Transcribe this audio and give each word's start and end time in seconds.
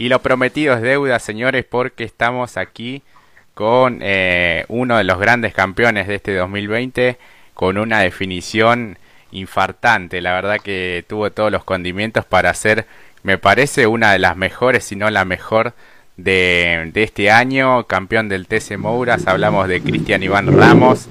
Y 0.00 0.08
lo 0.08 0.22
prometido 0.22 0.74
es 0.74 0.80
deuda, 0.80 1.18
señores, 1.18 1.66
porque 1.68 2.04
estamos 2.04 2.56
aquí 2.56 3.02
con 3.52 3.98
eh, 4.00 4.64
uno 4.68 4.96
de 4.96 5.04
los 5.04 5.20
grandes 5.20 5.52
campeones 5.52 6.08
de 6.08 6.14
este 6.14 6.34
2020, 6.34 7.18
con 7.52 7.76
una 7.76 8.00
definición 8.00 8.96
infartante. 9.30 10.22
La 10.22 10.32
verdad 10.32 10.56
que 10.56 11.04
tuvo 11.06 11.30
todos 11.32 11.52
los 11.52 11.64
condimentos 11.64 12.24
para 12.24 12.54
ser, 12.54 12.86
me 13.24 13.36
parece, 13.36 13.86
una 13.86 14.10
de 14.12 14.20
las 14.20 14.38
mejores, 14.38 14.84
si 14.84 14.96
no 14.96 15.10
la 15.10 15.26
mejor 15.26 15.74
de, 16.16 16.90
este 16.94 17.30
año, 17.30 17.84
campeón 17.84 18.30
del 18.30 18.46
TC 18.46 18.78
Mouras. 18.78 19.26
Hablamos 19.26 19.68
de 19.68 19.82
Cristian 19.82 20.22
Iván 20.22 20.56
Ramos, 20.56 21.08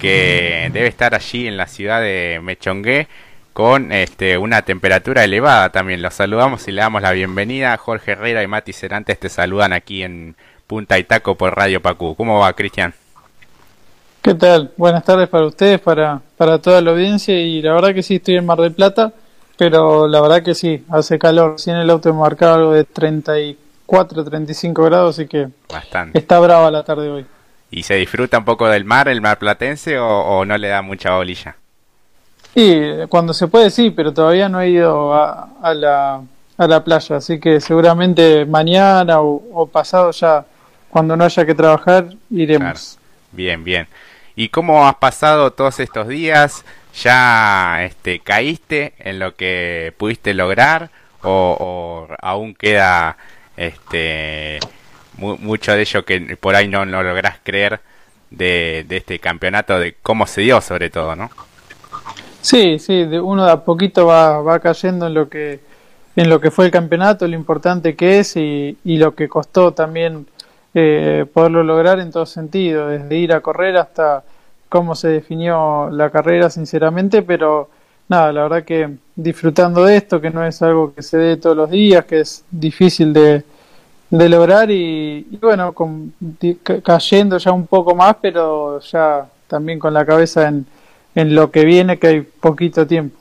que 0.00 0.68
debe 0.72 0.88
estar 0.88 1.14
allí 1.14 1.46
en 1.46 1.56
la 1.56 1.68
ciudad 1.68 2.00
de 2.00 2.40
Mechongué 2.42 3.06
con 3.56 3.90
este, 3.90 4.36
una 4.36 4.60
temperatura 4.60 5.24
elevada 5.24 5.70
también. 5.70 6.02
Los 6.02 6.12
saludamos 6.12 6.68
y 6.68 6.72
le 6.72 6.82
damos 6.82 7.00
la 7.00 7.12
bienvenida. 7.12 7.74
Jorge 7.78 8.12
Herrera 8.12 8.42
y 8.42 8.46
Mati 8.46 8.74
Cerantes 8.74 9.18
te 9.18 9.30
saludan 9.30 9.72
aquí 9.72 10.02
en 10.02 10.36
Punta 10.66 10.98
Itaco 10.98 11.36
por 11.36 11.56
Radio 11.56 11.80
Pacú. 11.80 12.14
¿Cómo 12.16 12.40
va, 12.40 12.52
Cristian? 12.52 12.92
¿Qué 14.20 14.34
tal? 14.34 14.72
Buenas 14.76 15.04
tardes 15.04 15.30
para 15.30 15.46
ustedes, 15.46 15.80
para, 15.80 16.20
para 16.36 16.58
toda 16.58 16.82
la 16.82 16.90
audiencia 16.90 17.34
y 17.40 17.62
la 17.62 17.72
verdad 17.72 17.94
que 17.94 18.02
sí, 18.02 18.16
estoy 18.16 18.36
en 18.36 18.44
Mar 18.44 18.58
del 18.58 18.74
Plata, 18.74 19.14
pero 19.56 20.06
la 20.06 20.20
verdad 20.20 20.42
que 20.42 20.54
sí, 20.54 20.84
hace 20.90 21.18
calor. 21.18 21.58
Si 21.58 21.70
en 21.70 21.76
el 21.76 21.88
auto 21.88 22.12
me 22.12 22.20
marcaba 22.20 22.56
algo 22.56 22.72
de 22.72 22.84
34, 22.84 24.22
35 24.22 24.84
grados, 24.84 25.18
así 25.18 25.26
que 25.26 25.48
Bastante. 25.72 26.18
está 26.18 26.38
brava 26.40 26.70
la 26.70 26.84
tarde 26.84 27.08
hoy. 27.08 27.26
¿Y 27.70 27.84
se 27.84 27.94
disfruta 27.94 28.36
un 28.36 28.44
poco 28.44 28.68
del 28.68 28.84
mar, 28.84 29.08
el 29.08 29.22
mar 29.22 29.38
platense, 29.38 29.98
o, 29.98 30.44
no 30.44 30.58
le 30.58 30.68
da 30.68 30.82
mucha 30.82 31.16
bolilla? 31.16 31.56
Sí, 32.56 32.80
cuando 33.10 33.34
se 33.34 33.48
puede 33.48 33.68
sí, 33.68 33.90
pero 33.90 34.14
todavía 34.14 34.48
no 34.48 34.62
he 34.62 34.70
ido 34.70 35.12
a, 35.12 35.50
a, 35.60 35.74
la, 35.74 36.22
a 36.56 36.66
la 36.66 36.82
playa, 36.82 37.16
así 37.16 37.38
que 37.38 37.60
seguramente 37.60 38.46
mañana 38.46 39.20
o, 39.20 39.68
pasado 39.70 40.10
ya, 40.12 40.42
cuando 40.88 41.18
no 41.18 41.24
haya 41.24 41.44
que 41.44 41.54
trabajar, 41.54 42.14
iremos. 42.30 42.98
Bien, 43.32 43.62
bien. 43.62 43.86
¿Y 44.36 44.48
cómo 44.48 44.88
has 44.88 44.94
pasado 44.94 45.52
todos 45.52 45.80
estos 45.80 46.08
días? 46.08 46.64
¿Ya 47.02 47.84
este, 47.84 48.20
caíste 48.20 48.94
en 49.00 49.18
lo 49.18 49.34
que 49.34 49.92
pudiste 49.98 50.32
lograr 50.32 50.88
o, 51.22 52.08
aún 52.22 52.54
queda 52.54 53.18
este, 53.58 54.60
mucho 55.18 55.72
de 55.72 55.82
ello 55.82 56.06
que 56.06 56.38
por 56.38 56.56
ahí 56.56 56.68
no, 56.68 56.86
no 56.86 57.02
lográs 57.02 57.36
creer 57.42 57.80
de, 58.30 58.86
este 58.88 59.18
campeonato, 59.18 59.78
de 59.78 59.94
cómo 60.02 60.26
se 60.26 60.40
dio 60.40 60.62
sobre 60.62 60.88
todo, 60.88 61.14
¿no? 61.16 61.30
Sí, 62.46 62.78
sí, 62.78 63.04
de 63.06 63.20
uno 63.20 63.44
de 63.44 63.50
a 63.50 63.64
poquito 63.64 64.06
va, 64.06 64.40
va 64.40 64.60
cayendo 64.60 65.08
en 65.08 65.14
lo 65.14 65.28
que 65.28 65.58
en 66.14 66.30
lo 66.30 66.40
que 66.40 66.52
fue 66.52 66.66
el 66.66 66.70
campeonato, 66.70 67.26
lo 67.26 67.34
importante 67.34 67.96
que 67.96 68.20
es 68.20 68.36
y, 68.36 68.78
y 68.84 68.98
lo 68.98 69.16
que 69.16 69.28
costó 69.28 69.72
también 69.72 70.26
eh, 70.72 71.26
poderlo 71.34 71.64
lograr 71.64 71.98
en 71.98 72.12
todo 72.12 72.24
sentido, 72.24 72.86
desde 72.88 73.16
ir 73.16 73.32
a 73.32 73.40
correr 73.40 73.76
hasta 73.76 74.22
cómo 74.68 74.94
se 74.94 75.08
definió 75.08 75.90
la 75.90 76.10
carrera, 76.10 76.48
sinceramente, 76.48 77.22
pero 77.22 77.68
nada, 78.08 78.32
la 78.32 78.42
verdad 78.44 78.64
que 78.64 78.90
disfrutando 79.16 79.84
de 79.84 79.96
esto, 79.96 80.20
que 80.20 80.30
no 80.30 80.46
es 80.46 80.62
algo 80.62 80.94
que 80.94 81.02
se 81.02 81.18
dé 81.18 81.36
todos 81.36 81.56
los 81.56 81.70
días, 81.70 82.04
que 82.04 82.20
es 82.20 82.44
difícil 82.50 83.12
de, 83.12 83.44
de 84.08 84.28
lograr 84.28 84.70
y, 84.70 85.26
bueno, 85.42 85.72
con, 85.72 86.14
cayendo 86.84 87.38
ya 87.38 87.50
un 87.52 87.66
poco 87.66 87.94
más, 87.96 88.16
pero 88.22 88.78
ya 88.80 89.26
también 89.48 89.78
con 89.80 89.92
la 89.92 90.06
cabeza 90.06 90.46
en, 90.48 90.64
en 91.16 91.34
lo 91.34 91.50
que 91.50 91.64
viene, 91.64 91.98
que 91.98 92.06
hay 92.06 92.20
poquito 92.20 92.86
tiempo. 92.86 93.18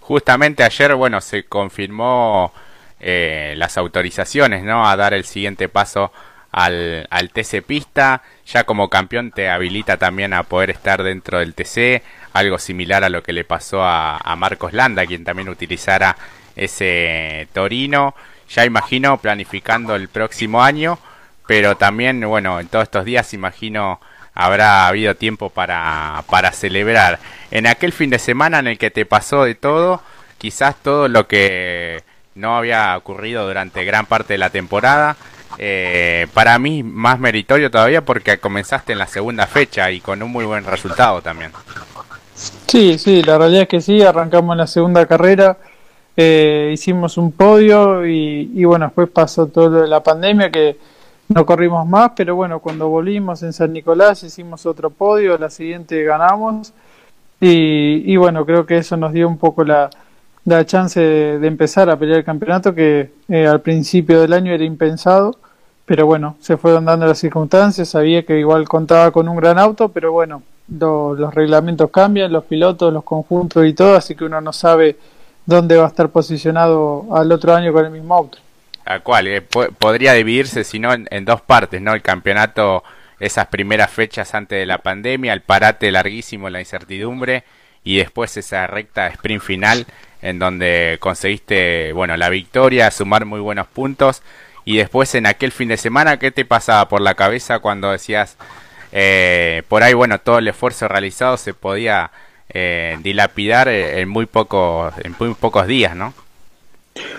Justamente 0.00 0.62
ayer, 0.62 0.94
bueno, 0.94 1.20
se 1.20 1.42
confirmó 1.44 2.52
eh, 3.00 3.54
las 3.56 3.76
autorizaciones, 3.76 4.62
¿no? 4.62 4.88
A 4.88 4.96
dar 4.96 5.12
el 5.12 5.24
siguiente 5.24 5.68
paso 5.68 6.12
al, 6.52 7.08
al 7.10 7.30
TC 7.30 7.62
Pista. 7.66 8.22
Ya 8.46 8.64
como 8.64 8.88
campeón 8.88 9.32
te 9.32 9.50
habilita 9.50 9.96
también 9.96 10.32
a 10.32 10.44
poder 10.44 10.70
estar 10.70 11.02
dentro 11.02 11.40
del 11.40 11.54
TC, 11.54 12.02
algo 12.32 12.58
similar 12.58 13.02
a 13.02 13.08
lo 13.08 13.24
que 13.24 13.32
le 13.32 13.44
pasó 13.44 13.82
a, 13.82 14.16
a 14.18 14.36
Marcos 14.36 14.72
Landa, 14.72 15.04
quien 15.04 15.24
también 15.24 15.48
utilizara 15.48 16.16
ese 16.54 17.48
Torino. 17.52 18.14
Ya 18.48 18.64
imagino 18.64 19.18
planificando 19.18 19.96
el 19.96 20.08
próximo 20.08 20.62
año, 20.62 21.00
pero 21.48 21.76
también, 21.76 22.20
bueno, 22.20 22.60
en 22.60 22.68
todos 22.68 22.84
estos 22.84 23.04
días 23.04 23.34
imagino 23.34 24.00
habrá 24.36 24.86
habido 24.86 25.16
tiempo 25.16 25.50
para, 25.50 26.22
para 26.30 26.52
celebrar. 26.52 27.18
En 27.50 27.66
aquel 27.66 27.92
fin 27.92 28.10
de 28.10 28.20
semana 28.20 28.60
en 28.60 28.68
el 28.68 28.78
que 28.78 28.92
te 28.92 29.06
pasó 29.06 29.44
de 29.44 29.56
todo, 29.56 30.00
quizás 30.38 30.76
todo 30.82 31.08
lo 31.08 31.26
que 31.26 32.04
no 32.36 32.56
había 32.56 32.96
ocurrido 32.96 33.46
durante 33.46 33.84
gran 33.84 34.06
parte 34.06 34.34
de 34.34 34.38
la 34.38 34.50
temporada, 34.50 35.16
eh, 35.58 36.26
para 36.34 36.58
mí 36.58 36.82
más 36.82 37.18
meritorio 37.18 37.70
todavía 37.70 38.04
porque 38.04 38.38
comenzaste 38.38 38.92
en 38.92 38.98
la 38.98 39.06
segunda 39.06 39.46
fecha 39.46 39.90
y 39.90 40.00
con 40.00 40.22
un 40.22 40.30
muy 40.30 40.44
buen 40.44 40.64
resultado 40.64 41.22
también. 41.22 41.50
Sí, 42.66 42.98
sí, 42.98 43.22
la 43.22 43.38
realidad 43.38 43.62
es 43.62 43.68
que 43.68 43.80
sí, 43.80 44.02
arrancamos 44.02 44.52
en 44.52 44.58
la 44.58 44.66
segunda 44.66 45.06
carrera, 45.06 45.56
eh, 46.14 46.70
hicimos 46.74 47.16
un 47.16 47.32
podio 47.32 48.06
y, 48.06 48.64
bueno, 48.66 48.86
después 48.86 49.08
pasó 49.08 49.46
todo 49.46 49.70
lo 49.70 49.80
de 49.82 49.88
la 49.88 50.02
pandemia 50.02 50.50
que 50.50 50.76
no 51.28 51.46
corrimos 51.46 51.86
más, 51.86 52.12
pero 52.16 52.36
bueno, 52.36 52.60
cuando 52.60 52.88
volvimos 52.88 53.42
en 53.42 53.52
San 53.52 53.72
Nicolás 53.72 54.22
hicimos 54.22 54.66
otro 54.66 54.90
podio, 54.90 55.38
la 55.38 55.50
siguiente 55.50 56.02
ganamos 56.04 56.72
y, 57.40 58.16
bueno, 58.16 58.46
creo 58.46 58.64
que 58.64 58.78
eso 58.78 58.96
nos 58.96 59.12
dio 59.12 59.28
un 59.28 59.36
poco 59.36 59.62
la, 59.64 59.90
la 60.44 60.64
chance 60.64 61.00
de, 61.00 61.46
empezar 61.46 61.90
a 61.90 61.98
pelear 61.98 62.20
el 62.20 62.24
campeonato 62.24 62.74
que 62.74 63.12
eh, 63.28 63.46
al 63.46 63.60
principio 63.60 64.20
del 64.20 64.32
año 64.32 64.52
era 64.52 64.64
impensado 64.64 65.36
pero 65.86 66.04
bueno, 66.04 66.36
se 66.40 66.56
fueron 66.56 66.84
dando 66.84 67.06
las 67.06 67.18
circunstancias, 67.18 67.88
sabía 67.88 68.24
que 68.26 68.38
igual 68.40 68.68
contaba 68.68 69.12
con 69.12 69.28
un 69.28 69.36
gran 69.36 69.56
auto, 69.56 69.88
pero 69.88 70.10
bueno, 70.10 70.42
los 70.68 71.32
reglamentos 71.32 71.90
cambian, 71.90 72.32
los 72.32 72.44
pilotos, 72.44 72.92
los 72.92 73.04
conjuntos 73.04 73.64
y 73.64 73.72
todo, 73.72 73.94
así 73.94 74.16
que 74.16 74.24
uno 74.24 74.40
no 74.40 74.52
sabe 74.52 74.96
dónde 75.46 75.76
va 75.76 75.84
a 75.84 75.88
estar 75.88 76.08
posicionado 76.08 77.06
al 77.12 77.30
otro 77.30 77.54
año 77.54 77.72
con 77.72 77.84
el 77.84 77.92
mismo 77.92 78.16
auto. 78.16 78.38
¿A 78.86 79.00
cuál? 79.00 79.26
Eh, 79.26 79.42
podría 79.42 80.12
dividirse, 80.12 80.62
si 80.62 80.78
no, 80.78 80.94
en, 80.94 81.24
dos 81.24 81.40
partes, 81.40 81.82
¿no? 81.82 81.92
El 81.92 82.02
campeonato, 82.02 82.84
esas 83.18 83.48
primeras 83.48 83.90
fechas 83.90 84.32
antes 84.34 84.60
de 84.60 84.64
la 84.64 84.78
pandemia, 84.78 85.32
el 85.32 85.40
parate 85.40 85.90
larguísimo, 85.90 86.48
la 86.50 86.60
incertidumbre, 86.60 87.42
y 87.82 87.98
después 87.98 88.36
esa 88.36 88.68
recta 88.68 89.08
sprint 89.08 89.42
final, 89.42 89.86
en 90.22 90.38
donde 90.38 90.98
conseguiste, 91.00 91.92
bueno, 91.94 92.16
la 92.16 92.28
victoria, 92.28 92.92
sumar 92.92 93.24
muy 93.24 93.40
buenos 93.40 93.66
puntos, 93.66 94.22
y 94.64 94.76
después 94.76 95.12
en 95.16 95.26
aquel 95.26 95.50
fin 95.50 95.68
de 95.68 95.78
semana, 95.78 96.20
¿qué 96.20 96.30
te 96.30 96.44
pasaba 96.44 96.88
por 96.88 97.00
la 97.00 97.14
cabeza 97.14 97.58
cuando 97.58 97.90
decías, 97.90 98.36
eh, 98.92 99.64
por 99.66 99.82
ahí, 99.82 99.94
bueno, 99.94 100.20
todo 100.20 100.38
el 100.38 100.46
esfuerzo 100.46 100.86
realizado 100.86 101.36
se 101.38 101.54
podía 101.54 102.12
eh, 102.50 102.98
dilapidar 103.02 103.66
en 103.66 104.08
muy, 104.08 104.26
pocos, 104.26 104.94
en 105.02 105.16
muy 105.18 105.34
pocos 105.34 105.66
días, 105.66 105.96
¿no? 105.96 106.14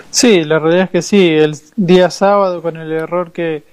Sí, 0.10 0.44
la 0.44 0.60
realidad 0.60 0.86
es 0.86 0.90
que 0.90 1.02
sí. 1.02 1.30
El 1.30 1.56
día 1.76 2.10
sábado, 2.10 2.62
con 2.62 2.78
el 2.78 2.92
error 2.92 3.32
que, 3.32 3.64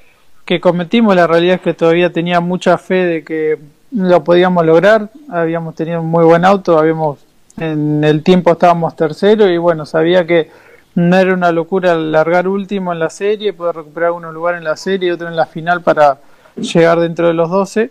que 0.44 0.60
cometimos, 0.60 1.16
la 1.16 1.26
realidad 1.26 1.56
es 1.56 1.60
que 1.60 1.74
todavía 1.74 2.12
tenía 2.12 2.40
mucha 2.40 2.78
fe 2.78 3.04
de 3.04 3.24
que 3.24 3.58
lo 3.92 4.24
podíamos 4.24 4.64
lograr. 4.66 5.10
Habíamos 5.30 5.74
tenido 5.74 6.00
un 6.00 6.08
muy 6.08 6.24
buen 6.24 6.44
auto, 6.44 6.78
habíamos 6.78 7.18
en 7.56 8.02
el 8.02 8.22
tiempo 8.22 8.52
estábamos 8.52 8.96
tercero 8.96 9.48
y 9.48 9.58
bueno, 9.58 9.86
sabía 9.86 10.26
que 10.26 10.50
no 10.96 11.16
era 11.16 11.34
una 11.34 11.52
locura 11.52 11.94
largar 11.94 12.48
último 12.48 12.92
en 12.92 12.98
la 12.98 13.10
serie, 13.10 13.52
poder 13.52 13.76
recuperar 13.76 14.12
uno 14.12 14.32
lugar 14.32 14.56
en 14.56 14.64
la 14.64 14.76
serie 14.76 15.08
y 15.08 15.12
otro 15.12 15.28
en 15.28 15.36
la 15.36 15.46
final 15.46 15.82
para 15.82 16.18
llegar 16.56 17.00
dentro 17.00 17.28
de 17.28 17.34
los 17.34 17.50
12. 17.50 17.90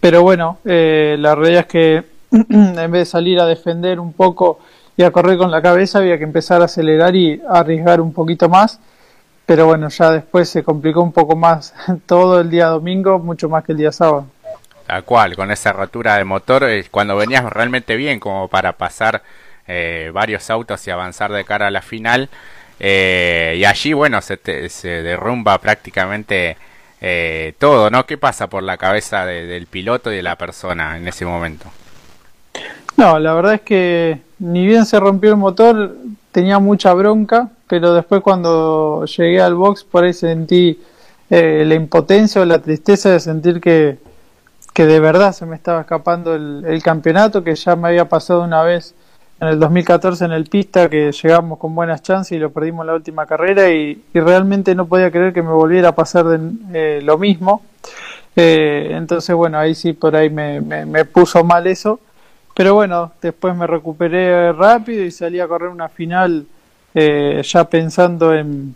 Pero 0.00 0.22
bueno, 0.22 0.58
eh, 0.64 1.16
la 1.18 1.34
realidad 1.34 1.60
es 1.60 1.66
que 1.66 2.04
en 2.30 2.74
vez 2.74 3.00
de 3.00 3.04
salir 3.04 3.40
a 3.40 3.46
defender 3.46 4.00
un 4.00 4.12
poco 4.12 4.60
y 4.96 5.02
a 5.02 5.10
correr 5.10 5.36
con 5.38 5.50
la 5.50 5.60
cabeza, 5.60 5.98
había 5.98 6.18
que 6.18 6.24
empezar 6.24 6.62
a 6.62 6.66
acelerar 6.66 7.14
y 7.14 7.40
arriesgar 7.48 8.00
un 8.00 8.12
poquito 8.12 8.48
más. 8.48 8.80
Pero 9.44 9.66
bueno, 9.66 9.88
ya 9.88 10.10
después 10.10 10.48
se 10.48 10.64
complicó 10.64 11.02
un 11.02 11.12
poco 11.12 11.36
más 11.36 11.74
todo 12.06 12.40
el 12.40 12.50
día 12.50 12.66
domingo, 12.66 13.18
mucho 13.18 13.48
más 13.48 13.64
que 13.64 13.72
el 13.72 13.78
día 13.78 13.92
sábado. 13.92 14.26
Tal 14.86 15.04
cual, 15.04 15.36
con 15.36 15.50
esa 15.50 15.72
rotura 15.72 16.16
de 16.16 16.24
motor, 16.24 16.64
eh, 16.64 16.84
cuando 16.90 17.16
venías 17.16 17.44
realmente 17.44 17.96
bien 17.96 18.20
como 18.20 18.48
para 18.48 18.72
pasar 18.72 19.22
eh, 19.66 20.10
varios 20.14 20.48
autos 20.48 20.86
y 20.86 20.90
avanzar 20.90 21.32
de 21.32 21.44
cara 21.44 21.66
a 21.66 21.70
la 21.70 21.82
final. 21.82 22.28
Eh, 22.78 23.56
y 23.58 23.64
allí, 23.64 23.92
bueno, 23.92 24.20
se, 24.22 24.68
se 24.68 24.88
derrumba 25.02 25.58
prácticamente 25.58 26.56
eh, 27.00 27.54
todo, 27.58 27.90
¿no? 27.90 28.06
¿Qué 28.06 28.16
pasa 28.16 28.48
por 28.48 28.62
la 28.62 28.76
cabeza 28.78 29.26
del 29.26 29.66
piloto 29.66 30.12
y 30.12 30.16
de 30.16 30.22
la 30.22 30.36
persona 30.36 30.96
en 30.96 31.06
ese 31.06 31.26
momento? 31.26 31.66
No, 32.96 33.18
la 33.18 33.34
verdad 33.34 33.54
es 33.54 33.60
que 33.60 34.20
ni 34.38 34.66
bien 34.66 34.86
se 34.86 35.00
rompió 35.00 35.30
el 35.30 35.36
motor, 35.36 35.96
tenía 36.32 36.58
mucha 36.58 36.92
bronca, 36.94 37.50
pero 37.68 37.94
después 37.94 38.22
cuando 38.22 39.04
llegué 39.06 39.40
al 39.40 39.54
box 39.54 39.84
por 39.84 40.04
ahí 40.04 40.12
sentí 40.12 40.78
la 41.28 41.74
impotencia 41.74 42.40
o 42.40 42.44
la 42.44 42.60
tristeza 42.60 43.10
de 43.10 43.18
sentir 43.18 43.60
que, 43.60 43.98
que 44.76 44.84
de 44.84 45.00
verdad 45.00 45.32
se 45.32 45.46
me 45.46 45.56
estaba 45.56 45.80
escapando 45.80 46.34
el, 46.34 46.82
campeonato, 46.82 47.42
que 47.42 47.54
ya 47.54 47.76
me 47.76 47.88
había 47.88 48.10
pasado 48.10 48.42
una 48.42 48.62
vez 48.62 48.94
en 49.40 49.48
el 49.48 49.58
2014 49.58 50.26
en 50.26 50.32
el 50.32 50.44
pista 50.44 50.90
que 50.90 51.12
llegamos 51.12 51.58
con 51.58 51.74
buenas 51.74 52.02
chances 52.02 52.32
y 52.32 52.38
lo 52.38 52.50
perdimos 52.50 52.82
en 52.82 52.88
la 52.88 52.92
última 52.92 53.24
carrera 53.24 53.70
y, 53.70 54.02
realmente 54.12 54.74
no 54.74 54.84
podía 54.84 55.10
creer 55.10 55.32
que 55.32 55.40
me 55.40 55.52
volviera 55.52 55.88
a 55.88 55.94
pasar 55.94 56.26
de, 56.26 56.50
eh, 56.74 57.00
lo 57.02 57.16
mismo. 57.16 57.62
Eh, 58.36 58.90
entonces, 58.90 59.34
bueno, 59.34 59.58
ahí 59.58 59.74
sí 59.74 59.94
por 59.94 60.14
ahí 60.14 60.28
me, 60.28 60.60
me, 60.60 61.06
puso 61.06 61.42
mal 61.42 61.66
eso. 61.66 61.98
Pero 62.56 62.72
bueno, 62.72 63.12
después 63.20 63.54
me 63.54 63.66
recuperé 63.66 64.50
rápido 64.50 65.04
y 65.04 65.10
salí 65.10 65.38
a 65.40 65.46
correr 65.46 65.68
una 65.68 65.90
final 65.90 66.46
eh, 66.94 67.42
ya 67.44 67.68
pensando 67.68 68.32
en, 68.32 68.74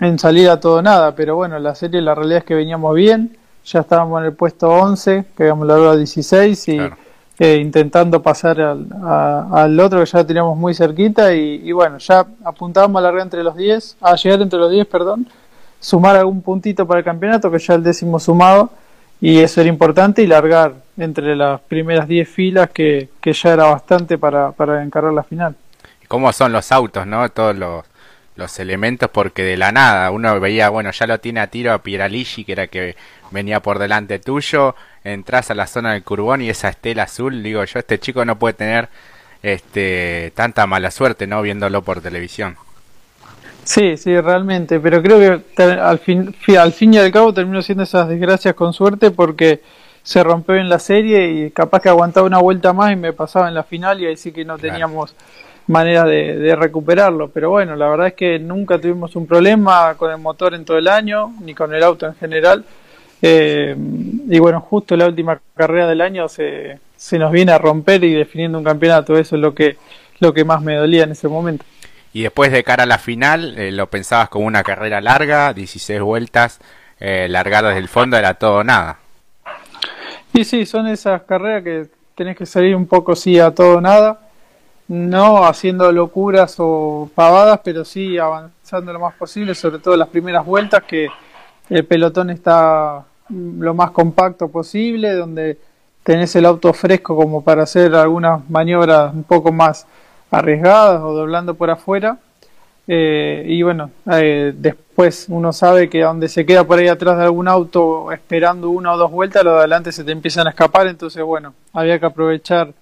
en 0.00 0.18
salir 0.18 0.50
a 0.50 0.58
todo 0.58 0.82
nada. 0.82 1.14
Pero 1.14 1.36
bueno, 1.36 1.56
la 1.60 1.76
serie 1.76 2.02
la 2.02 2.16
realidad 2.16 2.38
es 2.38 2.44
que 2.44 2.56
veníamos 2.56 2.96
bien. 2.96 3.36
Ya 3.64 3.78
estábamos 3.80 4.20
en 4.20 4.26
el 4.26 4.32
puesto 4.32 4.68
11, 4.68 5.24
que 5.36 5.44
habíamos 5.44 5.68
logrado 5.68 5.96
16 5.96 6.68
y 6.68 6.80
eh, 7.38 7.58
intentando 7.58 8.20
pasar 8.20 8.60
al, 8.60 8.88
al, 9.52 9.78
otro 9.78 10.00
que 10.00 10.06
ya 10.06 10.26
teníamos 10.26 10.58
muy 10.58 10.74
cerquita 10.74 11.32
y, 11.32 11.70
bueno, 11.70 11.98
ya 11.98 12.26
apuntábamos 12.44 12.98
a 12.98 13.02
largar 13.02 13.22
entre 13.22 13.44
los 13.44 13.56
10, 13.56 13.98
a 14.00 14.16
llegar 14.16 14.42
entre 14.42 14.58
los 14.58 14.70
10, 14.70 14.84
perdón, 14.88 15.28
sumar 15.78 16.16
algún 16.16 16.42
puntito 16.42 16.88
para 16.88 16.98
el 16.98 17.04
campeonato, 17.04 17.52
que 17.52 17.60
ya 17.60 17.74
el 17.74 17.84
décimo 17.84 18.18
sumado, 18.18 18.70
y 19.22 19.38
eso 19.38 19.60
era 19.60 19.70
importante, 19.70 20.20
y 20.20 20.26
largar 20.26 20.74
entre 20.98 21.36
las 21.36 21.60
primeras 21.60 22.08
10 22.08 22.28
filas, 22.28 22.70
que, 22.70 23.08
que 23.20 23.32
ya 23.32 23.52
era 23.52 23.64
bastante 23.66 24.18
para, 24.18 24.50
para 24.50 24.82
encargar 24.82 25.12
la 25.12 25.22
final. 25.22 25.54
¿Cómo 26.08 26.32
son 26.32 26.50
los 26.50 26.72
autos, 26.72 27.06
no? 27.06 27.28
Todos 27.28 27.56
los, 27.56 27.84
los 28.34 28.58
elementos, 28.58 29.08
porque 29.10 29.44
de 29.44 29.56
la 29.56 29.70
nada 29.70 30.10
uno 30.10 30.40
veía, 30.40 30.70
bueno, 30.70 30.90
ya 30.90 31.06
lo 31.06 31.20
tiene 31.20 31.38
a 31.38 31.46
tiro 31.46 31.72
a 31.72 31.84
Piralici, 31.84 32.44
que 32.44 32.50
era 32.50 32.66
que 32.66 32.96
venía 33.30 33.60
por 33.60 33.78
delante 33.78 34.18
tuyo, 34.18 34.74
entras 35.04 35.52
a 35.52 35.54
la 35.54 35.68
zona 35.68 35.92
del 35.92 36.02
Curbón 36.02 36.42
y 36.42 36.50
esa 36.50 36.68
estela 36.68 37.04
azul, 37.04 37.44
digo 37.44 37.62
yo, 37.64 37.78
este 37.78 38.00
chico 38.00 38.24
no 38.24 38.40
puede 38.40 38.54
tener 38.54 38.88
este 39.44 40.32
tanta 40.34 40.66
mala 40.66 40.90
suerte, 40.90 41.28
¿no? 41.28 41.42
Viéndolo 41.42 41.82
por 41.82 42.00
televisión. 42.00 42.56
Sí, 43.64 43.96
sí, 43.96 44.20
realmente, 44.20 44.80
pero 44.80 45.02
creo 45.02 45.42
que 45.54 45.62
al 45.62 45.98
fin, 45.98 46.34
al 46.58 46.72
fin 46.72 46.94
y 46.94 46.98
al 46.98 47.12
cabo 47.12 47.32
terminó 47.32 47.62
siendo 47.62 47.84
esas 47.84 48.08
desgracias 48.08 48.54
con 48.54 48.72
suerte 48.72 49.10
porque 49.10 49.60
se 50.02 50.22
rompió 50.24 50.56
en 50.56 50.68
la 50.68 50.78
serie 50.78 51.30
y 51.30 51.50
capaz 51.50 51.80
que 51.80 51.88
aguantaba 51.88 52.26
una 52.26 52.38
vuelta 52.38 52.72
más 52.72 52.92
y 52.92 52.96
me 52.96 53.12
pasaba 53.12 53.48
en 53.48 53.54
la 53.54 53.62
final 53.62 54.00
y 54.00 54.06
ahí 54.06 54.16
sí 54.16 54.32
que 54.32 54.44
no 54.44 54.58
teníamos 54.58 55.14
manera 55.68 56.04
de, 56.04 56.36
de, 56.36 56.56
recuperarlo. 56.56 57.28
Pero 57.28 57.50
bueno, 57.50 57.76
la 57.76 57.88
verdad 57.88 58.08
es 58.08 58.14
que 58.14 58.38
nunca 58.38 58.80
tuvimos 58.80 59.14
un 59.14 59.26
problema 59.26 59.94
con 59.94 60.10
el 60.10 60.18
motor 60.18 60.54
en 60.54 60.64
todo 60.64 60.78
el 60.78 60.88
año, 60.88 61.32
ni 61.40 61.54
con 61.54 61.72
el 61.72 61.82
auto 61.82 62.06
en 62.06 62.14
general. 62.16 62.64
Eh, 63.24 63.76
y 64.28 64.38
bueno, 64.40 64.60
justo 64.60 64.96
la 64.96 65.06
última 65.06 65.40
carrera 65.54 65.86
del 65.86 66.00
año 66.00 66.28
se, 66.28 66.80
se 66.96 67.18
nos 67.18 67.30
viene 67.30 67.52
a 67.52 67.58
romper 67.58 68.02
y 68.02 68.12
definiendo 68.12 68.58
un 68.58 68.64
campeonato. 68.64 69.16
Eso 69.16 69.36
es 69.36 69.42
lo 69.42 69.54
que, 69.54 69.76
lo 70.18 70.34
que 70.34 70.44
más 70.44 70.60
me 70.62 70.74
dolía 70.74 71.04
en 71.04 71.12
ese 71.12 71.28
momento. 71.28 71.64
Y 72.12 72.22
después 72.22 72.52
de 72.52 72.62
cara 72.62 72.82
a 72.82 72.86
la 72.86 72.98
final, 72.98 73.58
eh, 73.58 73.72
lo 73.72 73.88
pensabas 73.88 74.28
como 74.28 74.46
una 74.46 74.62
carrera 74.62 75.00
larga, 75.00 75.52
16 75.52 76.00
vueltas, 76.02 76.60
eh, 77.00 77.26
largar 77.28 77.64
desde 77.64 77.78
el 77.78 77.88
fondo, 77.88 78.16
era 78.16 78.34
todo 78.34 78.62
nada. 78.62 78.98
Y 80.32 80.44
sí, 80.44 80.66
son 80.66 80.86
esas 80.88 81.22
carreras 81.22 81.62
que 81.64 81.86
tenés 82.14 82.36
que 82.36 82.46
salir 82.46 82.76
un 82.76 82.86
poco 82.86 83.16
sí 83.16 83.38
a 83.38 83.50
todo 83.50 83.80
nada, 83.80 84.20
no 84.88 85.44
haciendo 85.44 85.90
locuras 85.90 86.56
o 86.58 87.10
pavadas, 87.14 87.60
pero 87.64 87.84
sí 87.84 88.18
avanzando 88.18 88.92
lo 88.92 89.00
más 89.00 89.14
posible, 89.14 89.54
sobre 89.54 89.78
todo 89.78 89.96
las 89.96 90.08
primeras 90.08 90.44
vueltas 90.44 90.82
que 90.84 91.08
el 91.70 91.84
pelotón 91.86 92.30
está 92.30 93.04
lo 93.28 93.74
más 93.74 93.90
compacto 93.92 94.48
posible, 94.48 95.12
donde 95.12 95.58
tenés 96.02 96.34
el 96.36 96.44
auto 96.44 96.72
fresco 96.72 97.16
como 97.16 97.42
para 97.42 97.62
hacer 97.62 97.94
algunas 97.94 98.48
maniobras 98.50 99.14
un 99.14 99.24
poco 99.24 99.52
más 99.52 99.86
arriesgadas 100.32 101.00
o 101.02 101.12
doblando 101.12 101.54
por 101.54 101.70
afuera. 101.70 102.18
Eh, 102.88 103.44
y 103.46 103.62
bueno, 103.62 103.90
eh, 104.10 104.52
después 104.56 105.26
uno 105.28 105.52
sabe 105.52 105.88
que 105.88 106.02
donde 106.02 106.28
se 106.28 106.44
queda 106.44 106.64
por 106.64 106.78
ahí 106.78 106.88
atrás 106.88 107.16
de 107.16 107.24
algún 107.24 107.46
auto 107.46 108.10
esperando 108.10 108.70
una 108.70 108.92
o 108.92 108.96
dos 108.98 109.10
vueltas, 109.12 109.44
los 109.44 109.54
de 109.54 109.58
adelante 109.60 109.92
se 109.92 110.02
te 110.02 110.10
empiezan 110.10 110.48
a 110.48 110.50
escapar, 110.50 110.88
entonces 110.88 111.22
bueno, 111.22 111.54
había 111.72 112.00
que 112.00 112.06
aprovechar 112.06 112.72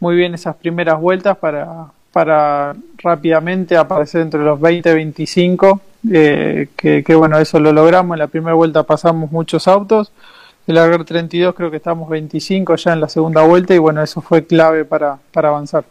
muy 0.00 0.16
bien 0.16 0.34
esas 0.34 0.56
primeras 0.56 1.00
vueltas 1.00 1.36
para, 1.38 1.86
para 2.12 2.74
rápidamente 2.98 3.76
aparecer 3.76 4.22
entre 4.22 4.40
los 4.40 4.58
20-25 4.58 5.80
eh, 6.10 6.68
que, 6.76 7.14
bueno, 7.14 7.38
eso 7.38 7.58
lo 7.60 7.72
logramos. 7.72 8.14
En 8.14 8.18
la 8.18 8.26
primera 8.26 8.54
vuelta 8.54 8.82
pasamos 8.82 9.30
muchos 9.30 9.68
autos. 9.68 10.12
El 10.66 10.76
largar 10.76 11.04
32 11.04 11.54
creo 11.54 11.70
que 11.70 11.76
estamos 11.76 12.08
25 12.08 12.76
ya 12.76 12.92
en 12.92 13.00
la 13.00 13.08
segunda 13.08 13.42
vuelta 13.42 13.74
y 13.74 13.78
bueno, 13.78 14.02
eso 14.02 14.20
fue 14.20 14.46
clave 14.46 14.84
para, 14.84 15.18
para 15.32 15.48
avanzar. 15.48 15.84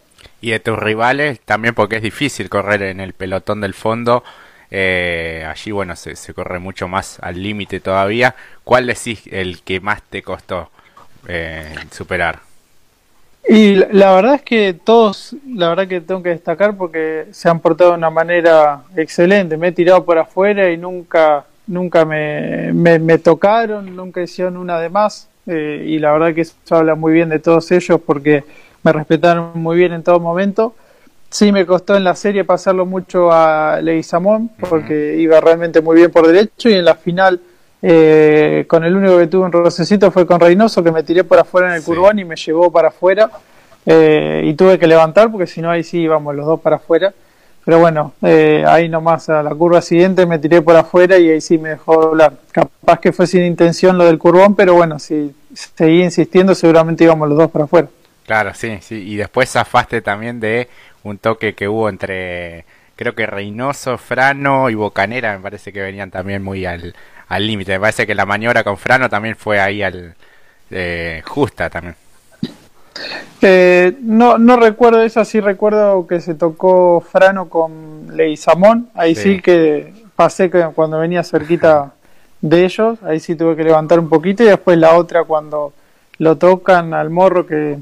Y 0.43 0.51
de 0.51 0.59
tus 0.59 0.77
rivales 0.77 1.39
también 1.39 1.73
porque 1.73 1.95
es 1.95 2.01
difícil 2.01 2.49
correr 2.49 2.83
en 2.83 2.99
el 2.99 3.13
pelotón 3.13 3.61
del 3.61 3.73
fondo. 3.73 4.25
Eh, 4.69 5.47
allí, 5.49 5.71
bueno, 5.71 5.95
se, 5.95 6.17
se, 6.17 6.33
corre 6.33 6.59
mucho 6.59 6.89
más 6.89 7.17
al 7.21 7.41
límite 7.41 7.79
todavía. 7.79 8.35
¿Cuál 8.65 8.87
decís 8.87 9.23
el 9.31 9.61
que 9.61 9.79
más 9.79 10.03
te 10.03 10.21
costó 10.21 10.69
eh, 11.29 11.73
superar? 11.91 12.39
Y 13.47 13.75
la 13.75 14.15
verdad 14.15 14.35
es 14.35 14.41
que 14.41 14.73
todos, 14.73 15.33
la 15.47 15.69
verdad 15.69 15.87
que 15.87 16.01
tengo 16.01 16.21
que 16.21 16.31
destacar 16.31 16.75
porque 16.75 17.27
se 17.31 17.47
han 17.47 17.61
portado 17.61 17.91
de 17.91 17.97
una 17.99 18.09
manera 18.09 18.81
excelente. 18.97 19.55
Me 19.55 19.69
he 19.69 19.71
tirado 19.71 20.03
por 20.03 20.17
afuera 20.17 20.69
y 20.69 20.75
nunca, 20.75 21.45
nunca 21.67 22.03
me, 22.03 22.73
me, 22.73 23.17
tocaron, 23.17 23.95
nunca 23.95 24.21
hicieron 24.21 24.57
una 24.57 24.77
de 24.77 24.89
más. 24.89 25.29
Eh, 25.47 25.85
y 25.87 25.99
la 25.99 26.11
verdad 26.11 26.33
que 26.33 26.41
eso 26.41 26.53
habla 26.69 26.95
muy 26.95 27.13
bien 27.13 27.29
de 27.29 27.39
todos 27.39 27.71
ellos 27.71 28.01
porque 28.05 28.43
me 28.83 28.91
respetaron 28.91 29.51
muy 29.55 29.77
bien 29.77 29.93
en 29.93 30.03
todo 30.03 30.19
momento. 30.19 30.75
Sí 31.29 31.51
me 31.51 31.65
costó 31.65 31.95
en 31.95 32.03
la 32.03 32.15
serie 32.15 32.43
pasarlo 32.43 32.85
mucho 32.85 33.31
a 33.31 33.79
Leguizamón 33.81 34.51
porque 34.69 35.17
iba 35.17 35.39
realmente 35.41 35.81
muy 35.81 35.95
bien 35.95 36.11
por 36.11 36.27
derecho 36.27 36.69
y 36.69 36.73
en 36.73 36.85
la 36.85 36.95
final 36.95 37.41
eh, 37.81 38.63
con 38.67 38.85
el 38.85 38.95
único 38.95 39.17
que 39.17 39.27
tuve 39.27 39.45
un 39.45 39.51
rocecito 39.51 40.09
fue 40.09 40.25
con 40.25 40.39
Reynoso, 40.39 40.81
que 40.81 40.91
me 40.91 41.03
tiré 41.03 41.25
por 41.25 41.37
afuera 41.37 41.69
en 41.69 41.75
el 41.75 41.83
curbón 41.83 42.17
y 42.19 42.23
me 42.23 42.35
llevó 42.35 42.71
para 42.71 42.89
afuera. 42.89 43.29
Eh, 43.85 44.43
y 44.45 44.53
tuve 44.53 44.79
que 44.79 44.87
levantar 44.87 45.29
porque 45.29 45.45
si 45.45 45.61
no 45.61 45.69
ahí 45.69 45.83
sí 45.83 45.99
íbamos 45.99 46.33
los 46.35 46.45
dos 46.45 46.61
para 46.61 46.77
afuera. 46.77 47.13
Pero 47.65 47.79
bueno, 47.79 48.13
eh, 48.21 48.63
ahí 48.67 48.89
nomás 48.89 49.29
a 49.29 49.41
la 49.41 49.51
curva 49.55 49.81
siguiente 49.81 50.25
me 50.25 50.37
tiré 50.37 50.61
por 50.61 50.75
afuera 50.75 51.17
y 51.17 51.29
ahí 51.29 51.41
sí 51.41 51.57
me 51.57 51.69
dejó 51.69 51.99
doblar. 51.99 52.33
Capaz 52.51 52.99
que 52.99 53.11
fue 53.11 53.27
sin 53.27 53.43
intención 53.43 53.97
lo 53.97 54.05
del 54.05 54.17
curbón, 54.17 54.55
pero 54.55 54.75
bueno, 54.75 54.99
si 54.99 55.33
seguí 55.53 56.03
insistiendo 56.03 56.55
seguramente 56.55 57.03
íbamos 57.03 57.29
los 57.29 57.37
dos 57.37 57.51
para 57.51 57.65
afuera. 57.65 57.87
Claro, 58.25 58.53
sí, 58.53 58.79
sí. 58.81 58.95
Y 58.95 59.15
después 59.15 59.49
zafaste 59.51 60.01
también 60.01 60.39
de 60.39 60.69
un 61.03 61.17
toque 61.17 61.53
que 61.53 61.67
hubo 61.67 61.89
entre, 61.89 62.65
creo 62.95 63.15
que 63.15 63.25
Reynoso, 63.25 63.97
Frano 63.97 64.69
y 64.69 64.75
Bocanera, 64.75 65.35
me 65.35 65.43
parece 65.43 65.73
que 65.73 65.81
venían 65.81 66.09
también 66.11 66.43
muy 66.43 66.65
al, 66.65 66.95
al 67.27 67.47
límite. 67.47 67.73
Me 67.73 67.81
parece 67.81 68.07
que 68.07 68.15
la 68.15 68.25
maniobra 68.25 68.63
con 68.63 68.77
Frano 68.77 69.09
también 69.09 69.35
fue 69.35 69.59
ahí 69.59 69.83
al 69.83 70.15
eh, 70.71 71.21
justa 71.25 71.69
también. 71.69 71.95
Eh, 73.41 73.97
no, 74.01 74.37
no 74.37 74.55
recuerdo 74.55 75.01
eso, 75.01 75.25
sí 75.25 75.39
recuerdo 75.39 76.07
que 76.07 76.21
se 76.21 76.35
tocó 76.35 77.01
Frano 77.01 77.49
con 77.49 78.15
Leizamón, 78.15 78.89
ahí 78.93 79.15
sí. 79.15 79.41
que 79.41 79.93
pasé 80.15 80.49
que 80.49 80.63
cuando 80.73 80.99
venía 80.99 81.23
cerquita 81.23 81.93
de 82.41 82.65
ellos, 82.65 82.99
ahí 83.03 83.19
sí 83.19 83.35
tuve 83.35 83.55
que 83.55 83.63
levantar 83.63 83.99
un 83.99 84.09
poquito 84.09 84.43
y 84.43 84.47
después 84.47 84.77
la 84.77 84.95
otra 84.95 85.23
cuando 85.23 85.73
lo 86.19 86.37
tocan 86.37 86.93
al 86.93 87.09
morro 87.09 87.45
que, 87.45 87.77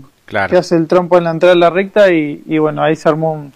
que 0.49 0.57
hace 0.57 0.75
el 0.75 0.87
trompo 0.87 1.17
en 1.17 1.25
la 1.25 1.31
entrada 1.31 1.53
de 1.53 1.59
la 1.59 1.69
recta 1.69 2.11
y, 2.11 2.43
y 2.45 2.57
bueno, 2.57 2.81
ahí 2.83 2.95
se 2.95 3.09
armó 3.09 3.33
un, 3.33 3.53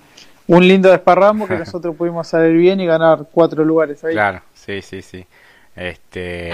un 0.47 0.67
lindo 0.67 0.89
desparramo 0.89 1.47
que 1.47 1.55
nosotros 1.59 1.95
pudimos 1.95 2.27
salir 2.27 2.55
bien 2.55 2.79
y 2.79 2.85
ganar 2.85 3.25
cuatro 3.31 3.63
lugares 3.63 4.03
ahí. 4.03 4.13
Claro, 4.13 4.41
sí, 4.53 4.81
sí, 4.81 5.01
sí. 5.01 5.25
Este, 5.75 6.51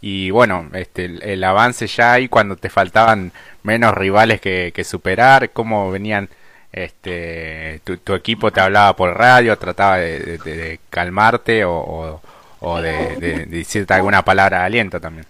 y 0.00 0.30
bueno, 0.30 0.68
este, 0.74 1.32
el, 1.32 1.44
avance 1.44 1.86
ya 1.86 2.14
ahí 2.14 2.28
cuando 2.28 2.56
te 2.56 2.68
faltaban 2.68 3.32
menos 3.62 3.94
rivales 3.94 4.40
que, 4.40 4.72
superar, 4.84 5.50
cómo 5.50 5.90
venían, 5.90 6.28
este, 6.72 7.80
tu, 7.84 8.14
equipo 8.14 8.50
te 8.50 8.60
hablaba 8.60 8.96
por 8.96 9.16
radio, 9.16 9.56
trataba 9.56 9.98
de, 9.98 10.80
calmarte 10.90 11.64
o, 11.64 12.20
o, 12.60 12.80
de, 12.80 13.46
decirte 13.46 13.94
alguna 13.94 14.24
palabra 14.24 14.60
de 14.60 14.64
aliento 14.64 15.00
también. 15.00 15.26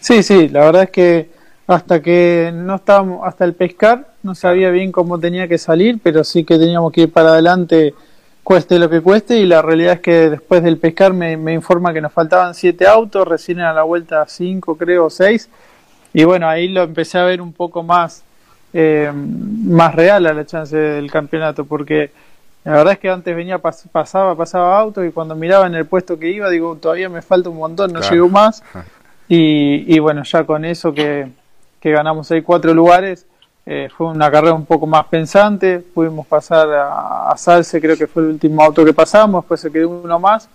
Sí, 0.00 0.22
sí, 0.22 0.48
la 0.48 0.60
verdad 0.60 0.84
es 0.84 0.90
que 0.90 1.39
hasta 1.70 2.02
que 2.02 2.50
no 2.52 2.74
estábamos, 2.74 3.20
hasta 3.24 3.44
el 3.44 3.54
pescar, 3.54 4.08
no 4.24 4.34
sabía 4.34 4.70
bien 4.70 4.90
cómo 4.90 5.20
tenía 5.20 5.46
que 5.46 5.56
salir, 5.56 6.00
pero 6.02 6.24
sí 6.24 6.42
que 6.42 6.58
teníamos 6.58 6.92
que 6.92 7.02
ir 7.02 7.12
para 7.12 7.30
adelante 7.30 7.94
cueste 8.42 8.80
lo 8.80 8.90
que 8.90 9.00
cueste 9.00 9.38
y 9.38 9.46
la 9.46 9.62
realidad 9.62 9.94
es 9.94 10.00
que 10.00 10.30
después 10.30 10.64
del 10.64 10.78
pescar 10.78 11.12
me, 11.12 11.36
me 11.36 11.52
informa 11.52 11.92
que 11.92 12.00
nos 12.00 12.12
faltaban 12.12 12.56
siete 12.56 12.88
autos, 12.88 13.28
recién 13.28 13.60
a 13.60 13.72
la 13.72 13.84
vuelta 13.84 14.26
cinco 14.26 14.76
creo, 14.76 15.10
seis 15.10 15.48
y 16.12 16.24
bueno, 16.24 16.48
ahí 16.48 16.66
lo 16.66 16.82
empecé 16.82 17.18
a 17.18 17.24
ver 17.24 17.40
un 17.40 17.52
poco 17.52 17.84
más, 17.84 18.24
eh, 18.72 19.12
más 19.14 19.94
real 19.94 20.26
a 20.26 20.34
la 20.34 20.44
chance 20.44 20.76
del 20.76 21.08
campeonato 21.08 21.66
porque 21.66 22.10
la 22.64 22.72
verdad 22.72 22.94
es 22.94 22.98
que 22.98 23.10
antes 23.10 23.36
venía, 23.36 23.58
pasaba, 23.58 24.34
pasaba 24.34 24.76
auto 24.76 25.04
y 25.04 25.12
cuando 25.12 25.36
miraba 25.36 25.68
en 25.68 25.76
el 25.76 25.86
puesto 25.86 26.18
que 26.18 26.30
iba, 26.30 26.50
digo, 26.50 26.74
todavía 26.74 27.08
me 27.08 27.22
falta 27.22 27.48
un 27.48 27.58
montón, 27.58 27.92
no 27.92 28.00
llego 28.00 28.28
más 28.28 28.64
y, 29.28 29.94
y 29.94 30.00
bueno, 30.00 30.24
ya 30.24 30.42
con 30.42 30.64
eso 30.64 30.92
que, 30.92 31.28
que 31.80 31.90
ganamos 31.90 32.30
ahí 32.30 32.42
cuatro 32.42 32.74
lugares, 32.74 33.26
eh, 33.66 33.88
fue 33.96 34.08
una 34.08 34.30
carrera 34.30 34.54
un 34.54 34.64
poco 34.64 34.86
más 34.86 35.06
pensante, 35.06 35.78
pudimos 35.78 36.26
pasar 36.26 36.68
a, 36.72 37.34
Salce, 37.36 37.80
creo 37.80 37.96
que 37.96 38.06
fue 38.06 38.22
el 38.22 38.30
último 38.30 38.62
auto 38.62 38.84
que 38.84 38.92
pasamos, 38.92 39.42
después 39.42 39.60
se 39.60 39.70
quedó 39.70 39.88
uno 39.88 40.18
más 40.18 40.48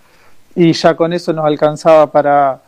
y 0.54 0.72
ya 0.72 0.94
con 0.94 1.12
eso 1.12 1.32
nos 1.32 1.44
alcanzaba 1.44 2.06
para 2.06 2.60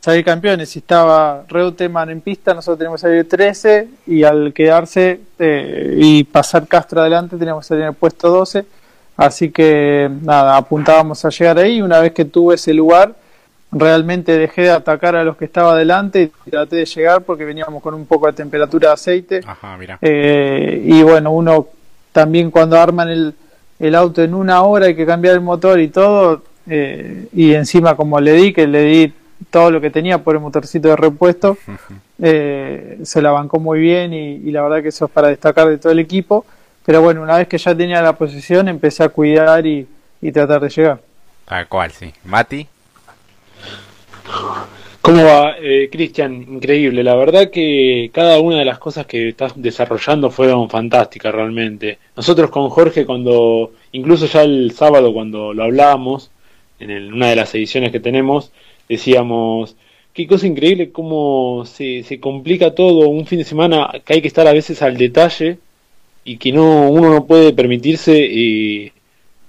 salir 0.00 0.24
campeones. 0.24 0.70
Si 0.70 0.80
estaba 0.80 1.44
Reutemann 1.48 2.10
en 2.10 2.20
pista, 2.20 2.54
nosotros 2.54 2.78
teníamos 2.78 3.00
que 3.00 3.08
salir 3.08 3.28
13 3.28 3.88
y 4.06 4.24
al 4.24 4.52
quedarse 4.52 5.20
eh, 5.38 5.94
y 5.96 6.24
pasar 6.24 6.66
Castro 6.66 7.00
adelante 7.00 7.36
teníamos 7.36 7.64
que 7.64 7.68
salir 7.68 7.82
en 7.82 7.88
el 7.88 7.94
puesto 7.94 8.30
12. 8.30 8.64
Así 9.16 9.50
que 9.50 10.08
nada, 10.22 10.56
apuntábamos 10.56 11.24
a 11.24 11.30
llegar 11.30 11.58
ahí. 11.58 11.82
Una 11.82 12.00
vez 12.00 12.12
que 12.12 12.24
tuve 12.24 12.54
ese 12.54 12.72
lugar, 12.72 13.14
realmente 13.70 14.38
dejé 14.38 14.62
de 14.62 14.70
atacar 14.70 15.16
a 15.16 15.24
los 15.24 15.36
que 15.36 15.44
estaba 15.44 15.72
adelante 15.72 16.30
y 16.46 16.50
traté 16.50 16.76
de 16.76 16.86
llegar 16.86 17.22
porque 17.22 17.44
veníamos 17.44 17.82
con 17.82 17.94
un 17.94 18.06
poco 18.06 18.26
de 18.26 18.32
temperatura 18.32 18.88
de 18.88 18.94
aceite. 18.94 19.40
Eh, 20.00 20.82
y 20.84 21.02
bueno, 21.02 21.32
uno 21.32 21.68
también 22.12 22.50
cuando 22.50 22.80
arman 22.80 23.10
el, 23.10 23.34
el, 23.78 23.94
auto 23.94 24.22
en 24.22 24.34
una 24.34 24.62
hora 24.62 24.86
hay 24.86 24.96
que 24.96 25.06
cambiar 25.06 25.34
el 25.34 25.40
motor 25.40 25.80
y 25.80 25.88
todo. 25.88 26.42
Eh, 26.70 27.28
y 27.32 27.54
encima 27.54 27.94
como 27.94 28.20
le 28.20 28.32
di, 28.32 28.52
que 28.52 28.66
le 28.66 28.82
di 28.82 29.12
todo 29.50 29.70
lo 29.70 29.80
que 29.80 29.90
tenía 29.90 30.18
por 30.18 30.34
el 30.34 30.40
motorcito 30.40 30.88
de 30.88 30.96
repuesto, 30.96 31.56
eh, 32.18 32.98
se 33.02 33.22
la 33.22 33.30
bancó 33.30 33.58
muy 33.58 33.80
bien 33.80 34.12
y, 34.12 34.34
y, 34.34 34.50
la 34.50 34.62
verdad 34.62 34.82
que 34.82 34.88
eso 34.88 35.06
es 35.06 35.10
para 35.10 35.28
destacar 35.28 35.68
de 35.68 35.78
todo 35.78 35.92
el 35.92 35.98
equipo. 35.98 36.44
Pero 36.84 37.02
bueno, 37.02 37.22
una 37.22 37.36
vez 37.36 37.48
que 37.48 37.58
ya 37.58 37.74
tenía 37.74 38.00
la 38.00 38.14
posición 38.14 38.68
empecé 38.68 39.04
a 39.04 39.10
cuidar 39.10 39.66
y, 39.66 39.86
y 40.22 40.32
tratar 40.32 40.60
de 40.60 40.70
llegar. 40.70 41.00
Tal 41.44 41.68
cual, 41.68 41.90
sí. 41.92 42.12
Mati. 42.24 42.66
¿Cómo 45.00 45.24
va, 45.24 45.56
eh, 45.58 45.88
Cristian? 45.90 46.34
Increíble. 46.34 47.02
La 47.02 47.14
verdad 47.14 47.50
que 47.50 48.10
cada 48.12 48.40
una 48.40 48.58
de 48.58 48.64
las 48.64 48.78
cosas 48.78 49.06
que 49.06 49.28
estás 49.28 49.52
desarrollando 49.56 50.30
fueron 50.30 50.68
fantásticas 50.68 51.34
realmente. 51.34 51.98
Nosotros 52.16 52.50
con 52.50 52.68
Jorge, 52.68 53.06
cuando, 53.06 53.72
incluso 53.92 54.26
ya 54.26 54.42
el 54.42 54.72
sábado 54.72 55.12
cuando 55.14 55.54
lo 55.54 55.62
hablábamos, 55.62 56.30
en 56.78 57.12
una 57.12 57.30
de 57.30 57.36
las 57.36 57.54
ediciones 57.54 57.90
que 57.90 58.00
tenemos, 58.00 58.52
decíamos, 58.88 59.76
qué 60.12 60.26
cosa 60.26 60.46
increíble 60.46 60.92
cómo 60.92 61.64
se, 61.64 62.02
se 62.02 62.20
complica 62.20 62.74
todo 62.74 63.08
un 63.08 63.26
fin 63.26 63.38
de 63.38 63.44
semana 63.44 63.90
que 64.04 64.14
hay 64.14 64.20
que 64.22 64.28
estar 64.28 64.46
a 64.46 64.52
veces 64.52 64.82
al 64.82 64.96
detalle 64.96 65.58
y 66.24 66.36
que 66.38 66.52
no 66.52 66.90
uno 66.90 67.10
no 67.10 67.26
puede 67.26 67.52
permitirse 67.52 68.12
eh, 68.12 68.92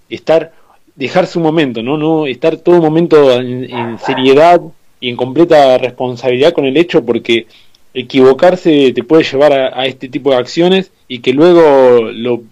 estar 0.09 0.53
dejar 1.00 1.27
su 1.27 1.39
momento, 1.39 1.82
¿no? 1.82 1.98
No 1.98 2.27
estar 2.27 2.58
todo 2.58 2.82
momento 2.82 3.32
en, 3.32 3.98
seriedad 4.00 4.62
y 5.00 5.10
en 5.10 5.15
completa 5.15 5.77
responsabilidad 5.77 6.51
con 6.51 6.65
el 6.65 6.75
hecho 6.75 7.06
porque 7.06 7.48
equivocarse 7.94 8.91
te 8.94 9.03
puede 9.06 9.24
llevar 9.24 9.53
a, 9.53 9.86
este 9.86 10.10
tipo 10.10 10.32
de 10.32 10.36
acciones 10.36 10.91
y 11.08 11.20
que 11.20 11.32
luego 11.32 12.12
lo, 12.12 12.44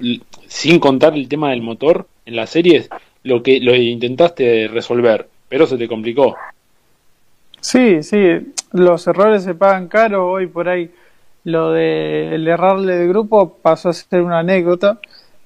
sin 0.47 0.79
contar 0.79 1.13
el 1.13 1.27
tema 1.27 1.49
del 1.49 1.61
motor 1.61 2.07
en 2.25 2.37
las 2.37 2.49
series 2.49 2.89
lo 3.23 3.43
que 3.43 3.59
lo 3.59 3.75
intentaste 3.75 4.69
resolver 4.69 5.27
pero 5.49 5.67
se 5.67 5.77
te 5.77 5.89
complicó. 5.89 6.37
Sí 7.59 8.01
sí 8.01 8.17
los 8.71 9.05
errores 9.07 9.43
se 9.43 9.55
pagan 9.55 9.89
caro. 9.89 10.31
Hoy 10.31 10.47
por 10.47 10.69
ahí 10.69 10.89
lo 11.43 11.73
de 11.73 12.33
el 12.33 12.47
errarle 12.47 12.95
de 12.95 13.07
grupo 13.09 13.57
pasó 13.61 13.89
a 13.89 13.93
ser 13.93 14.21
una 14.21 14.39
anécdota 14.39 14.99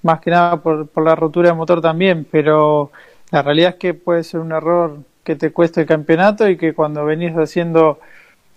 más 0.03 0.19
que 0.21 0.31
nada 0.31 0.57
por, 0.57 0.87
por 0.87 1.03
la 1.03 1.15
rotura 1.15 1.49
de 1.49 1.55
motor 1.55 1.81
también, 1.81 2.25
pero 2.29 2.91
la 3.31 3.41
realidad 3.41 3.71
es 3.71 3.75
que 3.75 3.93
puede 3.93 4.23
ser 4.23 4.39
un 4.39 4.51
error 4.51 4.97
que 5.23 5.35
te 5.35 5.51
cueste 5.51 5.81
el 5.81 5.87
campeonato 5.87 6.47
y 6.49 6.57
que 6.57 6.73
cuando 6.73 7.05
venís 7.05 7.33
haciendo 7.33 7.99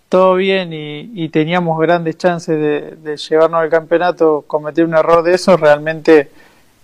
todo 0.08 0.36
bien 0.36 0.70
y, 0.72 1.28
teníamos 1.30 1.78
grandes 1.80 2.16
chances 2.16 2.56
de, 3.02 3.16
llevarnos 3.16 3.60
al 3.60 3.68
campeonato, 3.68 4.44
cometer 4.46 4.84
un 4.84 4.94
error 4.94 5.24
de 5.24 5.34
eso 5.34 5.56
realmente 5.56 6.30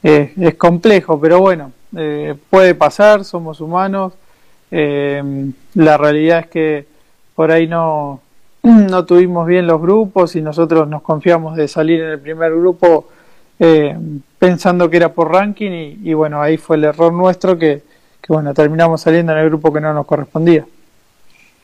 es 0.03 0.55
complejo, 0.57 1.21
pero 1.21 1.41
bueno, 1.41 1.73
eh, 1.97 2.35
puede 2.49 2.75
pasar, 2.75 3.25
somos 3.25 3.61
humanos, 3.61 4.15
eh, 4.71 5.23
la 5.75 5.97
realidad 5.97 6.41
es 6.41 6.47
que 6.49 6.87
por 7.35 7.53
ahí 7.53 7.67
no, 7.69 8.21
no 8.63 9.05
tuvimos 9.05 9.47
bien 9.47 9.67
los 9.67 9.81
grupos 9.81 10.35
y 10.37 10.43
nosotros 10.43 10.89
nos 10.89 11.03
confiamos 11.03 11.57
de 11.57 11.69
salir 11.69 12.01
en 12.01 12.11
el 12.11 12.21
primer 12.21 12.53
grupo 12.53 13.09
eh, 13.61 13.95
pensando 14.39 14.89
que 14.89 14.97
era 14.97 15.13
por 15.13 15.31
ranking 15.31 15.99
y, 16.03 16.15
bueno, 16.15 16.41
ahí 16.41 16.57
fue 16.57 16.77
el 16.77 16.85
error 16.85 17.13
nuestro 17.13 17.59
que, 17.59 17.83
bueno, 18.27 18.55
terminamos 18.55 19.03
saliendo 19.03 19.33
en 19.33 19.39
el 19.39 19.51
grupo 19.51 19.73
que 19.73 19.81
no 19.81 19.93
nos 19.93 20.07
correspondía. 20.07 20.65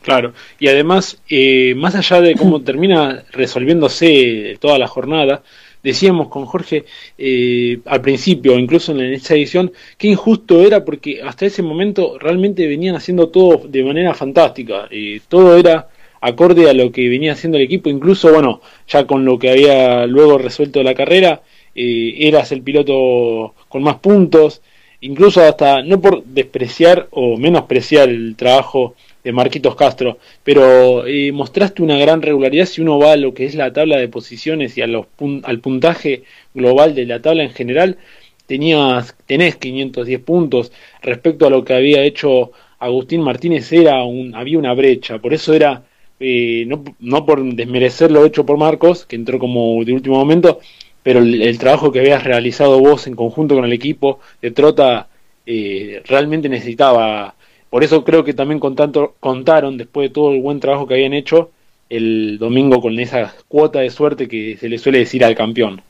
Claro, 0.02 0.34
y 0.60 0.68
además, 0.68 1.20
eh, 1.28 1.74
más 1.76 1.94
allá 1.94 2.20
de 2.20 2.34
cómo 2.34 2.60
termina 2.64 3.24
resolviéndose 3.32 4.58
toda 4.60 4.78
la 4.78 4.86
jornada, 4.86 5.42
decíamos 5.82 6.28
con 6.28 6.44
Jorge 6.44 6.84
eh, 7.16 7.78
al 7.86 8.02
principio, 8.02 8.58
incluso 8.58 8.92
en 8.92 9.00
esta 9.14 9.34
edición, 9.34 9.72
que 9.96 10.08
injusto 10.08 10.60
era 10.60 10.84
porque 10.84 11.22
hasta 11.22 11.46
ese 11.46 11.62
momento 11.62 12.18
realmente 12.18 12.66
venían 12.66 12.96
haciendo 12.96 13.28
todo 13.30 13.62
de 13.68 13.84
manera 13.84 14.12
fantástica, 14.12 14.86
y 14.90 15.20
todo 15.20 15.56
era 15.56 15.88
acorde 16.20 16.68
a 16.68 16.74
lo 16.74 16.92
que 16.92 17.08
venía 17.08 17.32
haciendo 17.32 17.56
el 17.56 17.64
equipo, 17.64 17.88
incluso, 17.88 18.32
bueno, 18.32 18.60
ya 18.88 19.06
con 19.06 19.24
lo 19.24 19.38
que 19.38 19.50
había 19.50 20.06
luego 20.06 20.38
resuelto 20.38 20.82
la 20.82 20.94
carrera, 20.94 21.40
eh, 21.76 22.14
eras 22.20 22.50
el 22.52 22.62
piloto 22.62 23.54
con 23.68 23.82
más 23.82 23.96
puntos, 23.96 24.62
incluso 25.00 25.42
hasta 25.42 25.82
no 25.82 26.00
por 26.00 26.24
despreciar 26.24 27.08
o 27.10 27.36
menospreciar 27.36 28.08
el 28.08 28.34
trabajo 28.34 28.94
de 29.22 29.32
Marquitos 29.32 29.74
Castro, 29.76 30.18
pero 30.44 31.06
eh, 31.06 31.32
mostraste 31.32 31.82
una 31.82 31.98
gran 31.98 32.22
regularidad 32.22 32.66
si 32.66 32.80
uno 32.80 32.98
va 32.98 33.12
a 33.12 33.16
lo 33.16 33.34
que 33.34 33.44
es 33.44 33.54
la 33.54 33.72
tabla 33.72 33.96
de 33.98 34.08
posiciones 34.08 34.78
y 34.78 34.82
a 34.82 34.86
los 34.86 35.06
al 35.42 35.60
puntaje 35.60 36.22
global 36.54 36.94
de 36.94 37.06
la 37.06 37.20
tabla 37.20 37.42
en 37.42 37.50
general, 37.50 37.98
tenías, 38.46 39.16
tenés 39.26 39.56
510 39.56 40.20
puntos. 40.20 40.72
Respecto 41.02 41.46
a 41.46 41.50
lo 41.50 41.64
que 41.64 41.74
había 41.74 42.02
hecho 42.04 42.52
Agustín 42.78 43.22
Martínez, 43.22 43.72
era 43.72 44.02
un, 44.04 44.34
había 44.34 44.58
una 44.58 44.74
brecha, 44.74 45.18
por 45.18 45.34
eso 45.34 45.52
era, 45.54 45.84
eh, 46.20 46.64
no, 46.66 46.84
no 47.00 47.26
por 47.26 47.42
desmerecer 47.54 48.10
lo 48.10 48.24
hecho 48.24 48.46
por 48.46 48.56
Marcos, 48.58 49.06
que 49.06 49.16
entró 49.16 49.38
como 49.38 49.84
de 49.84 49.92
último 49.92 50.16
momento, 50.16 50.60
pero 51.06 51.20
el, 51.20 51.56
trabajo 51.60 51.92
que 51.92 52.00
habías 52.00 52.24
realizado 52.24 52.80
vos 52.80 53.06
en 53.06 53.14
conjunto 53.14 53.54
con 53.54 53.64
el 53.64 53.72
equipo 53.72 54.18
de 54.42 54.50
Trota 54.50 55.06
eh, 55.46 56.02
realmente 56.04 56.48
necesitaba. 56.48 57.36
Por 57.70 57.84
eso 57.84 58.02
creo 58.02 58.24
que 58.24 58.34
también 58.34 58.58
con 58.58 58.74
tanto, 58.74 59.14
contaron, 59.20 59.78
después 59.78 60.08
de 60.08 60.12
todo 60.12 60.32
el 60.32 60.42
buen 60.42 60.58
trabajo 60.58 60.84
que 60.84 60.94
habían 60.94 61.12
hecho, 61.12 61.52
el 61.88 62.38
domingo 62.40 62.80
con 62.80 62.98
esa 62.98 63.32
cuota 63.46 63.78
de 63.78 63.90
suerte 63.90 64.26
que 64.26 64.56
se 64.56 64.68
le 64.68 64.78
suele 64.78 64.98
decir 64.98 65.24
al 65.24 65.36
campeón. 65.36 65.80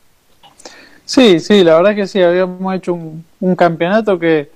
Sí, 1.07 1.41
sí, 1.41 1.65
la 1.65 1.77
verdad 1.77 1.95
que 1.95 2.07
sí, 2.07 2.21
habíamos 2.21 2.75
hecho 2.75 2.93
un, 2.93 3.57
campeonato 3.57 4.19
que, 4.19 4.51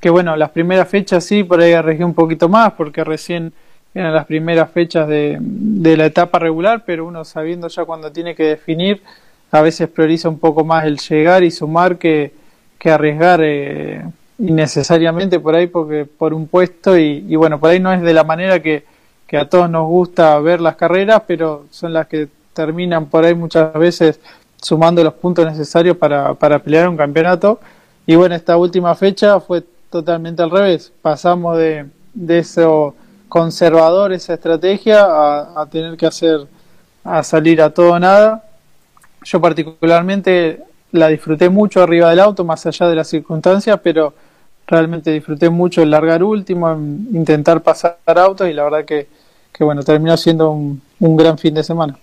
que, 0.00 0.08
bueno, 0.08 0.34
las 0.36 0.52
primeras 0.52 0.88
fechas 0.88 1.22
sí, 1.22 1.44
por 1.44 1.60
ahí 1.60 1.74
arriesgué 1.74 2.06
un 2.06 2.14
poquito 2.14 2.48
más, 2.48 2.72
porque 2.72 3.04
recién 3.04 3.52
eran 3.92 4.14
las 4.14 4.24
primeras 4.24 4.70
fechas 4.70 5.06
de, 5.06 5.36
de 5.38 5.98
la 5.98 6.06
etapa 6.06 6.38
regular, 6.38 6.82
pero 6.86 7.04
uno 7.04 7.26
sabiendo 7.26 7.68
ya 7.68 7.84
cuando 7.84 8.10
tiene 8.10 8.34
que 8.34 8.44
definir, 8.44 9.02
a 9.52 9.60
veces 9.60 9.88
prioriza 9.88 10.30
un 10.30 10.38
poco 10.38 10.64
más 10.64 10.86
el 10.86 10.98
llegar 10.98 11.44
y 11.44 11.50
sumar 11.50 11.98
que, 11.98 12.32
que 12.78 12.90
arriesgar 12.90 13.40
eh, 13.42 14.02
innecesariamente 14.38 15.38
por 15.38 15.54
ahí 15.54 15.66
porque 15.66 16.06
por 16.06 16.32
un 16.32 16.48
puesto 16.48 16.96
y, 16.96 17.36
bueno, 17.36 17.60
por 17.60 17.70
ahí 17.70 17.78
no 17.78 17.92
es 17.92 18.00
de 18.00 18.14
la 18.14 18.24
manera 18.24 18.60
que, 18.60 18.84
que 19.26 19.36
a 19.36 19.48
todos 19.48 19.68
nos 19.68 19.86
gusta 19.86 20.38
ver 20.40 20.62
las 20.62 20.76
carreras, 20.76 21.22
pero 21.26 21.66
son 21.70 21.92
las 21.92 22.06
que 22.06 22.28
terminan 22.54 23.06
por 23.06 23.24
ahí 23.24 23.34
muchas 23.34 23.74
veces 23.74 24.20
sumando 24.56 25.04
los 25.04 25.14
puntos 25.14 25.44
necesarios 25.44 25.98
para, 25.98 26.32
para 26.32 26.58
pelear 26.58 26.88
un 26.88 26.96
campeonato. 26.96 27.60
Y 28.06 28.16
bueno, 28.16 28.34
esta 28.34 28.56
última 28.56 28.94
fecha 28.94 29.38
fue 29.38 29.62
totalmente 29.90 30.42
al 30.42 30.50
revés. 30.50 30.92
Pasamos 31.02 31.58
de, 31.58 31.86
de 32.14 32.38
eso 32.38 32.94
conservador, 33.28 34.14
esa 34.14 34.34
estrategia, 34.34 35.04
a, 35.04 35.66
tener 35.70 35.96
que 35.98 36.06
hacer, 36.06 36.46
a 37.04 37.22
salir 37.22 37.60
a 37.60 37.70
todo 37.70 37.98
nada 37.98 38.44
yo 39.24 39.40
particularmente 39.40 40.60
la 40.92 41.08
disfruté 41.08 41.48
mucho 41.48 41.82
arriba 41.82 42.10
del 42.10 42.20
auto, 42.20 42.44
más 42.44 42.64
allá 42.66 42.88
de 42.88 42.96
las 42.96 43.08
circunstancias, 43.08 43.80
pero 43.82 44.14
realmente 44.66 45.10
disfruté 45.10 45.50
mucho 45.50 45.82
el 45.82 45.90
largar 45.90 46.22
último, 46.22 46.72
intentar 46.72 47.62
pasar 47.62 47.96
autos 48.06 48.48
y 48.48 48.52
la 48.52 48.64
verdad 48.64 48.84
que, 48.84 49.06
que 49.52 49.64
bueno, 49.64 49.82
terminó 49.82 50.16
siendo 50.16 50.50
un, 50.50 50.80
un 51.00 51.16
gran 51.16 51.38
fin 51.38 51.54
de 51.54 51.64
semana. 51.64 51.96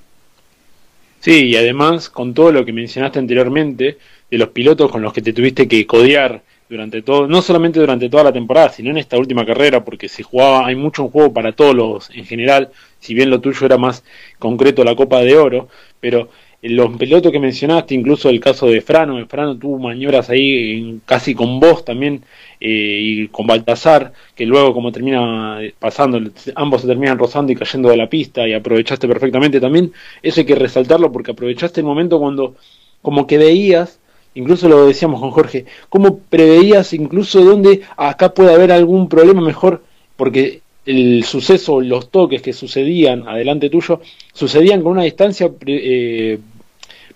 Sí, 1.20 1.48
y 1.48 1.56
además 1.56 2.10
con 2.10 2.34
todo 2.34 2.52
lo 2.52 2.66
que 2.66 2.74
mencionaste 2.74 3.20
anteriormente, 3.20 3.98
de 4.30 4.38
los 4.38 4.50
pilotos 4.50 4.92
con 4.92 5.02
los 5.02 5.12
que 5.14 5.22
te 5.22 5.34
tuviste 5.34 5.68
que 5.68 5.86
codear 5.86 6.42
durante 6.70 7.02
todo, 7.02 7.28
no 7.28 7.42
solamente 7.42 7.80
durante 7.80 8.10
toda 8.10 8.26
la 8.26 8.32
temporada, 8.32 8.70
sino 8.70 8.92
en 8.92 8.98
esta 8.98 9.18
última 9.18 9.46
carrera, 9.46 9.84
porque 9.84 10.08
se 10.08 10.22
jugaba, 10.22 10.68
hay 10.68 10.76
mucho 10.76 11.04
en 11.04 11.10
juego 11.10 11.34
para 11.34 11.52
todos 11.52 11.76
los 11.76 12.10
en 12.12 12.26
general, 12.26 12.70
si 13.00 13.16
bien 13.16 13.32
lo 13.32 13.42
tuyo 13.42 13.66
era 13.66 13.78
más 13.78 14.04
concreto 14.38 14.84
la 14.84 14.96
Copa 14.96 15.20
de 15.22 15.36
Oro, 15.36 15.68
pero 16.00 16.30
los 16.62 16.98
pilotos 16.98 17.32
que 17.32 17.40
mencionaste, 17.40 17.96
incluso 17.96 18.30
el 18.30 18.40
caso 18.40 18.68
de 18.68 18.82
Frano, 18.82 19.26
Frano 19.28 19.58
tuvo 19.58 19.80
maniobras 19.80 20.30
ahí 20.30 21.00
casi 21.06 21.34
con 21.34 21.60
vos 21.60 21.86
también 21.86 22.24
eh, 22.60 23.00
y 23.02 23.28
con 23.30 23.48
Baltasar, 23.48 24.12
que 24.36 24.46
luego 24.46 24.74
como 24.74 24.92
termina 24.92 25.60
pasando, 25.80 26.20
ambos 26.56 26.82
se 26.82 26.88
terminan 26.88 27.18
rozando 27.18 27.52
y 27.54 27.56
cayendo 27.56 27.90
de 27.90 27.98
la 27.98 28.10
pista 28.10 28.46
y 28.46 28.54
aprovechaste 28.54 29.08
perfectamente 29.08 29.62
también, 29.62 29.94
eso 30.22 30.42
hay 30.42 30.46
que 30.46 30.56
resaltarlo 30.56 31.12
porque 31.12 31.32
aprovechaste 31.32 31.80
el 31.80 31.86
momento 31.86 32.20
cuando 32.20 32.56
como 33.02 33.26
que 33.26 33.38
veías, 33.38 34.00
incluso 34.36 34.68
lo 34.68 34.86
decíamos 34.86 35.22
con 35.22 35.32
Jorge, 35.32 35.66
como 35.88 36.20
preveías 36.20 36.92
incluso 36.92 37.42
donde 37.42 37.84
acá 37.96 38.34
puede 38.34 38.54
haber 38.54 38.74
algún 38.74 39.08
problema 39.08 39.42
mejor, 39.42 39.82
porque 40.18 40.62
el 40.90 41.24
suceso, 41.24 41.82
los 41.82 42.10
toques 42.10 42.42
que 42.42 42.54
sucedían 42.54 43.28
adelante 43.28 43.70
tuyo, 43.70 44.02
sucedían 44.34 44.82
con 44.82 44.94
una 44.94 45.04
distancia 45.04 45.52
eh, 45.66 46.40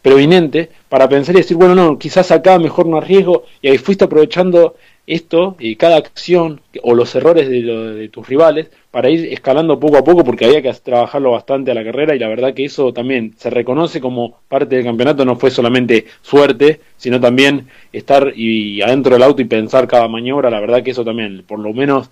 previnente 0.01 0.69
para 0.89 1.09
pensar 1.09 1.35
y 1.35 1.39
decir, 1.39 1.57
bueno, 1.57 1.73
no, 1.73 1.97
quizás 1.97 2.31
acá 2.31 2.59
mejor 2.59 2.85
no 2.85 2.97
arriesgo, 2.97 3.45
y 3.61 3.69
ahí 3.69 3.77
fuiste 3.79 4.05
aprovechando 4.05 4.75
esto 5.05 5.57
y 5.59 5.75
cada 5.75 5.97
acción 5.97 6.61
o 6.81 6.93
los 6.93 7.13
errores 7.15 7.49
de, 7.49 7.61
de, 7.61 8.07
tus 8.07 8.25
rivales 8.25 8.69
para 8.89 9.09
ir 9.09 9.33
escalando 9.33 9.77
poco 9.77 9.97
a 9.97 10.03
poco 10.03 10.23
porque 10.23 10.45
había 10.45 10.61
que 10.61 10.71
trabajarlo 10.75 11.31
bastante 11.31 11.71
a 11.71 11.73
la 11.73 11.83
carrera 11.83 12.15
y 12.15 12.19
la 12.19 12.29
verdad 12.29 12.53
que 12.53 12.63
eso 12.63 12.93
también 12.93 13.33
se 13.35 13.49
reconoce 13.49 13.99
como 13.99 14.39
parte 14.47 14.77
del 14.77 14.85
campeonato, 14.85 15.25
no 15.25 15.35
fue 15.35 15.51
solamente 15.51 16.05
suerte, 16.21 16.79
sino 16.95 17.19
también 17.19 17.67
estar 17.91 18.31
y 18.35 18.81
adentro 18.81 19.13
del 19.13 19.23
auto 19.23 19.41
y 19.41 19.45
pensar 19.45 19.87
cada 19.87 20.07
maniobra, 20.07 20.49
la 20.49 20.61
verdad 20.61 20.83
que 20.83 20.91
eso 20.91 21.03
también, 21.03 21.43
por 21.45 21.59
lo 21.59 21.73
menos 21.73 22.09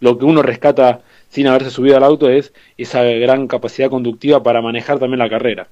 lo 0.00 0.18
que 0.18 0.24
uno 0.24 0.42
rescata 0.42 1.00
sin 1.28 1.46
haberse 1.46 1.70
subido 1.70 1.96
al 1.96 2.04
auto 2.04 2.28
es 2.28 2.52
esa 2.76 3.02
gran 3.02 3.46
capacidad 3.46 3.90
conductiva 3.90 4.42
para 4.42 4.62
manejar 4.62 4.98
también 4.98 5.18
la 5.18 5.28
carrera. 5.28 5.66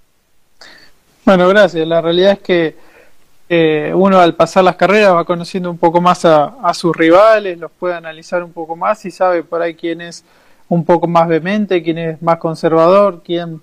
Bueno, 1.25 1.49
gracias. 1.49 1.87
La 1.88 2.00
realidad 2.00 2.33
es 2.33 2.38
que 2.40 2.76
eh, 3.49 3.92
uno 3.95 4.18
al 4.18 4.35
pasar 4.35 4.64
las 4.64 4.76
carreras 4.76 5.14
va 5.14 5.25
conociendo 5.25 5.71
un 5.71 5.78
poco 5.78 6.00
más 6.00 6.25
a, 6.25 6.73
sus 6.75 6.95
rivales, 6.97 7.59
los 7.59 7.71
puede 7.73 7.95
analizar 7.95 8.42
un 8.42 8.52
poco 8.52 8.76
más 8.76 9.04
y 9.04 9.11
sabe 9.11 9.42
por 9.42 9.62
ahí 9.62 9.75
quién 9.75 10.00
es 10.00 10.25
un 10.68 10.85
poco 10.85 11.06
más 11.06 11.28
vehemente, 11.28 11.83
quién 11.83 11.99
es 11.99 12.23
más 12.23 12.38
conservador, 12.38 13.23
quién 13.25 13.61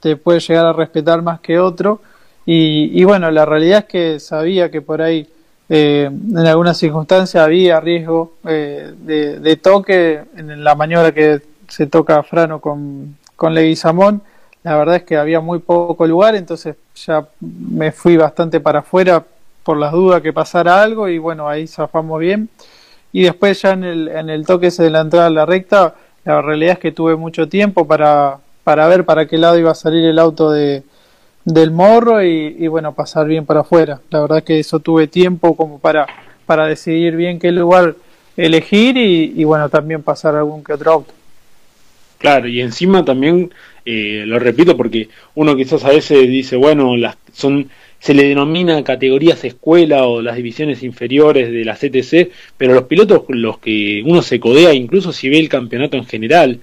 te 0.00 0.16
puede 0.16 0.40
llegar 0.40 0.66
a 0.66 0.72
respetar 0.72 1.22
más 1.22 1.40
que 1.40 1.58
otro. 1.58 2.00
Y, 2.46 2.90
y 2.98 3.04
bueno, 3.04 3.30
la 3.30 3.44
realidad 3.44 3.80
es 3.80 3.84
que 3.84 4.20
sabía 4.20 4.70
que 4.70 4.80
por 4.80 5.02
ahí 5.02 5.28
eh, 5.68 6.10
en 6.10 6.46
algunas 6.46 6.78
circunstancias 6.78 7.44
había 7.44 7.80
riesgo 7.80 8.34
eh, 8.46 8.92
de, 8.98 9.56
toque 9.56 10.22
en 10.36 10.64
la 10.64 10.74
maniobra 10.74 11.12
que 11.12 11.42
se 11.68 11.86
toca 11.86 12.22
Frano 12.22 12.60
con, 12.60 13.16
con 13.36 13.54
Leguizamón. 13.54 14.22
La 14.62 14.76
verdad 14.76 14.96
es 14.96 15.02
que 15.04 15.16
había 15.16 15.40
muy 15.40 15.58
poco 15.58 16.06
lugar, 16.06 16.34
entonces 16.34 16.76
ya 16.96 17.26
me 17.40 17.92
fui 17.92 18.16
bastante 18.16 18.60
para 18.60 18.80
afuera 18.80 19.24
por 19.62 19.76
las 19.76 19.92
dudas 19.92 20.22
que 20.22 20.32
pasara 20.32 20.82
algo 20.82 21.08
y 21.08 21.18
bueno, 21.18 21.48
ahí 21.48 21.66
zafamos 21.66 22.18
bien. 22.20 22.48
Y 23.12 23.24
después 23.24 23.60
ya 23.62 23.72
en 23.72 23.84
el, 23.84 24.08
en 24.08 24.30
el 24.30 24.46
toque 24.46 24.68
ese 24.68 24.84
de 24.84 24.90
la 24.90 25.00
entrada 25.00 25.26
a 25.26 25.30
la 25.30 25.46
recta, 25.46 25.94
la 26.24 26.42
realidad 26.42 26.74
es 26.74 26.78
que 26.78 26.92
tuve 26.92 27.16
mucho 27.16 27.48
tiempo 27.48 27.86
para, 27.86 28.38
para 28.64 28.86
ver 28.88 29.04
para 29.04 29.26
qué 29.26 29.38
lado 29.38 29.58
iba 29.58 29.70
a 29.70 29.74
salir 29.74 30.04
el 30.04 30.18
auto 30.18 30.50
de, 30.50 30.82
del 31.48 31.70
morro 31.70 32.22
y, 32.22 32.66
bueno, 32.68 32.94
pasar 32.94 33.26
bien 33.26 33.46
para 33.46 33.60
afuera. 33.60 34.00
La 34.10 34.20
verdad 34.20 34.44
que 34.44 34.58
eso 34.58 34.80
tuve 34.80 35.06
tiempo 35.06 35.56
como 35.56 35.78
para, 35.78 36.06
para 36.46 36.66
decidir 36.66 37.16
bien 37.16 37.38
qué 37.38 37.50
lugar 37.52 37.96
elegir 38.36 38.96
y, 38.96 39.42
bueno, 39.44 39.68
también 39.68 40.02
pasar 40.02 40.34
algún 40.36 40.62
que 40.62 40.74
otro 40.74 40.92
auto. 40.92 41.14
Claro, 42.18 42.48
y 42.48 42.60
encima 42.60 43.04
también, 43.04 43.52
eh, 43.84 44.24
lo 44.26 44.38
repito 44.38 44.76
porque 44.76 45.08
uno 45.36 45.56
quizás 45.56 45.84
a 45.84 45.90
veces 45.90 46.28
dice, 46.28 46.56
bueno, 46.56 46.96
las 46.96 47.16
son 47.32 47.70
se 48.00 48.14
le 48.14 48.28
denomina 48.28 48.84
categorías 48.84 49.44
escuela 49.44 50.04
o 50.06 50.22
las 50.22 50.36
divisiones 50.36 50.82
inferiores 50.84 51.50
de 51.50 51.64
la 51.64 51.74
CTC, 51.74 52.30
pero 52.56 52.74
los 52.74 52.84
pilotos 52.84 53.24
los 53.28 53.58
que 53.58 54.02
uno 54.04 54.22
se 54.22 54.38
codea, 54.38 54.72
incluso 54.72 55.12
si 55.12 55.28
ve 55.28 55.38
el 55.38 55.48
campeonato 55.48 55.96
en 55.96 56.06
general, 56.06 56.60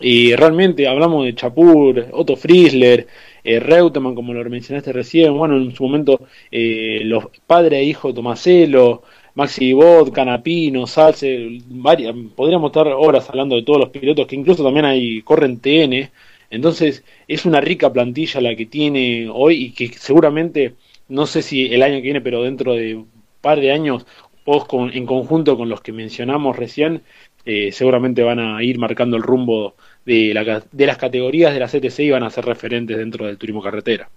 y 0.00 0.34
realmente 0.34 0.88
hablamos 0.88 1.26
de 1.26 1.34
Chapur, 1.34 2.06
Otto 2.12 2.36
Friesler, 2.36 3.06
eh, 3.44 3.60
Reutemann, 3.60 4.14
como 4.14 4.32
lo 4.32 4.48
mencionaste 4.48 4.92
recién, 4.92 5.36
bueno, 5.36 5.56
en 5.56 5.74
su 5.74 5.82
momento 5.84 6.20
eh, 6.50 7.00
los 7.04 7.26
padre 7.46 7.78
e 7.78 7.84
hijo 7.84 8.14
Tomaselo, 8.14 9.02
Maxi 9.34 9.72
Bot, 9.72 10.12
Canapino, 10.12 10.86
Salce, 10.86 11.60
varias, 11.68 12.14
podríamos 12.36 12.70
estar 12.70 12.86
horas 12.88 13.28
hablando 13.28 13.56
de 13.56 13.62
todos 13.62 13.80
los 13.80 13.90
pilotos 13.90 14.26
que 14.26 14.36
incluso 14.36 14.62
también 14.62 14.84
hay 14.84 15.22
corren 15.22 15.58
TN, 15.60 16.10
entonces 16.50 17.04
es 17.26 17.46
una 17.46 17.60
rica 17.60 17.92
plantilla 17.92 18.40
la 18.40 18.54
que 18.54 18.66
tiene 18.66 19.28
hoy 19.32 19.64
y 19.64 19.72
que 19.72 19.88
seguramente, 19.88 20.74
no 21.08 21.26
sé 21.26 21.42
si 21.42 21.66
el 21.72 21.82
año 21.82 21.96
que 21.96 22.02
viene, 22.02 22.20
pero 22.20 22.42
dentro 22.42 22.74
de 22.74 22.96
un 22.96 23.08
par 23.40 23.60
de 23.60 23.72
años, 23.72 24.06
vos 24.44 24.66
con, 24.66 24.92
en 24.92 25.06
conjunto 25.06 25.56
con 25.56 25.68
los 25.68 25.80
que 25.80 25.92
mencionamos 25.92 26.56
recién, 26.56 27.02
eh, 27.44 27.72
seguramente 27.72 28.22
van 28.22 28.38
a 28.38 28.62
ir 28.62 28.78
marcando 28.78 29.16
el 29.16 29.22
rumbo 29.22 29.74
de, 30.04 30.32
la, 30.34 30.62
de 30.70 30.86
las 30.86 30.96
categorías 30.98 31.52
de 31.52 31.60
la 31.60 31.68
CTC 31.68 32.00
y 32.00 32.10
van 32.10 32.22
a 32.22 32.30
ser 32.30 32.44
referentes 32.44 32.96
dentro 32.96 33.26
del 33.26 33.38
turismo 33.38 33.62
carretera. 33.62 34.08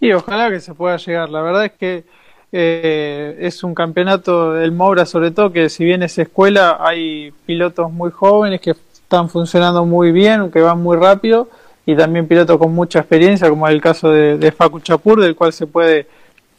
Y 0.00 0.12
ojalá 0.12 0.50
que 0.50 0.60
se 0.60 0.74
pueda 0.74 0.96
llegar. 0.96 1.28
La 1.28 1.42
verdad 1.42 1.66
es 1.66 1.72
que 1.72 2.04
eh, 2.52 3.36
es 3.40 3.62
un 3.62 3.74
campeonato 3.74 4.54
del 4.54 4.72
Moura, 4.72 5.04
sobre 5.04 5.30
todo, 5.30 5.52
que 5.52 5.68
si 5.68 5.84
bien 5.84 6.02
es 6.02 6.18
escuela, 6.18 6.78
hay 6.80 7.32
pilotos 7.46 7.92
muy 7.92 8.10
jóvenes 8.10 8.60
que 8.60 8.70
están 8.70 9.28
funcionando 9.28 9.84
muy 9.84 10.10
bien, 10.10 10.50
que 10.50 10.60
van 10.60 10.82
muy 10.82 10.96
rápido, 10.96 11.48
y 11.84 11.94
también 11.94 12.26
pilotos 12.26 12.58
con 12.58 12.74
mucha 12.74 13.00
experiencia, 13.00 13.48
como 13.48 13.68
es 13.68 13.74
el 13.74 13.80
caso 13.80 14.10
de, 14.10 14.38
de 14.38 14.52
Facu 14.52 14.80
Chapur, 14.80 15.20
del 15.20 15.36
cual 15.36 15.52
se 15.52 15.66
puede 15.66 16.06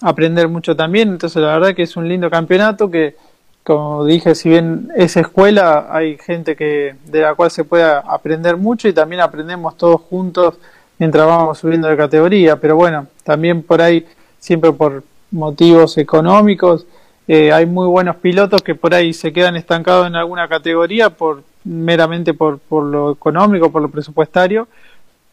aprender 0.01 0.47
mucho 0.47 0.75
también. 0.75 1.09
Entonces, 1.09 1.41
la 1.41 1.53
verdad 1.57 1.75
que 1.75 1.83
es 1.83 1.95
un 1.97 2.07
lindo 2.07 2.29
campeonato 2.29 2.89
que 2.91 3.15
como 3.63 4.05
dije, 4.05 4.33
si 4.35 4.49
bien 4.49 4.89
es 4.95 5.17
escuela, 5.17 5.87
hay 5.89 6.17
gente 6.17 6.55
que 6.55 6.95
de 7.05 7.21
la 7.21 7.35
cual 7.35 7.51
se 7.51 7.63
puede 7.63 7.83
aprender 7.83 8.57
mucho 8.57 8.87
y 8.87 8.93
también 8.93 9.21
aprendemos 9.21 9.77
todos 9.77 10.01
juntos 10.01 10.55
mientras 10.97 11.27
vamos 11.27 11.59
subiendo 11.59 11.87
de 11.87 11.97
categoría. 11.97 12.55
Pero 12.55 12.75
bueno, 12.75 13.07
también 13.23 13.61
por 13.61 13.81
ahí, 13.81 14.05
siempre 14.39 14.71
por 14.71 15.03
motivos 15.29 15.97
económicos, 15.97 16.85
eh, 17.27 17.51
hay 17.53 17.65
muy 17.65 17.87
buenos 17.87 18.15
pilotos 18.17 18.61
que 18.61 18.75
por 18.75 18.93
ahí 18.93 19.13
se 19.13 19.31
quedan 19.31 19.55
estancados 19.55 20.07
en 20.07 20.15
alguna 20.15 20.47
categoría 20.47 21.11
por 21.11 21.43
meramente 21.63 22.33
por, 22.33 22.57
por 22.59 22.83
lo 22.83 23.11
económico, 23.11 23.71
por 23.71 23.83
lo 23.83 23.89
presupuestario, 23.89 24.67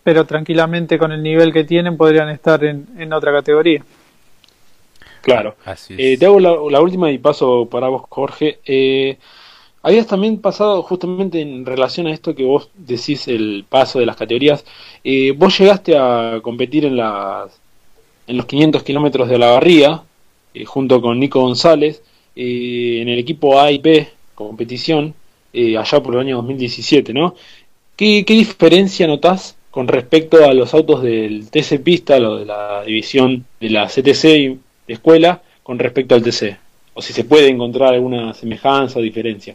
pero 0.02 0.26
tranquilamente 0.26 0.98
con 0.98 1.12
el 1.12 1.22
nivel 1.22 1.52
que 1.52 1.64
tienen 1.64 1.96
podrían 1.96 2.28
estar 2.28 2.62
en, 2.62 2.86
en 2.98 3.12
otra 3.12 3.32
categoría. 3.32 3.82
Claro. 5.28 5.56
Eh, 5.90 6.16
te 6.18 6.26
hago 6.26 6.40
la, 6.40 6.80
última 6.80 7.10
y 7.10 7.18
paso 7.18 7.68
para 7.70 7.88
vos, 7.88 8.02
Jorge. 8.08 8.58
Eh, 8.64 9.18
habías 9.82 10.06
también 10.06 10.38
pasado 10.38 10.82
justamente 10.82 11.40
en 11.40 11.66
relación 11.66 12.06
a 12.06 12.12
esto 12.12 12.34
que 12.34 12.44
vos 12.44 12.70
decís, 12.74 13.28
el 13.28 13.64
paso 13.68 13.98
de 13.98 14.06
las 14.06 14.16
categorías. 14.16 14.64
Eh, 15.04 15.32
vos 15.36 15.58
llegaste 15.58 15.96
a 15.96 16.40
competir 16.42 16.84
en, 16.86 16.96
las, 16.96 17.60
en 18.26 18.36
los 18.36 18.46
500 18.46 18.82
kilómetros 18.82 19.28
de 19.28 19.38
la 19.38 19.50
barría, 19.50 20.02
junto 20.66 21.00
con 21.00 21.20
Nico 21.20 21.40
González, 21.40 22.02
en 22.34 23.08
el 23.08 23.18
equipo 23.18 23.60
A 23.60 23.70
y 23.70 23.78
B 23.78 24.08
competición, 24.34 25.14
allá 25.54 26.02
por 26.02 26.14
el 26.14 26.20
año 26.20 26.36
2017, 26.36 27.12
¿no? 27.12 27.34
¿Qué, 27.96 28.24
¿Qué 28.24 28.34
diferencia 28.34 29.06
notás 29.08 29.56
con 29.70 29.88
respecto 29.88 30.44
a 30.44 30.54
los 30.54 30.72
autos 30.74 31.02
del 31.02 31.50
TC 31.50 31.82
Pista, 31.82 32.18
lo 32.18 32.38
de 32.38 32.46
la 32.46 32.82
división 32.84 33.44
de 33.60 33.70
la 33.70 33.86
CTC 33.86 34.58
de 34.88 34.94
escuela 34.94 35.40
con 35.62 35.78
respecto 35.78 36.16
al 36.16 36.22
TC? 36.22 36.56
O 36.94 37.00
si 37.02 37.12
se 37.12 37.22
puede 37.22 37.48
encontrar 37.48 37.94
alguna 37.94 38.34
semejanza 38.34 38.98
o 38.98 39.02
diferencia. 39.02 39.54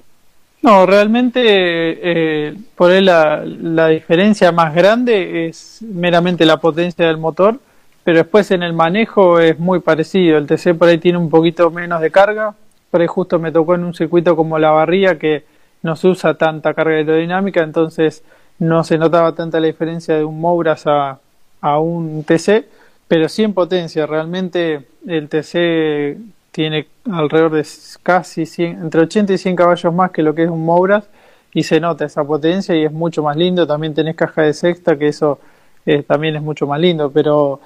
No, 0.62 0.86
realmente 0.86 1.42
eh, 1.44 2.56
por 2.78 2.92
ahí 2.92 3.02
la, 3.02 3.44
la, 3.46 3.90
diferencia 3.90 4.54
más 4.54 4.74
grande 4.74 5.48
es 5.48 5.82
meramente 5.82 6.46
la 6.46 6.56
potencia 6.56 7.06
del 7.06 7.18
motor, 7.18 7.60
pero 8.06 8.20
después 8.20 8.50
en 8.52 8.64
el 8.64 8.72
manejo 8.72 9.42
es 9.42 9.60
muy 9.60 9.82
parecido. 9.82 10.38
El 10.38 10.48
TC 10.48 10.74
por 10.78 10.88
ahí 10.88 11.00
tiene 11.00 11.18
un 11.18 11.30
poquito 11.30 11.70
menos 11.70 12.00
de 12.00 12.12
carga, 12.12 12.56
por 12.90 13.02
ahí 13.02 13.08
justo 13.08 13.40
me 13.40 13.52
tocó 13.52 13.76
en 13.76 13.84
un 13.84 13.94
circuito 13.94 14.38
como 14.38 14.58
la 14.58 14.72
barría 14.72 15.20
que 15.20 15.44
no 15.82 15.98
se 15.98 16.08
usa 16.08 16.36
tanta 16.36 16.74
carga 16.74 16.96
aerodinámica, 16.96 17.62
entonces 17.62 18.24
no 18.58 18.86
se 18.86 18.98
notaba 18.98 19.34
tanta 19.34 19.60
la 19.60 19.68
diferencia 19.68 20.16
de 20.16 20.24
un 20.24 20.40
Mouras 20.40 20.88
a, 20.88 21.20
a 21.60 21.80
un 21.80 22.24
TC 22.24 22.66
pero 23.14 23.30
sí 23.30 23.44
en 23.44 23.54
potencia. 23.54 24.08
Realmente 24.08 24.88
el 25.08 25.30
TC 25.30 26.18
tiene 26.52 26.88
alrededor 27.12 27.52
de 27.52 27.68
casi 28.02 28.48
100, 28.48 28.82
entre 28.82 29.02
80 29.02 29.34
y 29.34 29.38
100 29.38 29.56
caballos 29.56 29.94
más 29.94 30.10
que 30.10 30.24
lo 30.24 30.34
que 30.34 30.46
es 30.46 30.50
un 30.50 30.66
Mouras 30.66 31.08
y 31.54 31.62
se 31.62 31.80
nota 31.80 32.06
esa 32.06 32.24
potencia 32.24 32.76
y 32.76 32.86
es 32.86 32.92
mucho 32.92 33.22
más 33.22 33.38
lindo. 33.38 33.68
También 33.68 33.94
tenés 33.94 34.16
caja 34.16 34.42
de 34.42 34.54
sexta, 34.56 34.98
que 34.98 35.10
eso 35.10 35.40
eh, 35.86 36.02
también 36.02 36.38
es 36.38 36.42
mucho 36.42 36.66
más 36.66 36.80
lindo, 36.80 37.12
pero, 37.12 37.60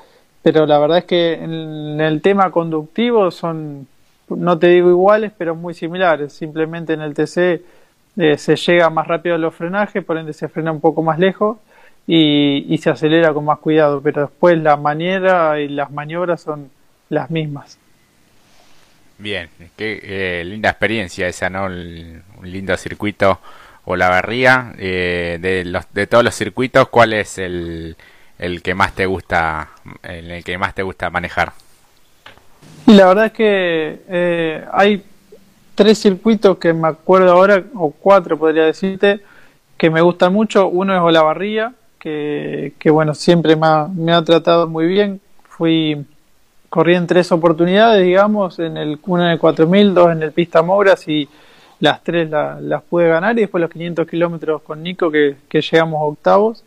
pero 0.44 0.66
la 0.66 0.80
verdad 0.80 0.98
es 0.98 1.06
que 1.06 1.36
en 1.36 2.02
el 2.02 2.22
tema 2.22 2.52
conductivo 2.52 3.32
son, 3.32 3.88
no 4.28 4.60
te 4.60 4.68
digo 4.68 4.90
iguales, 4.90 5.32
pero 5.38 5.56
muy 5.56 5.74
similares. 5.74 6.34
Simplemente 6.34 6.92
en 6.92 7.00
el 7.00 7.14
TC 7.14 7.38
eh, 8.18 8.38
se 8.38 8.58
llega 8.58 8.90
más 8.90 9.08
rápido 9.08 9.36
a 9.36 9.38
los 9.38 9.56
frenajes, 9.56 10.04
por 10.04 10.18
ende 10.18 10.34
se 10.34 10.50
frena 10.50 10.74
un 10.74 10.82
poco 10.82 11.02
más 11.04 11.18
lejos 11.20 11.56
y, 12.08 12.78
se 12.82 12.90
acelera 12.90 13.34
con 13.34 13.46
más 13.46 13.60
cuidado, 13.60 14.02
pero 14.02 14.22
después 14.22 14.58
la 14.58 14.78
manera 14.78 15.60
y 15.60 15.68
las 15.68 15.92
maniobras 15.92 16.42
son 16.42 16.72
las 17.10 17.30
mismas. 17.30 17.78
Bien, 19.20 19.50
qué 19.76 20.00
eh, 20.04 20.44
linda 20.46 20.70
experiencia 20.70 21.28
esa, 21.28 21.50
¿no? 21.50 21.66
un 21.66 22.24
lindo 22.44 22.78
circuito 22.78 23.40
o 23.86 23.96
la 23.96 24.10
barría. 24.10 24.74
Eh, 24.78 25.38
de, 25.42 25.66
los, 25.66 25.86
de 25.94 26.08
todos 26.08 26.24
los 26.24 26.36
circuitos, 26.36 26.88
¿cuál 26.90 27.14
es 27.14 27.38
el, 27.38 27.98
el 28.40 28.62
que 28.62 28.74
más 28.74 28.94
te 28.94 29.06
gusta, 29.06 29.70
en 30.04 30.32
el 30.32 30.44
que 30.44 30.58
más 30.58 30.76
te 30.76 30.84
gusta 30.84 31.10
manejar? 31.10 31.54
Y 32.86 32.94
la 32.94 33.08
verdad 33.08 33.26
es 33.26 33.32
que 33.34 34.02
eh, 34.08 34.66
hay 34.72 35.04
tres 35.76 36.00
circuitos 36.00 36.58
que 36.58 36.74
me 36.74 36.88
acuerdo 36.88 37.32
ahora, 37.32 37.64
o 37.76 37.92
cuatro 37.92 38.38
podría 38.38 38.64
decirte, 38.64 39.22
que 39.78 39.90
me 39.90 40.02
gustan 40.02 40.34
mucho. 40.34 40.68
Uno 40.68 40.94
es 40.94 41.02
Olavarría, 41.02 41.74
que, 42.00 42.90
bueno, 42.92 43.14
siempre 43.14 43.56
me 43.56 44.14
ha, 44.14 44.22
tratado 44.24 44.68
muy 44.68 44.88
bien. 44.88 45.20
Fui, 45.50 46.06
corrí 46.70 46.96
en 46.96 47.08
tres 47.08 47.32
oportunidades, 47.32 48.04
digamos, 48.04 48.60
en 48.60 48.78
el, 48.78 49.00
una 49.06 49.26
en 49.26 49.32
el 49.32 49.40
4000, 49.40 49.94
dos 49.94 50.12
en 50.12 50.24
el 50.24 50.32
Pista 50.32 50.62
Mogras 50.62 51.08
y 51.08 51.28
las 51.80 52.04
tres 52.04 52.30
las 52.30 52.82
pude 52.84 53.08
ganar 53.08 53.38
y 53.38 53.42
después 53.42 53.62
los 53.62 53.70
500 53.70 54.08
kilómetros 54.08 54.62
con 54.64 54.82
Nico 54.82 55.12
que, 55.12 55.36
llegamos 55.52 56.02
a 56.02 56.06
octavos. 56.06 56.64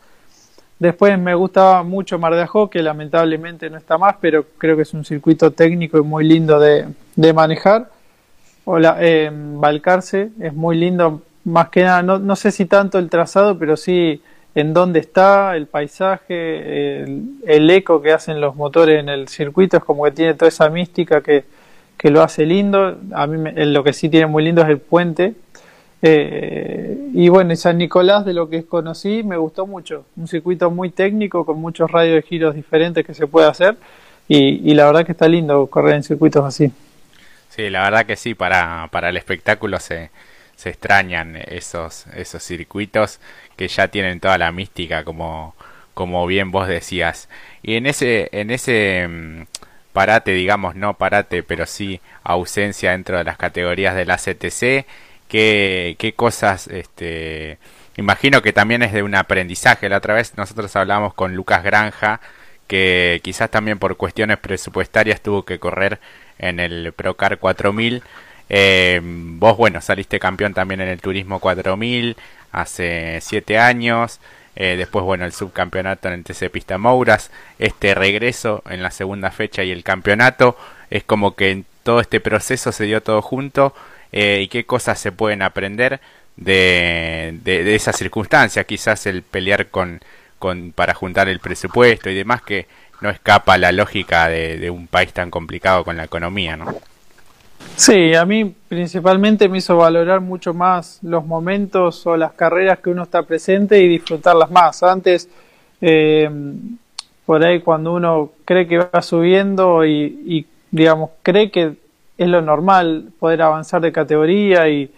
Después 0.79 1.19
me 1.19 1.35
gustaba 1.35 1.83
mucho 1.83 2.19
Mar 2.19 2.35
de 2.35 2.49
que 2.71 2.83
lamentablemente 2.83 3.69
no 3.69 3.77
está 3.77 3.99
más, 3.99 4.17
pero 4.21 4.47
creo 4.57 4.77
que 4.77 4.83
es 4.83 4.95
un 4.95 5.05
circuito 5.05 5.51
técnico 5.51 5.99
y 5.99 6.03
muy 6.03 6.25
lindo 6.25 6.59
de, 6.59 6.87
de 7.17 7.33
manejar. 7.33 7.91
Eh, 9.01 9.31
Balcarce 9.33 10.31
es 10.41 10.55
muy 10.55 10.77
lindo, 10.77 11.23
más 11.45 11.71
que 11.71 11.83
nada, 11.83 12.03
no, 12.03 12.19
no, 12.19 12.37
sé 12.37 12.51
si 12.53 12.67
tanto 12.67 12.99
el 12.99 13.11
trazado, 13.11 13.59
pero 13.59 13.77
sí 13.77 14.23
en 14.55 14.75
dónde 14.75 15.01
está, 15.01 15.57
el 15.57 15.67
paisaje, 15.67 17.03
el, 17.03 17.71
eco 17.71 18.03
que 18.03 18.13
hacen 18.13 18.41
los 18.41 18.57
motores 18.57 19.01
en 19.01 19.09
el 19.09 19.29
circuito, 19.29 19.77
es 19.77 19.85
como 19.85 20.05
que 20.05 20.11
tiene 20.11 20.35
toda 20.35 20.49
esa 20.49 20.69
mística 20.69 21.21
que, 21.21 21.45
que 21.97 22.11
lo 22.11 22.23
hace 22.23 22.47
lindo. 22.47 22.99
A 23.13 23.27
mí 23.27 23.51
lo 23.55 23.85
que 23.85 23.93
sí 23.93 24.09
tiene 24.09 24.27
muy 24.27 24.43
lindo 24.45 24.63
es 24.63 24.69
el 24.69 24.79
puente, 24.79 25.35
eh, 26.03 26.97
y 27.13 27.29
bueno, 27.29 27.55
San 27.57 27.79
Nicolás, 27.79 28.25
de 28.25 28.33
lo 28.33 28.49
que 28.49 28.65
conocí, 28.65 29.23
me 29.23 29.37
gustó 29.37 29.67
mucho. 29.67 30.07
Un 30.17 30.29
circuito 30.29 30.71
muy 30.71 30.91
técnico, 30.91 31.45
con 31.45 31.61
muchos 31.61 31.91
radios 31.91 32.17
de 32.17 32.23
giros 32.23 32.55
diferentes 32.55 33.05
que 33.05 33.15
se 33.15 33.27
puede 33.27 33.49
hacer. 33.49 33.77
Y, 34.29 34.75
la 34.75 34.87
verdad 34.87 35.05
que 35.05 35.13
está 35.13 35.29
lindo 35.29 35.67
correr 35.67 35.97
en 35.97 36.05
circuitos 36.05 36.45
así. 36.45 36.71
Sí, 37.49 37.69
la 37.69 37.83
verdad 37.83 38.07
que 38.07 38.15
sí, 38.15 38.35
para, 38.35 38.89
para 38.93 39.09
el 39.09 39.17
espectáculo 39.17 39.81
se, 39.81 40.11
se 40.61 40.69
extrañan 40.69 41.37
esos, 41.37 42.07
esos 42.15 42.43
circuitos 42.43 43.19
que 43.57 43.67
ya 43.69 43.89
tienen 43.89 44.21
toda 44.21 44.37
la 44.37 44.53
mística, 44.53 45.05
como, 45.05 45.55
como 45.95 46.27
bien 46.27 46.51
vos 46.51 46.69
decías. 46.69 47.31
Y 47.63 47.77
en 47.77 47.87
ese, 47.87 48.29
en 48.33 48.51
ese 48.51 49.09
mm, 49.09 49.43
parate, 49.95 50.33
digamos, 50.33 50.75
no 50.77 50.99
parate, 50.99 51.43
pero 51.43 51.65
sí 51.65 52.03
ausencia 52.25 52.91
dentro 52.91 53.17
de 53.17 53.25
las 53.25 53.39
categorías 53.39 53.95
del 53.95 54.11
ACTC, 54.11 54.87
qué, 55.29 55.97
qué 55.99 56.13
cosas, 56.15 56.69
este, 56.69 57.59
imagino 57.97 58.43
que 58.43 58.53
también 58.53 58.83
es 58.83 58.93
de 58.93 59.03
un 59.03 59.15
aprendizaje. 59.15 59.89
La 59.89 59.97
otra 59.97 60.13
vez 60.13 60.37
nosotros 60.37 60.77
hablamos 60.77 61.15
con 61.15 61.35
Lucas 61.35 61.65
Granja, 61.65 62.21
que 62.67 63.21
quizás 63.25 63.51
también 63.51 63.79
por 63.79 63.97
cuestiones 63.97 64.37
presupuestarias 64.39 65.23
tuvo 65.23 65.45
que 65.47 65.59
correr 65.59 66.01
en 66.39 66.61
el 66.61 66.93
Procar 66.93 67.39
4000. 67.39 68.03
Eh, 68.51 69.01
vos, 69.03 69.57
bueno, 69.57 69.81
saliste 69.81 70.19
campeón 70.19 70.53
también 70.53 70.81
en 70.81 70.89
el 70.89 71.01
Turismo 71.01 71.39
4000 71.39 72.17
hace 72.53 73.21
siete 73.23 73.59
años. 73.59 74.21
Eh, 74.57 74.75
después, 74.77 75.05
bueno, 75.05 75.25
el 75.25 75.33
subcampeonato 75.33 76.09
en 76.09 76.15
el 76.15 76.25
TC 76.25 76.51
Pista 76.51 76.77
Mouras. 76.77 77.31
Este 77.59 77.95
regreso 77.95 78.63
en 78.69 78.83
la 78.83 78.91
segunda 78.91 79.31
fecha 79.31 79.63
y 79.63 79.71
el 79.71 79.85
campeonato. 79.85 80.57
Es 80.91 81.05
como 81.05 81.37
que 81.37 81.53
en 81.53 81.65
todo 81.85 82.01
este 82.01 82.21
proceso 82.21 82.73
se 82.73 82.85
dio 82.85 83.03
todo 83.03 83.23
junto 83.23 83.75
eh, 84.13 84.41
y 84.43 84.49
qué 84.49 84.67
cosas 84.67 84.99
se 84.99 85.13
pueden 85.13 85.43
aprender 85.43 86.01
de, 86.37 87.39
de, 87.43 87.75
esa 87.75 87.93
circunstancia, 87.93 88.65
quizás 88.65 89.07
el 89.07 89.23
pelear 89.23 89.69
con, 89.69 90.01
con, 90.39 90.73
para 90.73 90.95
juntar 90.95 91.29
el 91.29 91.39
presupuesto 91.39 92.11
y 92.11 92.15
demás 92.15 92.43
que 92.43 92.67
no 93.01 93.11
escapa 93.11 93.59
la 93.59 93.73
lógica 93.73 94.29
de, 94.29 94.59
de 94.59 94.71
un 94.71 94.87
país 94.89 95.13
tan 95.13 95.31
complicado 95.31 95.85
con 95.85 95.97
la 95.97 96.05
economía, 96.05 96.57
¿no? 96.57 96.75
Sí, 97.77 98.15
a 98.15 98.27
mí 98.27 98.55
principalmente 98.69 99.49
me 99.49 99.59
hizo 99.59 99.77
valorar 99.77 100.21
mucho 100.21 100.53
más 100.53 100.99
los 101.03 101.25
momentos 101.25 102.07
o 102.07 102.17
las 102.17 102.33
carreras 102.33 102.79
que 102.81 102.91
uno 102.91 103.05
está 103.05 103.23
presente 103.23 103.81
y 103.81 103.89
disfrutarlas 103.89 104.51
más. 104.51 104.83
Antes, 104.83 105.31
eh, 105.81 106.29
por 107.25 107.45
ahí 107.45 107.61
cuando 107.61 107.95
uno 107.95 108.33
cree 108.45 108.67
que 108.67 108.79
va 108.79 109.03
subiendo 109.03 109.87
y, 109.87 110.47
digamos, 110.71 111.11
cree 111.23 111.51
que 111.51 111.77
es 112.19 112.29
lo 112.29 112.43
normal 112.43 113.13
poder 113.19 113.41
avanzar 113.43 113.81
de 113.81 113.93
categoría 113.93 114.69
y, 114.69 114.91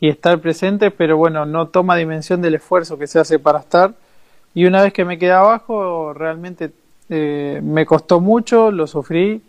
estar 0.00 0.38
presente, 0.38 0.92
pero 0.92 1.16
bueno, 1.16 1.44
no 1.44 1.68
toma 1.68 1.96
dimensión 1.96 2.40
del 2.40 2.54
esfuerzo 2.54 2.98
que 2.98 3.08
se 3.08 3.18
hace 3.18 3.40
para 3.40 3.58
estar. 3.58 3.94
Y 4.54 4.66
una 4.66 4.82
vez 4.82 4.92
que 4.92 5.04
me 5.04 5.18
quedé 5.18 5.32
abajo, 5.32 6.12
realmente 6.14 6.70
eh, 7.08 7.60
me 7.64 7.84
costó 7.84 8.20
mucho, 8.20 8.70
lo 8.70 8.86
sufrí. 8.86 9.42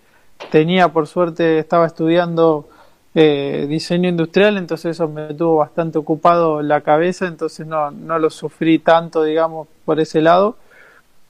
Tenía, 0.52 0.90
por 0.90 1.08
suerte, 1.08 1.60
estaba 1.60 1.86
estudiando 1.86 2.68
eh, 3.16 3.66
diseño 3.70 4.10
industrial, 4.10 4.58
entonces 4.58 4.92
eso 4.92 5.08
me 5.08 5.34
tuvo 5.34 5.58
bastante 5.58 5.98
ocupado 5.98 6.62
la 6.62 6.82
cabeza, 6.82 7.28
entonces 7.28 7.68
no, 7.68 7.92
no 7.92 8.18
lo 8.20 8.30
sufrí 8.30 8.80
tanto, 8.80 9.24
digamos, 9.24 9.68
por 9.86 10.00
ese 10.00 10.22
lado. 10.22 10.58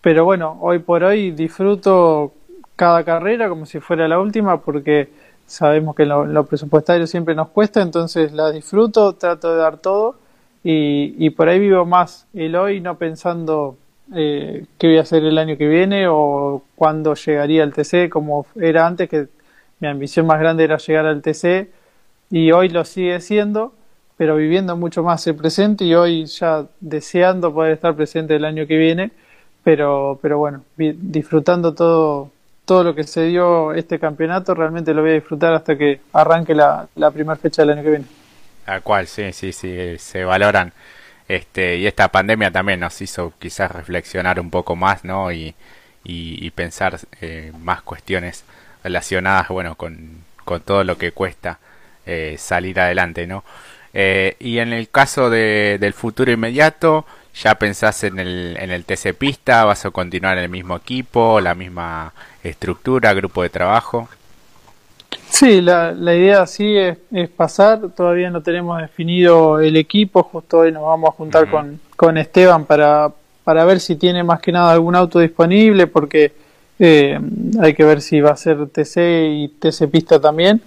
Pero 0.01 0.25
bueno, 0.25 0.57
hoy 0.61 0.79
por 0.79 1.03
hoy 1.03 1.31
disfruto 1.31 2.31
cada 2.75 3.03
carrera 3.03 3.49
como 3.49 3.65
si 3.65 3.79
fuera 3.79 4.07
la 4.07 4.19
última 4.19 4.61
porque 4.61 5.09
sabemos 5.45 5.95
que 5.95 6.05
lo, 6.05 6.45
presupuestario 6.45 7.07
siempre 7.07 7.35
nos 7.35 7.49
cuesta, 7.49 7.81
entonces 7.81 8.31
la 8.31 8.51
disfruto, 8.51 9.13
trato 9.13 9.51
de 9.51 9.57
dar 9.57 9.77
todo 9.77 10.15
y, 10.63 11.15
y 11.17 11.31
por 11.31 11.49
ahí 11.49 11.59
vivo 11.59 11.85
más 11.85 12.27
el 12.33 12.55
hoy, 12.55 12.79
no 12.79 12.97
pensando 12.97 13.75
eh, 14.15 14.65
qué 14.77 14.87
voy 14.87 14.97
a 14.97 15.01
hacer 15.01 15.23
el 15.23 15.37
año 15.37 15.57
que 15.57 15.67
viene 15.67 16.07
o 16.07 16.63
cuándo 16.75 17.13
llegaría 17.15 17.63
al 17.63 17.73
TC, 17.73 18.09
como 18.09 18.45
era 18.59 18.87
antes, 18.87 19.09
que 19.09 19.27
mi 19.79 19.87
ambición 19.87 20.25
más 20.25 20.39
grande 20.39 20.63
era 20.63 20.77
llegar 20.77 21.05
al 21.05 21.21
TC 21.21 21.69
y 22.29 22.51
hoy 22.51 22.69
lo 22.69 22.85
sigue 22.85 23.19
siendo, 23.21 23.73
pero 24.17 24.35
viviendo 24.35 24.75
mucho 24.75 25.03
más 25.03 25.25
el 25.27 25.35
presente 25.35 25.85
y 25.85 25.95
hoy 25.95 26.25
ya 26.25 26.65
deseando 26.79 27.53
poder 27.53 27.73
estar 27.73 27.95
presente 27.95 28.35
el 28.35 28.45
año 28.45 28.67
que 28.67 28.77
viene, 28.77 29.11
pero, 29.63 30.19
pero 30.21 30.37
bueno, 30.37 30.63
disfrutando 30.75 31.73
todo 31.73 32.31
todo 32.69 32.83
lo 32.83 32.93
que 32.93 33.03
se 33.03 33.23
dio 33.23 33.73
este 33.73 33.97
campeonato 33.97 34.53
realmente 34.53 34.93
lo 34.93 35.01
voy 35.01 35.09
a 35.09 35.13
disfrutar 35.15 35.55
hasta 35.55 35.75
que 35.75 36.01
arranque 36.13 36.53
la, 36.53 36.87
la 36.97 37.09
primera 37.09 37.35
fecha 37.35 37.63
del 37.63 37.71
año 37.71 37.81
que 37.81 37.89
viene. 37.89 38.05
A 38.67 38.79
cual, 38.81 39.07
sí, 39.07 39.33
sí, 39.33 39.51
sí, 39.51 39.97
se 39.97 40.23
valoran. 40.23 40.71
Este, 41.29 41.77
y 41.77 41.87
esta 41.87 42.09
pandemia 42.09 42.51
también 42.51 42.81
nos 42.81 43.01
hizo 43.01 43.33
quizás 43.39 43.71
reflexionar 43.71 44.39
un 44.39 44.49
poco 44.49 44.75
más, 44.75 45.05
¿no? 45.05 45.31
Y, 45.31 45.55
y, 46.03 46.49
pensar 46.51 46.99
eh, 47.21 47.53
más 47.59 47.81
cuestiones 47.83 48.43
relacionadas, 48.83 49.47
bueno, 49.49 49.75
con, 49.75 50.23
con 50.43 50.61
todo 50.61 50.83
lo 50.83 50.97
que 50.97 51.11
cuesta 51.11 51.59
eh, 52.05 52.35
salir 52.39 52.79
adelante, 52.79 53.27
¿no? 53.27 53.43
Eh, 53.93 54.35
y 54.39 54.59
en 54.59 54.73
el 54.73 54.89
caso 54.89 55.29
de, 55.29 55.77
del 55.79 55.93
futuro 55.93 56.31
inmediato, 56.31 57.05
¿Ya 57.35 57.55
pensás 57.55 58.03
en 58.03 58.19
el, 58.19 58.57
en 58.59 58.69
el 58.71 58.83
TC 58.83 59.13
Pista? 59.13 59.63
¿Vas 59.63 59.85
a 59.85 59.91
continuar 59.91 60.37
en 60.37 60.45
el 60.45 60.49
mismo 60.49 60.75
equipo, 60.75 61.39
la 61.39 61.55
misma 61.55 62.13
estructura, 62.43 63.13
grupo 63.13 63.43
de 63.43 63.49
trabajo? 63.49 64.09
Sí, 65.29 65.61
la, 65.61 65.91
la 65.91 66.15
idea 66.15 66.45
sí 66.47 66.75
es, 66.75 66.97
es, 67.11 67.29
pasar. 67.29 67.89
Todavía 67.95 68.29
no 68.29 68.41
tenemos 68.41 68.81
definido 68.81 69.59
el 69.59 69.77
equipo. 69.77 70.23
Justo 70.23 70.59
hoy 70.59 70.71
nos 70.71 70.83
vamos 70.83 71.09
a 71.09 71.13
juntar 71.13 71.49
con, 71.49 71.79
con 71.95 72.17
Esteban 72.17 72.65
para, 72.65 73.11
para 73.43 73.63
ver 73.65 73.79
si 73.79 73.95
tiene 73.95 74.23
más 74.23 74.41
que 74.41 74.51
nada 74.51 74.71
algún 74.71 74.95
auto 74.95 75.19
disponible, 75.19 75.87
porque 75.87 76.33
eh, 76.79 77.19
hay 77.61 77.73
que 77.73 77.83
ver 77.83 78.01
si 78.01 78.21
va 78.21 78.31
a 78.31 78.37
ser 78.37 78.67
TC 78.67 78.97
y 79.27 79.47
TC 79.59 79.87
Pista 79.89 80.19
también 80.19 80.61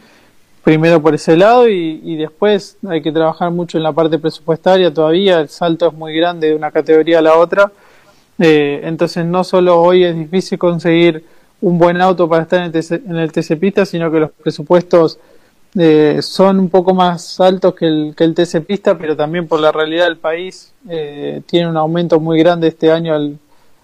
primero 0.63 1.03
por 1.03 1.15
ese 1.15 1.37
lado 1.37 1.69
y, 1.69 2.17
después 2.17 2.77
hay 2.89 3.03
que 3.03 3.13
trabajar 3.13 3.51
mucho 3.51 3.79
en 3.79 3.85
la 3.85 3.93
parte 3.93 4.19
presupuestaria 4.19 4.93
todavía, 4.93 5.41
el 5.41 5.49
salto 5.49 5.89
es 5.89 5.93
muy 5.93 6.15
grande 6.15 6.49
de 6.49 6.55
una 6.55 6.71
categoría 6.71 7.19
a 7.19 7.23
la 7.23 7.37
otra, 7.37 7.73
eh, 8.39 8.81
entonces 8.85 9.25
no 9.25 9.45
solo 9.45 9.81
hoy 9.81 10.05
es 10.05 10.17
difícil 10.17 10.59
conseguir 10.59 11.25
un 11.63 11.79
buen 11.79 12.01
auto 12.01 12.29
para 12.29 12.43
estar 12.43 12.59
en 12.59 12.67
el, 12.67 12.73
TC, 12.73 12.93
en 12.93 13.17
el 13.17 13.33
TC 13.33 13.59
Pista, 13.59 13.87
sino 13.87 14.11
que 14.11 14.21
los 14.21 14.31
presupuestos 14.33 15.19
eh, 15.79 16.19
son 16.21 16.59
un 16.59 16.69
poco 16.69 16.93
más 16.93 17.41
altos 17.41 17.75
que 17.75 17.87
el, 17.87 18.15
que 18.17 18.25
el 18.25 18.35
TC 18.35 18.61
Pista, 18.67 18.99
pero 18.99 19.17
también 19.17 19.49
por 19.49 19.61
la 19.61 19.73
realidad 19.73 20.05
del 20.05 20.19
país 20.19 20.75
eh, 20.89 21.41
tiene 21.47 21.69
un 21.69 21.77
aumento 21.77 22.21
muy 22.21 22.39
grande 22.39 22.69
este 22.69 22.91
año 22.91 23.15
al, 23.15 23.39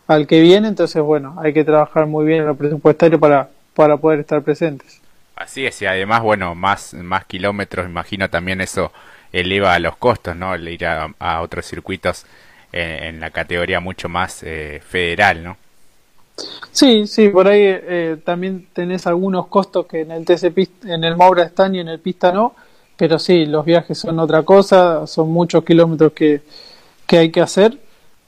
al 0.08 0.26
que 0.26 0.40
viene, 0.40 0.68
entonces 0.68 1.00
bueno, 1.00 1.36
hay 1.38 1.54
que 1.54 1.64
trabajar 1.64 2.06
muy 2.06 2.26
bien 2.26 2.40
en 2.40 2.46
lo 2.48 2.56
presupuestario 2.56 3.18
para, 3.18 3.48
para 3.74 3.96
poder 3.96 4.20
estar 4.20 4.42
presentes. 4.42 5.00
Así 5.36 5.64
es, 5.64 5.80
y 5.80 5.86
además, 5.86 6.22
bueno, 6.22 6.56
más, 6.56 6.94
más 6.94 7.24
kilómetros, 7.26 7.86
imagino 7.86 8.28
también 8.28 8.60
eso 8.60 8.92
eleva 9.32 9.78
los 9.78 9.96
costos, 9.96 10.34
¿no? 10.34 10.54
El 10.54 10.68
ir 10.68 10.84
a, 10.84 11.40
otros 11.40 11.64
circuitos 11.64 12.26
en, 12.72 13.20
la 13.20 13.30
categoría 13.30 13.78
mucho 13.78 14.08
más 14.08 14.42
eh, 14.42 14.82
federal, 14.84 15.44
¿no? 15.44 15.56
Sí, 16.70 17.06
sí, 17.06 17.28
por 17.28 17.48
ahí 17.48 17.62
eh, 17.64 18.16
también 18.24 18.68
tenés 18.72 19.06
algunos 19.06 19.48
costos 19.48 19.86
que 19.86 20.02
en 20.02 20.12
el 20.12 20.24
TC 20.24 20.52
en 20.84 21.04
el 21.04 21.16
Maura 21.16 21.42
están 21.42 21.74
y 21.74 21.80
en 21.80 21.88
el 21.88 21.98
Pista 21.98 22.32
no, 22.32 22.54
pero 22.96 23.18
sí, 23.18 23.46
los 23.46 23.64
viajes 23.64 23.98
son 23.98 24.18
otra 24.18 24.42
cosa, 24.42 25.06
son 25.06 25.30
muchos 25.30 25.64
kilómetros 25.64 26.12
que, 26.12 26.42
que 27.06 27.18
hay 27.18 27.30
que 27.30 27.40
hacer, 27.40 27.78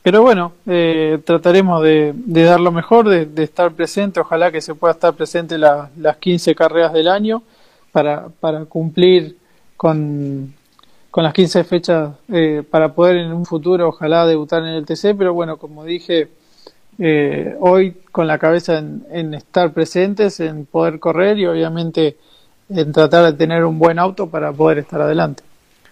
pero 0.03 0.23
bueno, 0.23 0.53
eh, 0.67 1.19
trataremos 1.25 1.83
de, 1.83 2.15
dar 2.27 2.59
lo 2.59 2.73
mejor, 2.73 3.09
de, 3.09 3.43
estar 3.43 3.73
presente, 3.73 4.21
ojalá 4.21 4.51
que 4.51 4.61
se 4.61 4.75
pueda 4.75 4.95
estar 4.95 5.15
presente 5.15 5.59
las 5.59 6.17
15 6.19 6.55
carreras 6.55 6.93
del 6.93 7.09
año 7.09 7.43
para, 7.93 8.29
para 8.41 8.65
cumplir 8.65 9.37
con, 9.77 10.55
con 11.11 11.25
las 11.25 11.35
15 11.35 11.65
fechas 11.65 12.13
eh, 12.33 12.63
para 12.69 12.95
poder 12.95 13.17
en 13.17 13.33
un 13.33 13.45
futuro 13.45 13.89
ojalá 13.89 14.27
debutar 14.27 14.63
en 14.63 14.75
el 14.75 14.87
TC, 14.87 15.15
pero 15.17 15.35
bueno, 15.35 15.59
como 15.59 15.85
dije, 15.85 16.29
eh, 16.99 17.57
hoy 17.61 17.97
con 18.13 18.27
la 18.27 18.39
cabeza 18.39 18.79
en, 18.79 19.35
estar 19.35 19.73
presentes, 19.73 20.41
en 20.41 20.67
poder 20.67 20.99
correr 20.99 21.39
y 21.39 21.47
obviamente 21.47 22.17
en 22.69 22.93
tratar 22.93 23.25
de 23.25 23.33
tener 23.33 23.65
un 23.65 23.79
buen 23.79 23.99
auto 23.99 24.29
para 24.29 24.53
poder 24.53 24.79
estar 24.79 25.01
adelante. 25.01 25.43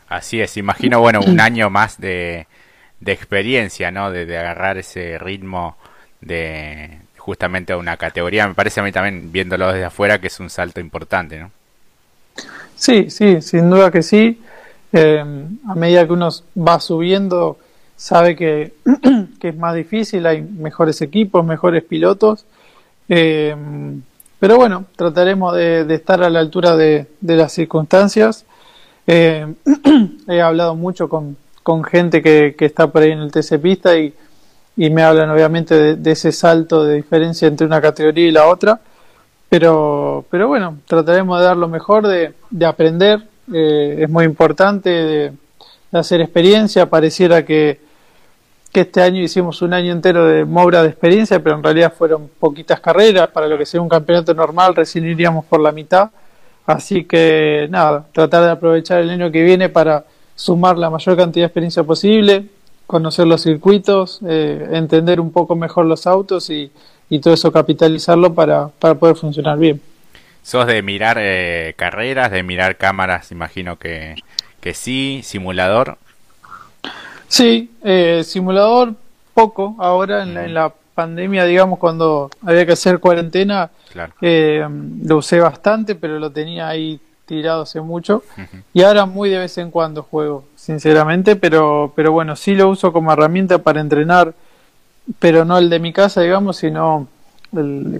Así 0.08 0.40
es, 0.40 0.56
imagino, 0.56 1.00
bueno, 1.00 1.20
un 1.26 1.40
año 1.40 1.70
más 1.70 2.00
de, 2.00 2.46
de 3.00 3.12
experiencia, 3.12 3.90
¿no? 3.90 4.10
De, 4.10 4.26
de, 4.26 4.38
agarrar 4.38 4.78
ese 4.78 5.18
ritmo 5.18 5.76
de 6.20 6.98
justamente 7.16 7.74
a 7.74 7.76
una 7.76 7.96
categoría. 7.96 8.48
Me 8.48 8.54
parece 8.54 8.80
a 8.80 8.82
mí 8.82 8.90
también, 8.90 9.30
viéndolo 9.30 9.68
desde 9.68 9.84
afuera, 9.84 10.18
que 10.18 10.28
es 10.28 10.40
un 10.40 10.48
salto 10.48 10.80
importante, 10.80 11.38
¿no? 11.38 11.50
Sí, 12.74 13.10
sí, 13.10 13.42
sin 13.42 13.68
duda 13.68 13.90
que 13.90 14.02
sí. 14.02 14.40
Eh, 14.92 15.22
a 15.68 15.74
medida 15.74 16.06
que 16.06 16.12
uno 16.12 16.30
va 16.56 16.80
subiendo, 16.80 17.58
sabe 17.98 18.34
que, 18.34 18.72
que, 19.40 19.48
es 19.48 19.56
más 19.56 19.74
difícil, 19.74 20.24
hay 20.26 20.40
mejores 20.40 21.02
equipos, 21.02 21.44
mejores 21.44 21.84
pilotos. 21.84 22.46
Eh, 23.10 23.54
pero 24.38 24.56
bueno, 24.56 24.86
trataremos 24.96 25.54
de, 25.54 25.86
estar 25.94 26.22
a 26.22 26.30
la 26.30 26.38
altura 26.38 26.76
de, 26.76 27.06
las 27.20 27.52
circunstancias. 27.52 28.46
Eh, 29.06 29.52
he 30.28 30.40
hablado 30.40 30.74
mucho 30.74 31.10
con, 31.10 31.36
con 31.62 31.84
gente 31.84 32.22
que, 32.22 32.54
que, 32.56 32.64
está 32.64 32.86
por 32.86 33.02
ahí 33.02 33.10
en 33.10 33.18
el 33.18 33.30
TC 33.30 33.60
Pista 33.60 33.98
y, 33.98 34.14
y 34.78 34.90
me 34.90 35.02
hablan 35.02 35.28
obviamente 35.28 35.96
de, 35.96 36.10
ese 36.12 36.30
salto 36.30 36.84
de 36.84 36.94
diferencia 36.94 37.48
entre 37.48 37.66
una 37.66 37.80
categoría 37.80 38.28
y 38.28 38.30
la 38.30 38.46
otra. 38.46 38.80
Pero, 39.48 40.24
pero 40.30 40.46
bueno, 40.46 40.78
trataremos 40.86 41.40
de 41.40 41.44
dar 41.44 41.56
lo 41.56 41.66
mejor, 41.66 42.06
de, 42.06 42.34
de 42.50 42.66
aprender, 42.66 43.26
eh, 43.52 43.96
es 44.02 44.08
muy 44.08 44.24
importante 44.24 44.88
de, 44.88 45.32
hacer 45.90 46.20
experiencia. 46.20 46.86
Pareciera 46.88 47.44
que, 47.44 47.80
que, 48.72 48.80
este 48.80 49.02
año 49.02 49.22
hicimos 49.22 49.62
un 49.62 49.72
año 49.72 49.92
entero 49.92 50.26
de 50.26 50.44
Moura 50.44 50.82
de 50.82 50.88
experiencia, 50.88 51.42
pero 51.42 51.56
en 51.56 51.62
realidad 51.62 51.92
fueron 51.96 52.28
poquitas 52.38 52.80
carreras. 52.80 53.28
Para 53.28 53.46
lo 53.46 53.58
que 53.58 53.66
sea 53.66 53.80
un 53.80 53.88
campeonato 53.88 54.34
normal, 54.34 54.74
recién 54.74 55.06
iríamos 55.06 55.44
por 55.44 55.60
la 55.60 55.72
mitad. 55.72 56.10
Así 56.66 57.04
que 57.04 57.66
nada, 57.70 58.04
tratar 58.12 58.44
de 58.44 58.50
aprovechar 58.50 59.00
el 59.00 59.10
año 59.10 59.30
que 59.30 59.42
viene 59.42 59.68
para 59.68 60.04
sumar 60.34 60.76
la 60.78 60.90
mayor 60.90 61.16
cantidad 61.16 61.44
de 61.44 61.46
experiencia 61.46 61.82
posible, 61.82 62.46
conocer 62.86 63.26
los 63.26 63.42
circuitos, 63.42 64.20
eh, 64.26 64.68
entender 64.72 65.20
un 65.20 65.32
poco 65.32 65.56
mejor 65.56 65.86
los 65.86 66.06
autos 66.06 66.50
y, 66.50 66.70
y 67.10 67.18
todo 67.20 67.34
eso 67.34 67.50
capitalizarlo 67.50 68.34
para, 68.34 68.68
para 68.68 68.94
poder 68.94 69.16
funcionar 69.16 69.58
bien. 69.58 69.80
¿Sos 70.42 70.66
de 70.66 70.82
mirar 70.82 71.18
eh, 71.20 71.74
carreras, 71.76 72.30
de 72.30 72.42
mirar 72.42 72.76
cámaras? 72.76 73.32
Imagino 73.32 73.78
que, 73.78 74.16
que 74.60 74.74
sí. 74.74 75.20
¿Simulador? 75.22 75.98
Sí, 77.28 77.70
eh, 77.82 78.22
simulador 78.24 78.94
poco. 79.34 79.76
Ahora 79.78 80.22
en, 80.22 80.54
la, 80.54 80.72
pandemia, 80.94 81.44
digamos, 81.44 81.78
cuando 81.78 82.28
había 82.44 82.66
que 82.66 82.72
hacer 82.72 82.98
cuarentena, 82.98 83.70
eh, 84.20 84.66
lo 85.04 85.18
usé 85.18 85.38
bastante, 85.38 85.94
pero 85.94 86.18
lo 86.18 86.32
tenía 86.32 86.66
ahí 86.66 86.98
tirado 87.24 87.62
hace 87.62 87.80
mucho. 87.80 88.24
Y 88.72 88.82
ahora 88.82 89.06
muy 89.06 89.30
de 89.30 89.38
vez 89.38 89.56
en 89.58 89.70
cuando 89.70 90.02
juego, 90.02 90.44
sinceramente, 90.56 91.36
pero, 91.36 91.92
pero 91.94 92.10
bueno, 92.10 92.34
sí 92.34 92.56
lo 92.56 92.68
uso 92.68 92.92
como 92.92 93.12
herramienta 93.12 93.58
para 93.58 93.80
entrenar, 93.80 94.34
pero 95.20 95.44
no 95.44 95.56
el 95.58 95.70
de 95.70 95.78
mi 95.78 95.92
casa, 95.92 96.20
digamos, 96.22 96.56
sino 96.56 97.06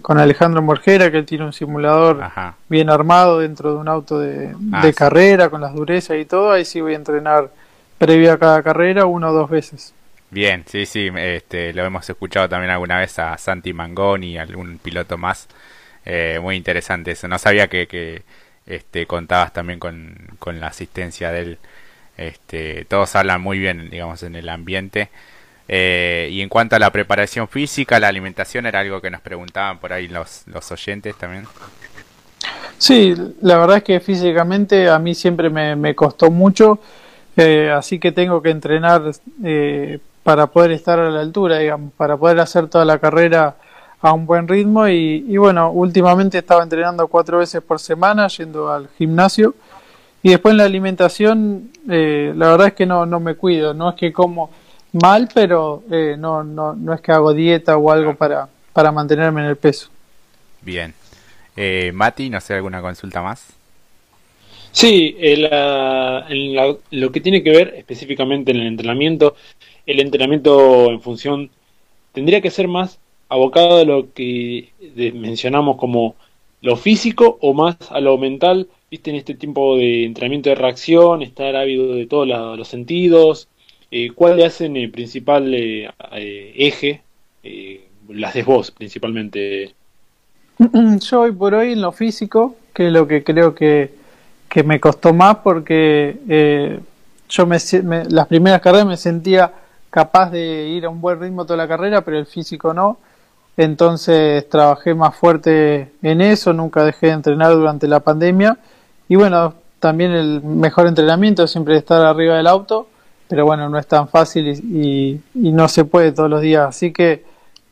con 0.03 0.19
Alejandro 0.19 0.61
Morjera, 0.61 1.11
que 1.11 1.19
él 1.19 1.25
tiene 1.25 1.45
un 1.45 1.53
simulador 1.53 2.21
bien 2.69 2.91
armado 2.91 3.39
dentro 3.39 3.75
de 3.75 3.77
un 3.79 3.89
auto 3.89 4.19
de, 4.19 4.55
ah, 4.73 4.91
carrera, 4.95 5.51
con 5.51 5.61
las 5.61 5.73
durezas 5.73 6.19
y 6.19 6.25
todo, 6.25 6.51
ahí 6.51 6.65
sí 6.65 6.81
voy 6.81 6.95
a 6.95 6.97
entrenar 6.97 7.49
previo 7.99 8.33
a 8.33 8.39
cada 8.39 8.63
carrera 8.63 9.07
una 9.07 9.31
o 9.31 9.33
dos 9.33 9.51
veces. 9.51 9.95
Bien, 10.31 10.65
sí, 10.67 10.87
sí, 10.87 11.11
este, 11.17 11.73
lo 11.73 11.85
hemos 11.85 12.09
escuchado 12.09 12.49
también 12.49 12.71
alguna 12.71 12.99
vez 12.99 13.19
a 13.19 13.37
Santi 13.39 13.73
Mangoni 13.73 14.33
y 14.33 14.39
algún 14.39 14.79
piloto 14.79 15.19
más. 15.19 15.49
Eh, 16.05 16.39
muy 16.41 16.57
interesante 16.57 17.13
eso. 17.13 17.29
No 17.29 17.39
sabía 17.39 17.69
que, 17.69 17.87
que 17.87 18.23
este, 18.67 19.07
contabas 19.07 19.53
también 19.53 19.79
con, 19.79 20.17
con 20.39 20.61
la 20.61 20.69
asistencia 20.69 21.31
de 21.33 21.41
él. 21.41 21.59
Este, 22.17 22.85
todos 22.87 23.15
hablan 23.17 23.41
muy 23.41 23.59
bien, 23.59 23.91
digamos, 23.91 24.23
en 24.23 24.35
el 24.35 24.49
ambiente. 24.49 25.09
Eh, 25.69 26.29
y 26.33 26.41
en 26.41 26.49
cuanto 26.49 26.77
a 26.77 26.79
la 26.79 26.91
preparación 26.91 27.47
física, 27.47 28.01
la 28.01 28.09
alimentación 28.09 28.67
era 28.67 28.81
algo 28.81 29.01
que 29.01 29.11
nos 29.11 29.21
preguntaban 29.21 29.79
por 29.79 29.93
ahí 29.93 30.09
los, 30.09 30.43
los 30.47 30.71
oyentes 30.73 31.17
también. 31.17 31.45
Sí, 32.79 33.15
la 33.43 33.59
verdad 33.59 33.79
es 33.79 33.83
que 33.83 34.01
físicamente 34.01 34.89
a 34.89 34.99
mí 34.99 35.15
siempre 35.15 35.51
me, 35.51 35.95
costó 35.95 36.31
mucho, 36.31 36.79
eh, 37.39 37.71
así 37.71 37.99
que 37.99 38.13
tengo 38.13 38.43
que 38.43 38.51
entrenar 38.51 39.03
eh, 39.45 39.99
para 40.23 40.49
poder 40.49 40.73
estar 40.73 40.99
a 40.99 41.11
la 41.11 41.21
altura, 41.21 41.59
digamos, 41.59 41.93
para 41.95 42.17
poder 42.17 42.41
hacer 42.41 42.69
toda 42.69 42.85
la 42.85 42.99
carrera 42.99 43.57
a 44.01 44.13
un 44.13 44.27
buen 44.27 44.47
ritmo 44.47 44.87
y, 44.87 45.25
y 45.29 45.37
bueno, 45.39 45.71
últimamente 45.71 46.39
estaba 46.39 46.63
entrenando 46.63 47.09
cuatro 47.09 47.39
veces 47.39 47.63
por 47.63 47.81
semana, 47.81 48.29
yendo 48.29 48.71
al 48.71 48.89
gimnasio 48.99 49.55
y 50.23 50.31
después 50.31 50.53
en 50.53 50.59
la 50.59 50.65
alimentación, 50.65 51.71
la 51.87 52.51
verdad 52.51 52.69
es 52.69 52.75
que 52.75 52.87
no, 52.87 53.07
no 53.07 53.21
me 53.21 53.35
cuido, 53.35 53.73
no 53.73 53.91
es 53.91 53.97
que 53.97 54.13
como 54.13 54.51
mal, 54.93 55.29
pero 55.33 55.83
eh, 55.91 56.17
no, 56.19 56.43
no, 56.43 56.75
no 56.75 56.93
es 56.93 57.01
que 57.01 57.13
hago 57.13 57.33
dieta 57.33 57.77
o 57.77 57.91
algo 57.91 58.15
para, 58.15 58.49
para 58.73 58.93
mantenerme 58.93 59.43
en 59.43 59.49
el 59.49 59.57
peso. 59.57 59.89
Bien. 60.63 60.95
Eh, 61.57 61.93
Mati, 61.95 62.31
no 62.31 62.41
sé, 62.41 62.55
¿alguna 62.55 62.81
consulta 62.81 63.23
más? 63.23 63.47
Sí, 64.79 65.17
lo 66.93 67.11
que 67.11 67.21
tiene 67.21 67.43
que 67.43 67.51
ver 67.51 67.75
específicamente 67.77 68.53
en 68.53 68.59
el 68.59 68.69
entrenamiento, 68.69 69.35
el 69.85 69.99
entrenamiento 69.99 70.93
en 70.93 71.01
función 71.01 71.51
tendría 72.13 72.41
que 72.41 72.53
ser 72.53 72.69
más 72.69 73.01
abocado 73.29 73.79
a 73.79 73.85
lo 73.85 74.13
que 74.15 74.69
mencionamos 75.15 75.79
como 75.79 76.15
lo 76.61 76.77
físico 76.77 77.39
o 77.41 77.55
más 77.55 77.77
a 77.91 77.99
lo 77.99 78.19
mental, 78.19 78.69
viste, 78.89 79.11
en 79.11 79.17
este 79.17 79.35
tiempo 79.35 79.77
de 79.77 80.05
entrenamiento 80.05 80.49
de 80.49 80.55
reacción, 80.55 81.23
estar 81.23 81.57
ávido 81.57 81.97
de 81.97 82.07
todos 82.07 82.29
los 82.29 82.69
sentidos, 82.69 83.49
eh, 83.91 84.11
¿cuál 84.15 84.37
le 84.37 84.47
hacen 84.47 84.77
el 84.77 84.93
principal 84.93 85.55
eh, 85.55 85.91
eh, 86.13 86.53
eje? 86.55 87.03
las 88.09 88.35
de 88.35 88.45
vos, 88.45 88.71
principalmente. 88.71 89.75
Yo 91.01 91.21
hoy 91.21 91.33
por 91.33 91.55
hoy 91.55 91.73
en 91.73 91.83
lo 91.83 91.91
físico, 91.91 92.55
que 92.73 92.87
es 92.87 92.93
lo 92.93 93.09
que 93.09 93.25
creo 93.25 93.57
que, 93.57 93.98
que 94.49 94.63
me 94.63 94.81
costó 94.81 95.13
más 95.13 95.37
porque 95.37 96.81
yo 97.29 97.47
me, 97.47 97.59
las 98.09 98.27
primeras 98.27 98.61
carreras 98.61 98.87
me 98.87 98.97
sentía 98.97 99.53
capaz 99.91 100.31
de 100.31 100.69
ir 100.69 100.85
a 100.85 100.89
un 100.89 101.01
buen 101.01 101.21
ritmo 101.21 101.45
toda 101.45 101.57
la 101.57 101.69
carrera, 101.69 102.03
pero 102.03 102.19
el 102.19 102.27
físico 102.27 102.73
no. 102.73 102.99
Entonces 103.57 104.49
trabajé 104.49 104.95
más 104.95 105.17
fuerte 105.17 105.93
en 106.03 106.21
eso, 106.21 106.53
nunca 106.53 106.85
dejé 106.85 107.09
de 107.09 107.13
entrenar 107.13 107.53
durante 107.55 107.89
la 107.89 108.01
pandemia. 108.01 108.59
Y 109.09 109.17
bueno, 109.17 109.55
también 109.81 110.13
el 110.13 110.43
mejor 110.43 110.87
entrenamiento 110.87 111.43
es 111.45 111.51
siempre 111.51 111.77
estar 111.77 112.01
arriba 112.05 112.37
del 112.37 112.47
auto 112.47 112.89
pero 113.29 113.45
bueno, 113.45 113.69
no 113.69 113.79
es 113.79 113.87
tan 113.87 114.09
fácil 114.09 114.49
y, 114.49 115.21
no 115.35 115.69
se 115.69 115.85
puede 115.85 116.13
todos 116.13 116.31
los 116.31 116.41
días. 116.41 116.67
Así 116.67 116.93
que 116.93 117.25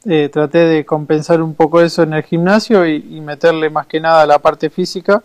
eh, 0.05 0.29
traté 0.31 0.59
de 0.59 0.85
compensar 0.85 1.43
un 1.43 1.55
poco 1.55 1.81
eso 1.81 2.03
en 2.03 2.13
el 2.13 2.23
gimnasio 2.23 2.87
y, 2.87 3.21
meterle 3.23 3.71
más 3.71 3.87
que 3.87 3.99
nada 3.99 4.27
la 4.27 4.39
parte 4.39 4.71
física, 4.71 5.23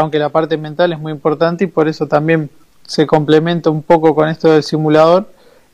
aunque 0.00 0.18
la 0.18 0.28
parte 0.28 0.58
mental 0.58 0.92
es 0.92 0.98
muy 0.98 1.10
importante 1.10 1.64
y 1.64 1.68
por 1.68 1.88
eso 1.88 2.06
también 2.06 2.50
se 2.86 3.06
complementa 3.06 3.70
un 3.70 3.82
poco 3.82 4.14
con 4.14 4.28
esto 4.28 4.50
del 4.50 4.62
simulador. 4.62 5.26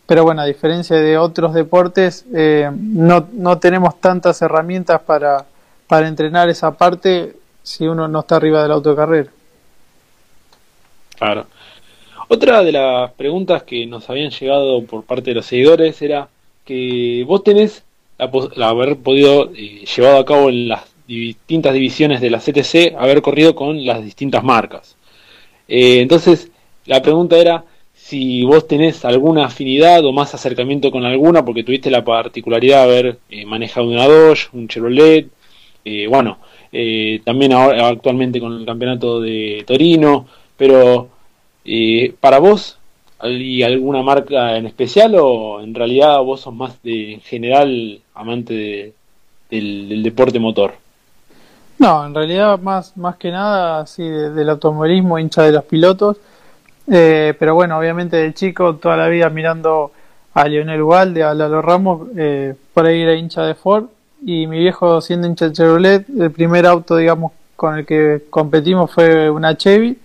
Pero 0.07 0.23
bueno, 0.23 0.43
a 0.43 0.47
diferencia 0.47 0.97
de 0.97 1.19
otros 1.19 1.55
deportes, 1.55 2.25
eh, 2.33 2.71
no, 2.73 3.27
no 3.33 3.59
tenemos 3.59 4.01
tantas 4.01 4.41
herramientas 4.43 5.01
para, 5.01 5.45
para 5.89 6.07
entrenar 6.07 6.49
esa 6.49 6.77
parte 6.77 7.35
si 7.63 7.87
uno 7.87 8.07
no 8.07 8.21
está 8.21 8.37
arriba 8.37 8.63
del 8.63 8.73
auto. 8.73 8.97
Claro. 11.19 11.47
Otra 12.29 12.63
de 12.63 12.73
las 12.73 13.13
preguntas 13.13 13.65
que 13.65 13.87
nos 13.87 14.09
habían 14.09 14.31
llegado 14.31 14.85
por 14.85 15.03
parte 15.05 15.31
de 15.31 15.35
los 15.35 15.47
seguidores 15.47 16.01
era 16.01 16.29
que 16.65 17.25
vos 17.27 17.43
tenés 17.43 17.83
la, 18.55 18.69
haber 18.69 18.99
podido 18.99 19.51
eh, 19.55 19.85
llevado 19.97 20.19
a 20.19 20.25
cabo 20.25 20.49
en 20.49 20.69
las 20.69 20.91
distintas 21.20 21.75
divisiones 21.75 22.20
de 22.20 22.31
la 22.31 22.38
CTC, 22.38 22.94
haber 22.98 23.22
corrido 23.22 23.55
con 23.55 23.85
las 23.85 24.03
distintas 24.05 24.42
marcas. 24.44 24.96
Eh, 25.68 26.01
entonces, 26.01 26.51
la 26.87 27.01
pregunta 27.03 27.37
era 27.38 27.64
si 27.94 28.44
vos 28.44 28.66
tenés 28.66 29.05
alguna 29.05 29.46
afinidad 29.46 30.05
o 30.05 30.12
más 30.12 30.35
acercamiento 30.35 30.90
con 30.90 31.05
alguna, 31.05 31.44
porque 31.44 31.64
tuviste 31.64 31.90
la 31.90 32.05
particularidad 32.05 32.87
de 32.87 32.92
haber 32.92 33.18
eh, 33.31 33.46
manejado 33.46 33.87
una 33.88 34.07
Dodge, 34.07 34.48
un 34.53 34.68
Chevrolet, 34.68 35.29
eh, 35.85 36.07
bueno, 36.09 36.38
también 37.25 37.53
ahora 37.53 37.88
actualmente 37.88 38.40
con 38.40 38.53
el 38.53 38.64
campeonato 38.64 39.20
de 39.20 39.64
Torino, 39.66 40.27
pero 40.57 41.09
para 42.20 42.38
vos, 42.38 42.79
¿hay 43.18 43.62
alguna 43.62 44.03
marca 44.03 44.57
en 44.57 44.66
especial 44.66 45.14
o 45.16 45.61
en 45.61 45.75
realidad 45.75 46.20
vos 46.22 46.40
sos 46.40 46.55
más 46.55 46.83
de 46.83 47.14
en 47.14 47.20
general 47.20 48.01
amante 48.14 48.94
del, 49.51 50.03
deporte 50.03 50.38
motor? 50.38 50.82
No, 51.79 52.07
en 52.07 52.15
realidad 52.15 52.59
más, 52.61 52.97
más 52.97 53.17
que 53.17 53.31
nada 53.31 53.81
así 53.81 54.03
del 54.03 54.49
automovilismo, 54.49 55.19
hincha 55.19 55.43
de 55.43 55.53
los 55.53 55.65
pilotos 55.65 56.17
eh, 56.87 57.35
pero 57.39 57.55
bueno, 57.55 57.79
obviamente 57.79 58.17
de 58.17 58.35
chico, 58.35 58.77
toda 58.77 58.97
la 58.97 59.09
vida 59.09 59.31
mirando 59.31 59.93
a 60.35 60.49
Lionel 60.49 60.83
Walde, 60.83 61.23
a 61.23 61.35
Lalo 61.35 61.63
Ramos, 61.63 62.09
eh, 62.17 62.55
por 62.75 62.87
ahí 62.87 63.03
era 63.03 63.15
hincha 63.15 63.43
de 63.43 63.55
Ford. 63.55 63.87
Y 64.25 64.47
mi 64.47 64.59
viejo, 64.59 65.01
siendo 65.01 65.27
hincha 65.27 65.49
de 65.49 65.53
Chevrolet, 65.53 66.07
el 66.09 66.31
primer 66.31 66.67
auto, 66.67 66.97
digamos, 66.97 67.33
con 67.57 67.79
el 67.79 67.87
que 67.87 68.25
competimos 68.31 68.91
fue 68.91 69.31
una 69.31 69.57
Chevy. 69.57 69.99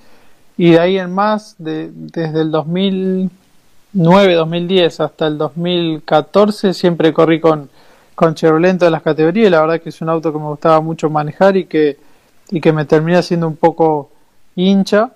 Y 0.57 0.71
de 0.71 0.79
ahí 0.79 0.97
en 0.97 1.13
más, 1.13 1.55
desde 1.59 2.41
el 2.41 2.51
2009, 2.51 4.33
2010 4.33 4.99
hasta 5.01 5.27
el 5.27 5.37
2014, 5.37 6.73
siempre 6.73 7.13
corrí 7.13 7.39
con, 7.39 7.69
con 8.17 8.33
Chevrolet 8.33 8.81
en 8.81 8.91
las 8.91 9.03
categorías. 9.03 9.51
La 9.51 9.61
verdad 9.61 9.79
que 9.79 9.89
es 9.89 10.01
un 10.01 10.09
auto 10.09 10.33
que 10.33 10.39
me 10.39 10.45
gustaba 10.45 10.81
mucho 10.81 11.07
manejar 11.07 11.55
y 11.55 11.65
que, 11.65 11.99
y 12.49 12.59
que 12.59 12.73
me 12.73 12.83
termina 12.83 13.21
siendo 13.21 13.47
un 13.47 13.55
poco 13.55 14.09
hincha 14.55 15.11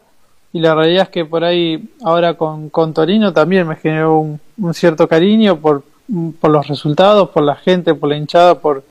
y 0.53 0.59
la 0.59 0.75
realidad 0.75 1.05
es 1.05 1.09
que 1.09 1.25
por 1.25 1.43
ahí 1.43 1.89
ahora 2.03 2.35
con, 2.35 2.69
con 2.69 2.93
Torino 2.93 3.33
también 3.33 3.67
me 3.67 3.75
generó 3.75 4.19
un, 4.19 4.39
cierto 4.75 5.07
cariño 5.07 5.57
por, 5.57 5.81
por, 6.39 6.51
los 6.51 6.67
resultados, 6.67 7.29
por 7.29 7.41
la 7.41 7.55
gente, 7.55 7.95
por 7.95 8.09
la 8.09 8.17
hinchada, 8.17 8.59
por, 8.59 8.83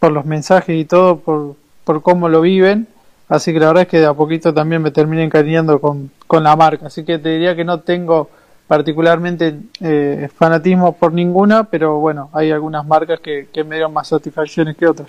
por 0.00 0.12
los 0.12 0.26
mensajes 0.26 0.78
y 0.78 0.84
todo, 0.84 1.16
por, 1.16 1.54
por 1.84 2.02
cómo 2.02 2.28
lo 2.28 2.42
viven. 2.42 2.88
Así 3.26 3.54
que 3.54 3.58
la 3.58 3.68
verdad 3.68 3.82
es 3.84 3.88
que 3.88 4.00
de 4.00 4.06
a 4.06 4.12
poquito 4.12 4.52
también 4.52 4.82
me 4.82 4.90
terminé 4.90 5.24
encariñando 5.24 5.80
con, 5.80 6.10
con 6.26 6.44
la 6.44 6.54
marca. 6.56 6.88
Así 6.88 7.06
que 7.06 7.18
te 7.18 7.30
diría 7.30 7.56
que 7.56 7.64
no 7.64 7.80
tengo 7.80 8.28
particularmente 8.66 9.58
eh, 9.80 10.28
fanatismo 10.36 10.96
por 10.96 11.12
ninguna, 11.12 11.64
pero 11.64 11.98
bueno, 11.98 12.30
hay 12.32 12.50
algunas 12.50 12.84
marcas 12.86 13.20
que, 13.20 13.48
que 13.52 13.64
me 13.64 13.76
dieron 13.76 13.92
más 13.92 14.08
satisfacciones 14.08 14.76
que 14.76 14.86
otras. 14.86 15.08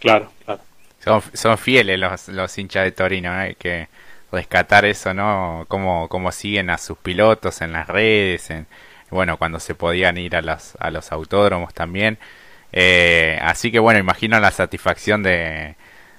Claro, 0.00 0.30
claro. 0.44 0.60
Son, 1.02 1.22
son 1.32 1.58
fieles 1.58 1.98
los, 1.98 2.28
los 2.28 2.58
hinchas 2.58 2.84
de 2.84 2.92
Torino, 2.92 3.42
¿eh? 3.42 3.56
que 3.58 3.88
rescatar 4.30 4.84
eso, 4.84 5.12
¿no? 5.14 5.64
Cómo, 5.68 6.08
cómo 6.08 6.32
siguen 6.32 6.70
a 6.70 6.78
sus 6.78 6.98
pilotos 6.98 7.60
en 7.60 7.72
las 7.72 7.86
redes, 7.86 8.50
en, 8.50 8.66
bueno, 9.10 9.36
cuando 9.36 9.60
se 9.60 9.74
podían 9.74 10.16
ir 10.16 10.36
a 10.36 10.42
los, 10.42 10.74
a 10.78 10.90
los 10.90 11.12
autódromos 11.12 11.74
también. 11.74 12.18
Eh, 12.72 13.38
así 13.42 13.70
que 13.70 13.78
bueno, 13.78 14.00
imagino 14.00 14.40
la 14.40 14.50
satisfacción 14.50 15.22
de, 15.22 15.76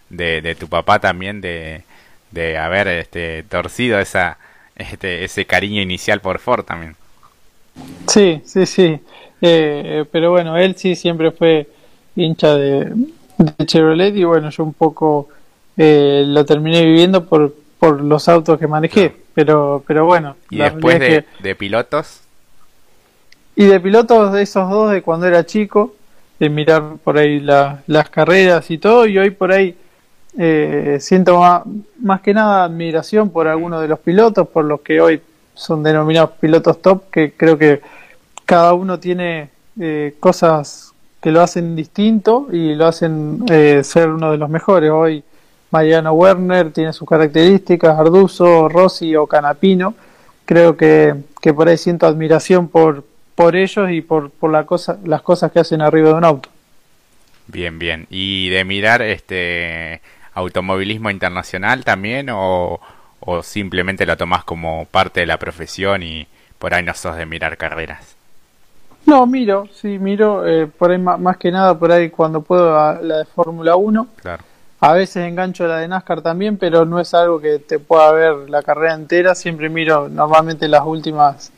de, 0.09 0.55
tu 0.55 0.67
papá 0.69 0.99
también 0.99 1.41
de, 1.41 1.83
de 2.31 2.57
haber 2.57 2.87
este, 2.87 3.43
torcido 3.43 3.99
esa, 3.99 4.37
este, 4.75 5.23
ese 5.23 5.45
cariño 5.45 5.81
inicial 5.81 6.19
por 6.19 6.39
Ford 6.39 6.65
también. 6.65 6.95
Sí, 8.07 8.41
sí, 8.45 8.65
sí. 8.65 8.99
Eh, 9.41 10.05
pero 10.11 10.31
bueno, 10.31 10.57
él 10.57 10.75
sí 10.77 10.95
siempre 10.95 11.31
fue 11.31 11.67
hincha 12.15 12.55
de, 12.55 12.93
Chevrolet 13.65 14.15
y 14.15 14.23
bueno, 14.23 14.49
yo 14.49 14.63
un 14.63 14.73
poco 14.73 15.29
eh, 15.75 16.23
lo 16.25 16.45
terminé 16.45 16.85
viviendo 16.85 17.25
por, 17.25 17.53
por 17.79 18.01
los 18.01 18.29
autos 18.29 18.59
que 18.59 18.67
manejé, 18.67 19.13
pero 19.33 19.83
pero 19.85 20.05
bueno. 20.05 20.37
¿Y 20.49 20.57
después 20.57 20.99
de, 20.99 21.55
pilotos? 21.55 22.21
Y 23.55 23.65
de 23.65 23.79
pilotos 23.79 24.33
de 24.33 24.43
esos 24.43 24.69
dos 24.69 24.91
de 24.91 25.01
cuando 25.01 25.27
era 25.27 25.45
chico, 25.45 25.95
de 26.39 26.49
mirar 26.49 26.97
por 27.03 27.17
ahí 27.17 27.39
las 27.39 28.09
carreras 28.09 28.69
y 28.71 28.77
todo, 28.77 29.05
y 29.07 29.17
hoy 29.17 29.31
por 29.31 29.51
ahí 29.51 29.75
eh, 30.37 30.97
siento 30.99 31.39
más, 31.99 32.21
que 32.21 32.33
nada 32.33 32.63
admiración 32.63 33.29
por 33.29 33.47
algunos 33.47 33.81
de 33.81 33.87
los 33.87 33.99
pilotos, 33.99 34.47
por 34.47 34.65
los 34.65 34.81
que 34.81 34.99
hoy 34.99 35.21
son 35.53 35.83
denominados 35.83 36.31
pilotos 36.39 36.81
top, 36.81 37.09
que 37.11 37.33
creo 37.33 37.57
que 37.57 37.81
cada 38.45 38.73
uno 38.73 38.99
tiene 38.99 39.49
eh, 39.79 40.15
cosas 40.19 40.93
que 41.21 41.31
lo 41.31 41.41
hacen 41.41 41.75
distinto 41.75 42.47
y 42.51 42.75
lo 42.75 42.87
hacen 42.87 43.45
eh, 43.49 43.81
ser 43.83 44.09
uno 44.09 44.31
de 44.31 44.37
los 44.37 44.49
mejores. 44.49 44.89
Hoy 44.91 45.23
Mariano 45.71 46.13
Werner 46.13 46.71
tiene 46.71 46.93
sus 46.93 47.07
características, 47.07 47.97
Arduzo, 47.97 48.67
Rossi 48.67 49.15
o 49.15 49.27
Canapino. 49.27 49.93
Creo 50.45 50.75
que, 50.75 51.15
que 51.41 51.53
por 51.53 51.69
ahí 51.69 51.77
siento 51.77 52.07
admiración 52.07 52.67
por, 52.67 53.05
por 53.35 53.55
ellos 53.55 53.89
y 53.91 54.01
por, 54.01 54.31
por 54.31 54.51
la 54.51 54.65
cosa, 54.65 54.97
las 55.05 55.21
cosas 55.21 55.51
que 55.51 55.59
hacen 55.59 55.81
arriba 55.81 56.09
de 56.09 56.15
un 56.15 56.25
auto. 56.25 56.49
Bien, 57.47 57.77
bien. 57.79 58.07
¿Y 58.09 58.49
de 58.49 58.63
mirar 58.65 59.01
este 59.01 60.01
automovilismo 60.33 61.09
internacional 61.09 61.83
también 61.83 62.29
o, 62.29 62.79
o 63.19 63.43
simplemente 63.43 64.05
lo 64.05 64.17
tomás 64.17 64.43
como 64.43 64.85
parte 64.85 65.21
de 65.21 65.25
la 65.25 65.37
profesión 65.37 66.03
y 66.03 66.27
por 66.59 66.73
ahí 66.73 66.83
no 66.83 66.93
sos 66.93 67.17
de 67.17 67.25
mirar 67.25 67.57
carreras? 67.57 68.15
No, 69.05 69.25
miro, 69.25 69.67
sí, 69.73 69.99
miro, 69.99 70.47
eh, 70.47 70.65
por 70.67 70.91
ahí 70.91 70.97
más, 70.97 71.37
que 71.37 71.51
nada, 71.51 71.77
por 71.77 71.91
ahí 71.91 72.09
cuando 72.09 72.41
puedo 72.41 72.71
la 73.01 73.17
de 73.17 73.25
Fórmula 73.25 73.75
1. 73.75 74.07
Claro. 74.21 74.43
A 74.79 74.93
veces 74.93 75.25
engancho 75.27 75.67
la 75.67 75.79
de 75.79 75.87
NASCAR 75.87 76.21
también, 76.21 76.57
pero 76.57 76.85
no 76.85 76.99
es 76.99 77.13
algo 77.13 77.39
que 77.39 77.59
te 77.59 77.79
pueda 77.79 78.11
ver 78.11 78.49
la 78.49 78.61
carrera 78.63 78.93
entera. 78.93 79.35
Siempre 79.35 79.69
miro 79.69 80.09
normalmente 80.09 80.67
las 80.67 80.85
últimas 80.85 81.51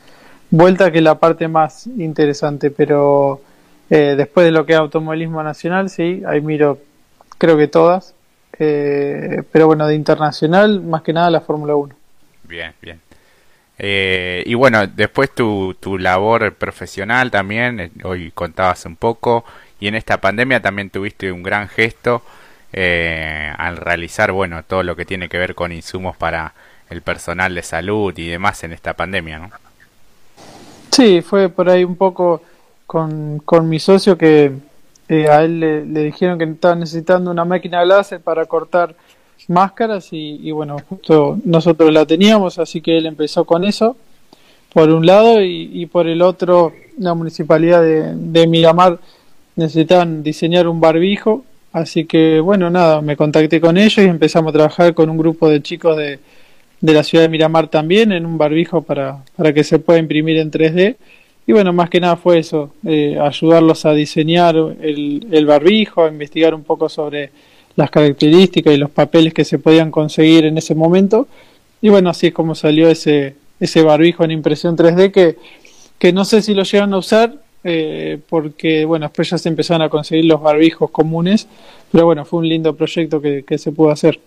vueltas, 0.49 0.91
que 0.91 0.99
es 0.99 1.03
la 1.03 1.15
parte 1.15 1.47
más 1.47 1.87
interesante. 1.87 2.71
Pero 2.71 3.41
eh, 3.89 4.15
después 4.17 4.45
de 4.45 4.51
lo 4.51 4.65
que 4.65 4.73
es 4.73 4.79
automovilismo 4.79 5.41
nacional, 5.43 5.89
sí, 5.89 6.23
ahí 6.27 6.41
miro, 6.41 6.79
creo 7.37 7.57
que 7.57 7.67
todas. 7.67 8.14
Eh, 8.57 9.43
pero 9.51 9.67
bueno, 9.67 9.87
de 9.87 9.95
internacional, 9.95 10.81
más 10.81 11.01
que 11.01 11.13
nada 11.13 11.29
la 11.29 11.41
Fórmula 11.41 11.75
1. 11.75 11.95
Bien, 12.43 12.73
bien. 12.81 12.99
Eh, 13.77 14.43
y 14.45 14.53
bueno, 14.53 14.87
después 14.87 15.33
tu, 15.35 15.75
tu 15.79 15.97
labor 15.97 16.53
profesional 16.53 17.31
también, 17.31 17.91
hoy 18.03 18.31
contabas 18.31 18.85
un 18.85 18.95
poco, 18.95 19.43
y 19.79 19.87
en 19.87 19.95
esta 19.95 20.21
pandemia 20.21 20.61
también 20.61 20.89
tuviste 20.89 21.31
un 21.31 21.43
gran 21.43 21.67
gesto 21.67 22.21
eh, 22.71 23.53
al 23.57 23.77
realizar, 23.77 24.31
bueno, 24.31 24.63
todo 24.63 24.83
lo 24.83 24.95
que 24.95 25.05
tiene 25.05 25.29
que 25.29 25.37
ver 25.37 25.55
con 25.55 25.71
insumos 25.71 26.15
para 26.15 26.53
el 26.89 27.01
personal 27.01 27.53
de 27.53 27.63
salud 27.63 28.13
y 28.17 28.27
demás 28.27 28.63
en 28.63 28.71
esta 28.73 28.93
pandemia, 28.93 29.39
¿no? 29.39 29.49
Sí, 30.91 31.21
fue 31.21 31.49
por 31.49 31.69
ahí 31.69 31.83
un 31.83 31.95
poco 31.97 32.41
con, 32.85 33.39
con 33.39 33.67
mi 33.67 33.79
socio 33.79 34.17
que 34.17 34.53
eh, 35.09 35.27
a 35.29 35.43
él 35.43 35.59
le, 35.59 36.03
dijeron 36.03 36.37
que 36.37 36.45
estaba 36.45 36.75
necesitando 36.75 37.31
una 37.31 37.45
máquina 37.45 37.85
láser 37.85 38.21
para 38.21 38.45
cortar 38.45 38.95
máscaras 39.47 40.07
y, 40.11 40.49
bueno, 40.51 40.77
justo 40.89 41.37
nosotros 41.43 41.91
la 41.91 42.05
teníamos, 42.05 42.57
así 42.57 42.81
que 42.81 42.97
él 42.97 43.05
empezó 43.05 43.45
con 43.45 43.63
eso, 43.63 43.95
por 44.73 44.89
un 44.89 45.05
lado, 45.05 45.41
y, 45.41 45.85
por 45.85 46.07
el 46.07 46.21
otro, 46.21 46.73
la 46.97 47.13
municipalidad 47.13 47.81
de, 47.81 48.15
de 48.15 48.47
Miramar 48.47 48.99
necesitaban 49.55 50.23
diseñar 50.23 50.67
un 50.67 50.79
barbijo 50.79 51.43
Así 51.75 52.05
que 52.05 52.39
bueno, 52.39 52.69
nada, 52.69 53.01
me 53.01 53.17
contacté 53.17 53.59
con 53.59 53.75
ellos 53.75 53.97
y 53.97 54.07
empezamos 54.07 54.51
a 54.51 54.53
trabajar 54.53 54.93
con 54.93 55.09
un 55.09 55.17
grupo 55.17 55.49
de 55.49 55.61
chicos 55.61 55.97
de, 55.97 56.19
de 56.79 56.93
la 56.93 57.03
ciudad 57.03 57.25
de 57.25 57.29
Miramar 57.29 57.67
también 57.67 58.13
en 58.13 58.25
un 58.25 58.37
barbijo 58.37 58.81
para, 58.81 59.25
para 59.35 59.51
que 59.51 59.65
se 59.65 59.77
pueda 59.77 59.99
imprimir 59.99 60.37
en 60.37 60.51
3D. 60.51 60.95
Y 61.47 61.53
bueno, 61.53 61.73
más 61.73 61.89
que 61.89 61.99
nada 61.99 62.15
fue 62.15 62.39
eso, 62.39 62.73
eh, 62.85 63.19
ayudarlos 63.21 63.85
a 63.85 63.93
diseñar 63.93 64.55
el, 64.55 65.45
barbijo, 65.45 66.03
a 66.03 66.07
investigar 66.07 66.55
un 66.55 66.63
poco 66.63 66.89
sobre 66.89 67.29
las 67.75 67.91
características 67.91 68.73
y 68.73 68.77
los 68.77 68.89
papeles 68.89 69.33
que 69.33 69.45
se 69.45 69.59
podían 69.59 69.91
conseguir 69.91 70.45
en 70.45 70.57
ese 70.57 70.73
momento. 70.73 71.27
Y 71.81 71.89
bueno, 71.89 72.09
así 72.09 72.27
es 72.27 72.33
como 72.33 72.55
salió 72.55 72.89
ese, 72.89 73.35
ese 73.59 73.83
barbijo 73.83 74.23
en 74.23 74.31
impresión 74.31 74.75
3D 74.75 75.11
que, 75.11 75.37
que 75.99 76.11
no 76.11 76.25
sé 76.25 76.41
si 76.41 76.55
lo 76.55 76.63
llegan 76.63 76.93
a 76.93 76.97
usar, 76.97 77.35
eh, 77.63 78.19
porque 78.27 78.85
bueno, 78.85 79.05
después 79.05 79.29
ya 79.29 79.37
se 79.37 79.49
empezaron 79.49 79.83
a 79.83 79.89
conseguir 79.89 80.25
los 80.25 80.41
barbijos 80.41 80.89
comunes, 80.89 81.47
pero 81.91 82.05
bueno, 82.05 82.25
fue 82.25 82.39
un 82.39 82.49
lindo 82.49 82.75
proyecto 82.75 83.21
que, 83.21 83.57
se 83.57 83.71
pudo 83.71 83.91
hacer. 83.91 84.19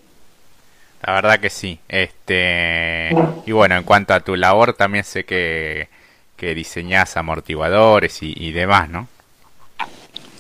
La 1.05 1.15
verdad 1.15 1.41
que 1.41 1.51
sí. 1.51 1.81
Este 1.89 3.11
y 3.47 3.53
bueno, 3.53 3.77
en 3.77 3.83
cuanto 3.83 4.15
a 4.15 4.21
tu 4.21 4.37
labor 4.37 4.75
también 4.75 5.05
sé 5.05 5.25
que, 5.25 5.89
que 6.39 6.55
diseñás 6.55 7.17
amortiguadores 7.17 8.21
y, 8.23 8.53
demás, 8.53 8.89
¿no? 8.89 9.09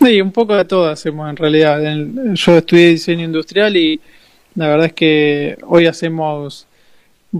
Sí, 0.00 0.20
un 0.20 0.32
poco 0.32 0.54
de 0.54 0.64
todo 0.64 0.88
hacemos 0.88 1.28
en 1.28 1.36
realidad. 1.36 1.80
Yo 2.34 2.56
estudié 2.56 2.88
diseño 2.90 3.24
industrial 3.24 3.76
y 3.76 4.00
la 4.54 4.68
verdad 4.68 4.86
es 4.86 4.92
que 4.92 5.58
hoy 5.66 5.86
hacemos 5.86 6.66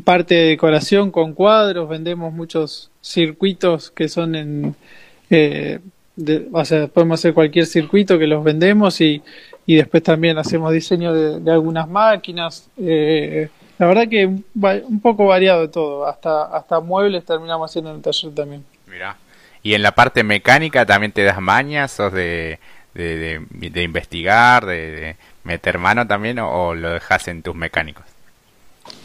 parte 0.05 0.35
de 0.35 0.49
decoración 0.51 1.11
con 1.11 1.33
cuadros, 1.35 1.89
vendemos 1.89 2.33
muchos 2.33 2.91
circuitos 3.01 3.91
que 3.93 4.09
son 4.09 4.35
en, 4.35 4.75
eh, 5.31 5.79
o 6.53 6.65
sea, 6.65 6.89
podemos 6.89 7.21
hacer 7.21 7.33
cualquier 7.33 7.65
circuito 7.65 8.19
que 8.19 8.27
los 8.27 8.43
vendemos 8.43 9.01
y, 9.01 9.23
y 9.67 9.77
después 9.77 10.03
también 10.03 10.37
hacemos 10.37 10.73
diseño 10.73 11.13
de, 11.13 11.51
algunas 11.51 11.89
máquinas, 11.89 12.69
eh, 12.77 13.49
La 13.79 13.87
verdad 13.87 14.09
que 14.09 14.27
un 14.27 15.01
poco 15.01 15.27
variado 15.27 15.61
de 15.63 15.69
todo, 15.69 16.07
hasta, 16.07 16.45
hasta 16.45 16.81
muebles 16.81 17.25
terminamos 17.25 17.71
haciendo 17.71 17.91
en 17.91 17.97
el 17.97 18.03
taller 18.03 18.35
también. 18.35 18.65
Mira. 18.87 19.17
¿Y 19.63 19.75
en 19.75 19.83
la 19.83 19.93
parte 19.93 20.23
mecánica 20.23 20.87
también 20.87 21.13
te 21.13 21.23
das 21.23 21.41
mañas, 21.41 21.93
sos 21.93 22.13
de, 22.13 22.59
de, 22.95 23.41
de, 23.51 23.83
investigar, 23.83 24.67
de, 24.67 25.17
meter 25.45 25.79
mano 25.79 26.07
también 26.07 26.39
o, 26.39 26.75
lo 26.75 26.91
dejas 26.91 27.29
en 27.29 27.43
tus 27.43 27.55
mecánicos? 27.55 28.05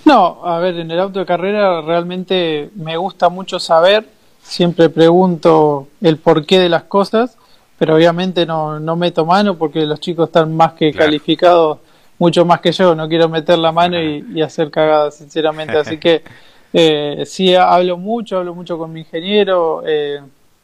No, 0.06 0.46
a 0.46 0.60
ver, 0.60 0.78
en 0.80 0.90
el 0.92 1.00
auto 1.00 1.20
de 1.20 1.26
carrera 1.26 1.82
realmente 1.82 2.70
me 2.76 2.98
gusta 2.98 3.30
mucho 3.30 3.60
saber, 3.60 4.08
siempre 4.42 4.90
pregunto 4.90 5.88
el 6.02 6.18
porqué 6.18 6.60
de 6.60 6.70
las 6.70 6.84
cosas, 6.84 7.38
pero 7.78 7.96
obviamente 7.96 8.46
no, 8.46 8.80
no 8.80 8.96
meto 8.96 9.26
mano 9.26 9.58
porque 9.58 9.86
los 9.86 10.00
chicos 10.00 10.30
están 10.30 10.56
más 10.56 10.74
que 10.74 10.94
calificados, 10.94 11.80
mucho 12.20 12.46
más 12.46 12.62
que 12.62 12.72
yo, 12.72 12.96
no 12.96 13.08
quiero 13.08 13.30
meter 13.30 13.58
la 13.58 13.72
mano 13.72 14.02
y, 14.02 14.42
hacer 14.42 14.70
cagadas, 14.72 15.16
sinceramente, 15.18 15.78
así 15.78 15.98
que 15.98 16.24
eh, 16.74 17.24
sí 17.26 17.56
hablo 17.56 17.98
mucho, 17.98 18.38
hablo 18.38 18.54
mucho 18.56 18.78
con 18.78 18.92
mi 18.94 19.02
ingeniero, 19.02 19.84
eh, 19.86 20.22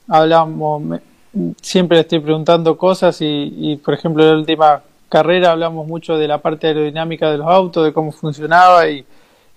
hablamos, 0.08 1.00
siempre 1.62 1.97
le 1.97 2.02
estoy 2.02 2.20
preguntando 2.20 2.78
cosas 2.78 3.22
y, 3.22 3.54
y, 3.58 3.76
por 3.78 3.93
ejemplo, 3.93 4.24
en 4.24 4.30
la 4.32 4.38
última 4.38 4.82
carrera 5.10 5.52
hablamos 5.52 5.88
mucho 5.88 6.18
de 6.18 6.28
la 6.28 6.38
parte 6.38 6.68
aerodinámica 6.68 7.32
de 7.32 7.38
los 7.38 7.47
autos, 7.47 7.84
de 7.84 7.93
cómo 7.93 8.12
funcionaba 8.12 8.88
y, 8.88 9.06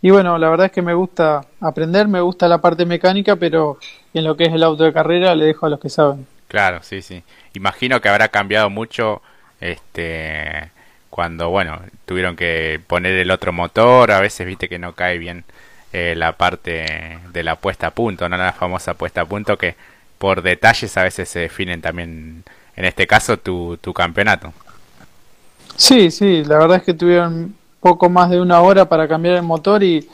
y 0.01 0.11
bueno, 0.11 0.37
la 0.37 0.51
verdad 0.51 0.67
es 0.67 0.73
que 0.73 0.83
me 0.83 0.95
gusta 0.95 1.43
aprender, 1.61 2.09
me 2.09 2.21
gusta 2.21 2.49
la 2.49 2.59
parte 2.59 2.85
mecánica, 2.85 3.37
pero 3.37 3.79
en 4.13 4.25
lo 4.25 4.37
que 4.37 4.45
es 4.45 4.53
el 4.53 4.65
auto 4.65 4.83
de 4.83 4.93
carrera 4.93 5.35
le 5.37 5.45
dejo 5.45 5.67
a 5.67 5.71
los 5.71 5.79
que 5.79 5.89
saben. 5.89 6.27
Claro, 6.49 6.81
sí, 6.83 7.03
sí. 7.03 7.23
Imagino 7.55 8.01
que 8.01 8.09
habrá 8.09 8.29
cambiado 8.29 8.69
mucho 8.69 9.23
este 9.61 10.73
cuando, 11.13 11.51
bueno, 11.51 11.79
tuvieron 12.07 12.37
que 12.37 12.81
poner 12.87 13.13
el 13.19 13.31
otro 13.31 13.53
motor, 13.53 14.13
a 14.13 14.21
veces 14.21 14.47
viste 14.47 14.67
que 14.67 14.79
no 14.79 14.95
cae 14.95 15.19
bien 15.19 15.45
eh, 15.93 16.15
la 16.17 16.39
parte 16.39 17.19
de 17.35 17.43
la 17.43 17.57
puesta 17.57 17.89
a 17.89 17.91
punto, 17.91 18.31
no 18.31 18.39
la 18.39 18.55
famosa 18.55 18.95
puesta 18.95 19.21
a 19.21 19.27
punto 19.27 19.59
que 19.59 19.75
por 20.17 20.41
detalles 20.41 20.97
a 20.97 21.03
veces 21.03 21.29
se 21.29 21.41
definen 21.41 21.83
también, 21.83 22.45
en 22.77 22.85
este 22.87 23.07
caso, 23.07 23.37
tu, 23.37 23.77
tu 23.77 23.93
campeonato. 23.93 24.55
Sí, 25.77 26.11
sí, 26.11 26.45
la 26.45 26.57
verdad 26.57 26.79
es 26.79 26.85
que 26.85 26.95
tuvieron 26.95 27.55
poco 27.79 28.09
más 28.09 28.31
de 28.31 28.41
una 28.41 28.63
hora 28.63 28.89
para 28.89 29.07
cambiar 29.07 29.35
el 29.35 29.43
motor 29.43 29.83
y, 29.83 30.09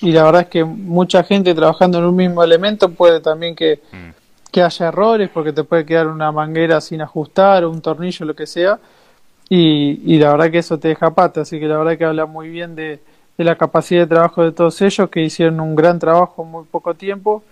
y 0.00 0.10
la 0.12 0.22
verdad 0.22 0.40
es 0.40 0.48
que 0.48 0.64
mucha 0.64 1.22
gente 1.22 1.54
trabajando 1.54 1.98
en 1.98 2.04
un 2.04 2.16
mismo 2.16 2.42
elemento 2.42 2.88
puede 2.88 3.20
también 3.20 3.54
que, 3.54 3.82
mm. 3.92 4.50
que 4.50 4.62
haya 4.62 4.88
errores 4.88 5.28
porque 5.28 5.52
te 5.52 5.64
puede 5.64 5.84
quedar 5.84 6.06
una 6.06 6.32
manguera 6.32 6.80
sin 6.80 7.02
ajustar 7.02 7.62
o 7.64 7.70
un 7.70 7.82
tornillo, 7.82 8.24
lo 8.24 8.34
que 8.34 8.46
sea. 8.46 8.78
Y, 9.52 10.00
y 10.06 10.18
la 10.18 10.30
verdad 10.30 10.50
que 10.50 10.58
eso 10.58 10.78
te 10.78 10.88
deja 10.88 11.12
pata, 11.12 11.40
así 11.40 11.58
que 11.58 11.66
la 11.66 11.76
verdad 11.76 11.98
que 11.98 12.04
habla 12.04 12.24
muy 12.24 12.48
bien 12.48 12.76
de, 12.76 13.00
de 13.36 13.44
la 13.44 13.56
capacidad 13.56 14.02
de 14.02 14.06
trabajo 14.06 14.44
de 14.44 14.52
todos 14.52 14.80
ellos 14.80 15.10
que 15.10 15.22
hicieron 15.22 15.58
un 15.60 15.74
gran 15.74 15.98
trabajo 15.98 16.44
en 16.44 16.52
muy 16.52 16.64
poco 16.64 16.94
tiempo 16.94 17.42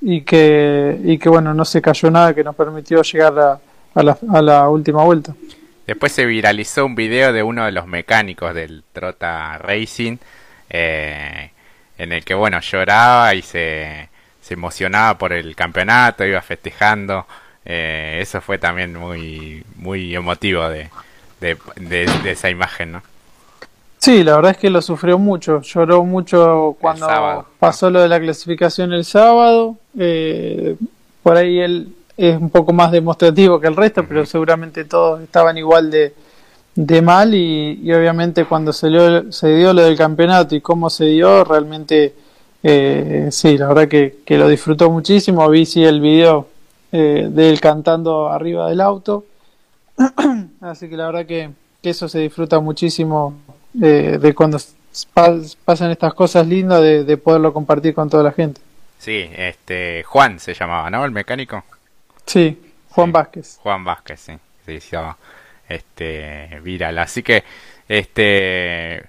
y 0.00 0.22
que, 0.22 0.98
y 1.04 1.16
que 1.16 1.28
bueno, 1.28 1.54
no 1.54 1.64
se 1.64 1.80
cayó 1.80 2.10
nada 2.10 2.34
que 2.34 2.42
nos 2.42 2.56
permitió 2.56 3.02
llegar 3.02 3.38
a, 3.38 3.60
a, 3.94 4.02
la, 4.02 4.18
a 4.32 4.42
la 4.42 4.68
última 4.68 5.04
vuelta. 5.04 5.32
Después 5.86 6.10
se 6.10 6.26
viralizó 6.26 6.86
un 6.86 6.96
video 6.96 7.32
de 7.32 7.44
uno 7.44 7.64
de 7.64 7.70
los 7.70 7.86
mecánicos 7.86 8.52
del 8.52 8.82
Trota 8.92 9.56
Racing, 9.58 10.16
eh, 10.70 11.50
en 11.98 12.12
el 12.12 12.24
que 12.24 12.34
bueno, 12.34 12.58
lloraba 12.60 13.32
y 13.34 13.42
se, 13.42 14.08
se 14.40 14.54
emocionaba 14.54 15.16
por 15.16 15.32
el 15.32 15.54
campeonato, 15.54 16.24
iba 16.24 16.42
festejando. 16.42 17.26
Eh, 17.64 18.18
eso 18.20 18.40
fue 18.40 18.58
también 18.58 18.94
muy, 18.96 19.62
muy 19.76 20.16
emotivo 20.16 20.68
de, 20.68 20.88
de, 21.44 22.06
de 22.22 22.30
esa 22.30 22.50
imagen, 22.50 22.92
¿no? 22.92 23.02
Sí, 24.04 24.22
la 24.22 24.36
verdad 24.36 24.50
es 24.50 24.58
que 24.58 24.68
lo 24.68 24.82
sufrió 24.82 25.18
mucho. 25.18 25.62
Lloró 25.62 26.04
mucho 26.04 26.76
cuando 26.78 27.46
pasó 27.58 27.88
lo 27.88 28.02
de 28.02 28.08
la 28.08 28.20
clasificación 28.20 28.92
el 28.92 29.06
sábado. 29.06 29.76
Eh, 29.98 30.76
por 31.22 31.38
ahí 31.38 31.58
él 31.58 31.88
es 32.14 32.36
un 32.36 32.50
poco 32.50 32.74
más 32.74 32.92
demostrativo 32.92 33.58
que 33.58 33.66
el 33.66 33.74
resto, 33.74 34.04
pero 34.06 34.26
seguramente 34.26 34.84
todos 34.84 35.22
estaban 35.22 35.56
igual 35.56 35.90
de, 35.90 36.12
de 36.74 37.00
mal 37.00 37.34
y, 37.34 37.90
obviamente 37.94 38.44
cuando 38.44 38.74
se, 38.74 38.90
se 39.32 39.48
dio 39.56 39.72
lo 39.72 39.80
del 39.80 39.96
campeonato 39.96 40.54
y 40.54 40.60
cómo 40.60 40.90
se 40.90 41.06
dio, 41.06 41.42
realmente 41.42 42.14
eh, 42.62 43.28
sí, 43.30 43.56
la 43.56 43.68
verdad 43.68 43.88
que, 43.88 44.18
que, 44.26 44.36
lo 44.36 44.48
disfrutó 44.48 44.90
muchísimo. 44.90 45.48
Vi 45.48 45.64
sí 45.64 45.82
el 45.82 46.02
video 46.02 46.48
eh, 46.92 47.26
de 47.30 47.48
él 47.48 47.58
cantando 47.58 48.28
arriba 48.28 48.68
del 48.68 48.82
auto. 48.82 49.24
Así 50.60 50.88
que 50.88 50.96
la 50.96 51.06
verdad 51.06 51.26
que, 51.26 51.50
que 51.82 51.90
eso 51.90 52.08
se 52.08 52.20
disfruta 52.20 52.60
muchísimo 52.60 53.34
de, 53.72 54.34
cuando 54.34 54.58
pasan 55.12 55.90
estas 55.90 56.14
cosas 56.14 56.46
lindas 56.46 56.82
de, 56.82 57.16
poderlo 57.16 57.52
compartir 57.52 57.94
con 57.94 58.08
toda 58.08 58.22
la 58.22 58.32
gente. 58.32 58.60
Sí, 58.98 59.28
este 59.36 60.02
Juan 60.04 60.38
se 60.38 60.54
llamaba, 60.54 60.88
¿no? 60.90 61.04
El 61.04 61.10
mecánico. 61.10 61.62
Sí, 62.26 62.58
Juan 62.90 63.12
Vázquez. 63.12 63.58
Juan 63.62 63.84
Vázquez, 63.84 64.20
sí, 64.20 64.32
se 64.64 64.80
llama 64.80 65.16
este 65.68 66.60
viral. 66.62 66.98
Así 66.98 67.22
que 67.22 67.44
este 67.88 69.04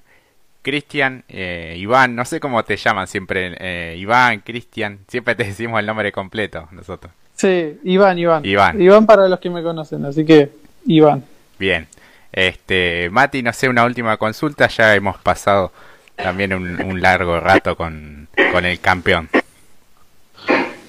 Cristian, 0.61 1.23
eh, 1.29 1.75
Iván, 1.77 2.15
no 2.15 2.25
sé 2.25 2.39
cómo 2.39 2.63
te 2.63 2.75
llaman 2.75 3.07
siempre, 3.07 3.55
eh, 3.59 3.95
Iván, 3.97 4.39
Cristian, 4.39 4.99
siempre 5.07 5.35
te 5.35 5.43
decimos 5.43 5.79
el 5.79 5.85
nombre 5.85 6.11
completo 6.11 6.67
nosotros. 6.71 7.13
Sí, 7.35 7.79
Iván, 7.83 8.17
Iván. 8.17 8.43
Iván. 8.45 8.81
Iván 8.81 9.05
para 9.05 9.27
los 9.27 9.39
que 9.39 9.49
me 9.49 9.61
conocen, 9.61 10.03
así 10.05 10.25
que 10.25 10.49
Iván. 10.85 11.23
Bien, 11.57 11.87
este, 12.31 13.09
Mati, 13.09 13.41
no 13.41 13.53
sé, 13.53 13.69
una 13.69 13.85
última 13.85 14.17
consulta, 14.17 14.67
ya 14.67 14.93
hemos 14.95 15.17
pasado 15.17 15.71
también 16.15 16.53
un, 16.53 17.01
largo 17.01 17.39
rato 17.39 17.75
con, 17.75 18.27
el 18.35 18.79
campeón. 18.79 19.29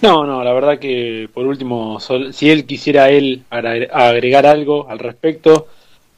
No, 0.02 0.24
no, 0.24 0.44
la 0.44 0.52
verdad 0.52 0.78
que 0.78 1.28
por 1.32 1.46
último, 1.46 1.98
si 2.32 2.50
él 2.50 2.66
quisiera 2.66 3.10
él 3.10 3.44
agregar 3.50 4.46
algo 4.46 4.88
al 4.88 4.98
respecto, 4.98 5.68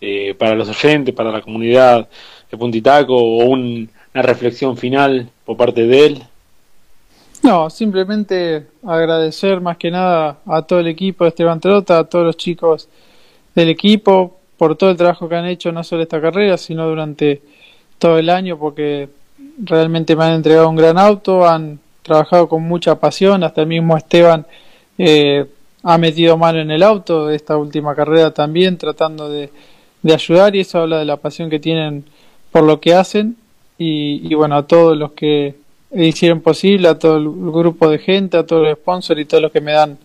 eh, 0.00 0.34
para 0.38 0.54
los 0.54 0.68
oyentes, 0.68 1.14
para 1.14 1.30
la 1.30 1.42
comunidad 1.42 2.08
de 2.50 2.56
Puntitaco, 2.56 3.16
o 3.16 3.44
una 3.44 3.88
reflexión 4.14 4.76
final 4.76 5.28
por 5.44 5.56
parte 5.56 5.86
de 5.86 6.06
él. 6.06 6.22
No, 7.42 7.70
simplemente 7.70 8.66
agradecer 8.84 9.60
más 9.60 9.76
que 9.76 9.90
nada 9.90 10.38
a 10.46 10.62
todo 10.62 10.80
el 10.80 10.88
equipo 10.88 11.24
de 11.24 11.28
Esteban 11.28 11.60
Trota, 11.60 11.98
a 11.98 12.04
todos 12.04 12.26
los 12.26 12.36
chicos 12.36 12.88
del 13.60 13.70
equipo, 13.70 14.38
por 14.56 14.76
todo 14.76 14.90
el 14.90 14.96
trabajo 14.96 15.28
que 15.28 15.36
han 15.36 15.46
hecho, 15.46 15.72
no 15.72 15.84
solo 15.84 16.02
esta 16.02 16.20
carrera, 16.20 16.56
sino 16.56 16.86
durante 16.86 17.42
todo 17.98 18.18
el 18.18 18.30
año, 18.30 18.58
porque 18.58 19.08
realmente 19.62 20.16
me 20.16 20.24
han 20.24 20.34
entregado 20.34 20.68
un 20.68 20.76
gran 20.76 20.98
auto, 20.98 21.46
han 21.46 21.78
trabajado 22.02 22.48
con 22.48 22.62
mucha 22.62 22.96
pasión, 22.96 23.44
hasta 23.44 23.62
el 23.62 23.66
mismo 23.66 23.96
Esteban 23.96 24.46
eh, 24.96 25.46
ha 25.82 25.98
metido 25.98 26.36
mano 26.36 26.60
en 26.60 26.70
el 26.70 26.82
auto 26.82 27.26
de 27.26 27.36
esta 27.36 27.56
última 27.56 27.94
carrera 27.94 28.32
también, 28.32 28.78
tratando 28.78 29.28
de, 29.28 29.50
ayudar, 30.12 30.56
y 30.56 30.60
eso 30.60 30.80
habla 30.80 30.98
de 30.98 31.04
la 31.04 31.16
pasión 31.18 31.50
que 31.50 31.60
tienen 31.60 32.04
por 32.50 32.64
lo 32.64 32.80
que 32.80 32.94
hacen, 32.94 33.36
y, 33.80 34.34
bueno, 34.34 34.56
a 34.56 34.66
todos 34.66 34.96
los 34.96 35.12
que 35.12 35.54
hicieron 35.94 36.40
posible, 36.40 36.88
a 36.88 36.98
todo 36.98 37.16
el 37.16 37.28
grupo 37.28 37.88
de 37.88 37.98
gente, 37.98 38.36
a 38.36 38.44
todos 38.44 38.66
los 38.66 38.78
sponsors 38.78 39.20
y 39.20 39.24
todos 39.24 39.42
los 39.42 39.52
que 39.52 39.60
me 39.60 39.72
dan 39.72 39.98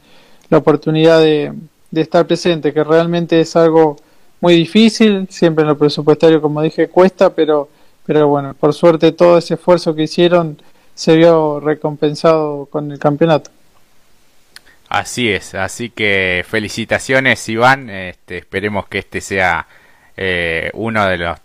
la 0.50 0.60
oportunidad 0.60 1.20
de, 1.20 1.54
de 1.94 2.02
estar 2.02 2.26
presente, 2.26 2.74
que 2.74 2.84
realmente 2.84 3.40
es 3.40 3.56
algo 3.56 3.98
muy 4.42 4.56
difícil, 4.56 5.28
siempre 5.30 5.62
en 5.62 5.68
lo 5.68 5.78
presupuestario, 5.78 6.42
como 6.42 6.60
dije, 6.64 6.88
cuesta, 6.88 7.30
pero, 7.36 7.70
pero 8.04 8.28
bueno, 8.28 8.56
por 8.56 8.74
suerte 8.74 9.12
todo 9.12 9.38
ese 9.38 9.54
esfuerzo 9.54 9.94
que 9.94 10.02
hicieron 10.02 10.60
se 10.96 11.16
vio 11.16 11.60
recompensado 11.60 12.66
con 12.66 12.92
el 12.92 12.98
campeonato. 12.98 13.52
Así 14.90 15.32
es, 15.32 15.54
así 15.54 15.92
que 15.92 16.44
felicitaciones 16.48 17.48
Iván, 17.48 17.92
este, 17.92 18.40
esperemos 18.40 18.88
que 18.88 18.98
este 18.98 19.22
sea 19.22 19.68
eh, 20.18 20.72
uno 20.74 21.06
de 21.06 21.20
los 21.20 21.38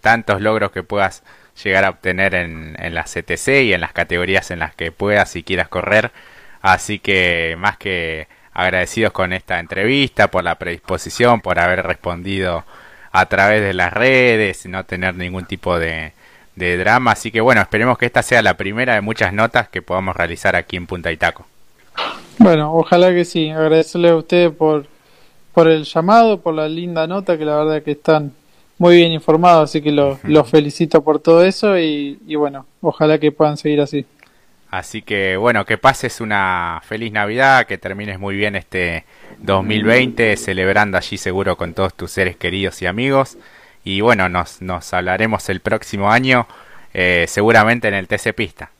tantos 0.00 0.40
logros 0.40 0.72
que 0.72 0.82
puedas 0.82 1.22
llegar 1.62 1.84
a 1.84 1.90
obtener 1.90 2.34
en, 2.34 2.74
en 2.78 2.94
la 2.94 3.04
CTC 3.04 3.48
y 3.64 3.74
en 3.74 3.82
las 3.82 3.92
categorías 3.92 4.50
en 4.50 4.60
las 4.60 4.74
que 4.74 4.92
puedas 4.92 5.36
y 5.36 5.42
quieras 5.42 5.68
correr, 5.68 6.10
así 6.62 7.00
que 7.00 7.54
más 7.58 7.76
que 7.76 8.28
agradecidos 8.52 9.12
con 9.12 9.32
esta 9.32 9.60
entrevista, 9.60 10.28
por 10.28 10.44
la 10.44 10.56
predisposición, 10.56 11.40
por 11.40 11.58
haber 11.58 11.86
respondido 11.86 12.64
a 13.12 13.26
través 13.26 13.62
de 13.62 13.74
las 13.74 13.92
redes, 13.92 14.66
no 14.66 14.84
tener 14.84 15.14
ningún 15.14 15.44
tipo 15.44 15.78
de, 15.78 16.12
de 16.56 16.76
drama. 16.76 17.12
Así 17.12 17.30
que 17.30 17.40
bueno, 17.40 17.60
esperemos 17.60 17.98
que 17.98 18.06
esta 18.06 18.22
sea 18.22 18.42
la 18.42 18.56
primera 18.56 18.94
de 18.94 19.00
muchas 19.00 19.32
notas 19.32 19.68
que 19.68 19.82
podamos 19.82 20.16
realizar 20.16 20.56
aquí 20.56 20.76
en 20.76 20.86
Punta 20.86 21.10
Itaco. 21.10 21.46
Bueno, 22.38 22.74
ojalá 22.74 23.10
que 23.10 23.24
sí. 23.24 23.50
Agradecerle 23.50 24.10
a 24.10 24.16
ustedes 24.16 24.52
por, 24.52 24.86
por 25.52 25.68
el 25.68 25.84
llamado, 25.84 26.40
por 26.40 26.54
la 26.54 26.68
linda 26.68 27.06
nota, 27.06 27.36
que 27.36 27.44
la 27.44 27.56
verdad 27.56 27.82
que 27.82 27.92
están 27.92 28.32
muy 28.78 28.96
bien 28.96 29.12
informados, 29.12 29.68
así 29.68 29.82
que 29.82 29.92
los 29.92 30.50
felicito 30.50 31.04
por 31.04 31.18
todo 31.18 31.44
eso 31.44 31.78
y, 31.78 32.18
y 32.26 32.34
bueno, 32.36 32.64
ojalá 32.80 33.18
que 33.18 33.30
puedan 33.30 33.58
seguir 33.58 33.82
así. 33.82 34.06
Así 34.70 35.02
que 35.02 35.36
bueno, 35.36 35.64
que 35.64 35.78
pases 35.78 36.20
una 36.20 36.80
feliz 36.84 37.12
Navidad, 37.12 37.66
que 37.66 37.76
termines 37.76 38.20
muy 38.20 38.36
bien 38.36 38.54
este 38.54 39.04
2020, 39.38 40.36
celebrando 40.36 40.96
allí 40.96 41.18
seguro 41.18 41.56
con 41.56 41.74
todos 41.74 41.94
tus 41.94 42.12
seres 42.12 42.36
queridos 42.36 42.80
y 42.82 42.86
amigos. 42.86 43.36
Y 43.84 44.00
bueno, 44.00 44.28
nos, 44.28 44.62
nos 44.62 44.92
hablaremos 44.94 45.48
el 45.48 45.60
próximo 45.60 46.12
año 46.12 46.46
eh, 46.94 47.24
seguramente 47.28 47.88
en 47.88 47.94
el 47.94 48.06
TC 48.06 48.32
Pista. 48.34 48.70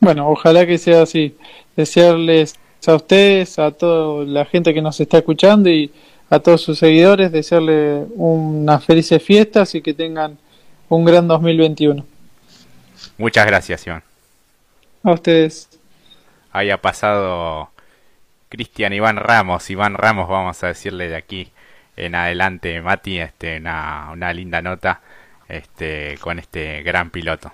Bueno, 0.00 0.28
ojalá 0.28 0.66
que 0.66 0.76
sea 0.76 1.02
así. 1.02 1.36
Desearles 1.76 2.56
a 2.86 2.94
ustedes, 2.94 3.58
a 3.58 3.70
toda 3.70 4.24
la 4.24 4.44
gente 4.44 4.72
que 4.74 4.82
nos 4.82 5.00
está 5.00 5.18
escuchando 5.18 5.68
y 5.68 5.90
a 6.30 6.38
todos 6.38 6.60
sus 6.60 6.78
seguidores, 6.78 7.32
desearles 7.32 8.06
unas 8.14 8.84
felices 8.84 9.22
fiestas 9.22 9.74
y 9.74 9.80
que 9.80 9.94
tengan 9.94 10.38
un 10.88 11.04
gran 11.04 11.26
2021. 11.26 12.04
Muchas 13.16 13.46
gracias, 13.46 13.86
Iván. 13.86 14.07
A 15.02 15.12
ustedes. 15.12 15.68
Haya 16.52 16.80
pasado 16.80 17.70
Cristian 18.48 18.92
Iván 18.92 19.16
Ramos. 19.16 19.70
Iván 19.70 19.94
Ramos, 19.94 20.28
vamos 20.28 20.62
a 20.64 20.68
decirle 20.68 21.08
de 21.08 21.16
aquí 21.16 21.50
en 21.96 22.14
adelante, 22.14 22.80
Mati, 22.80 23.18
este, 23.18 23.58
una, 23.58 24.10
una 24.12 24.32
linda 24.32 24.62
nota 24.62 25.00
este, 25.48 26.16
con 26.20 26.38
este 26.38 26.82
gran 26.82 27.10
piloto. 27.10 27.52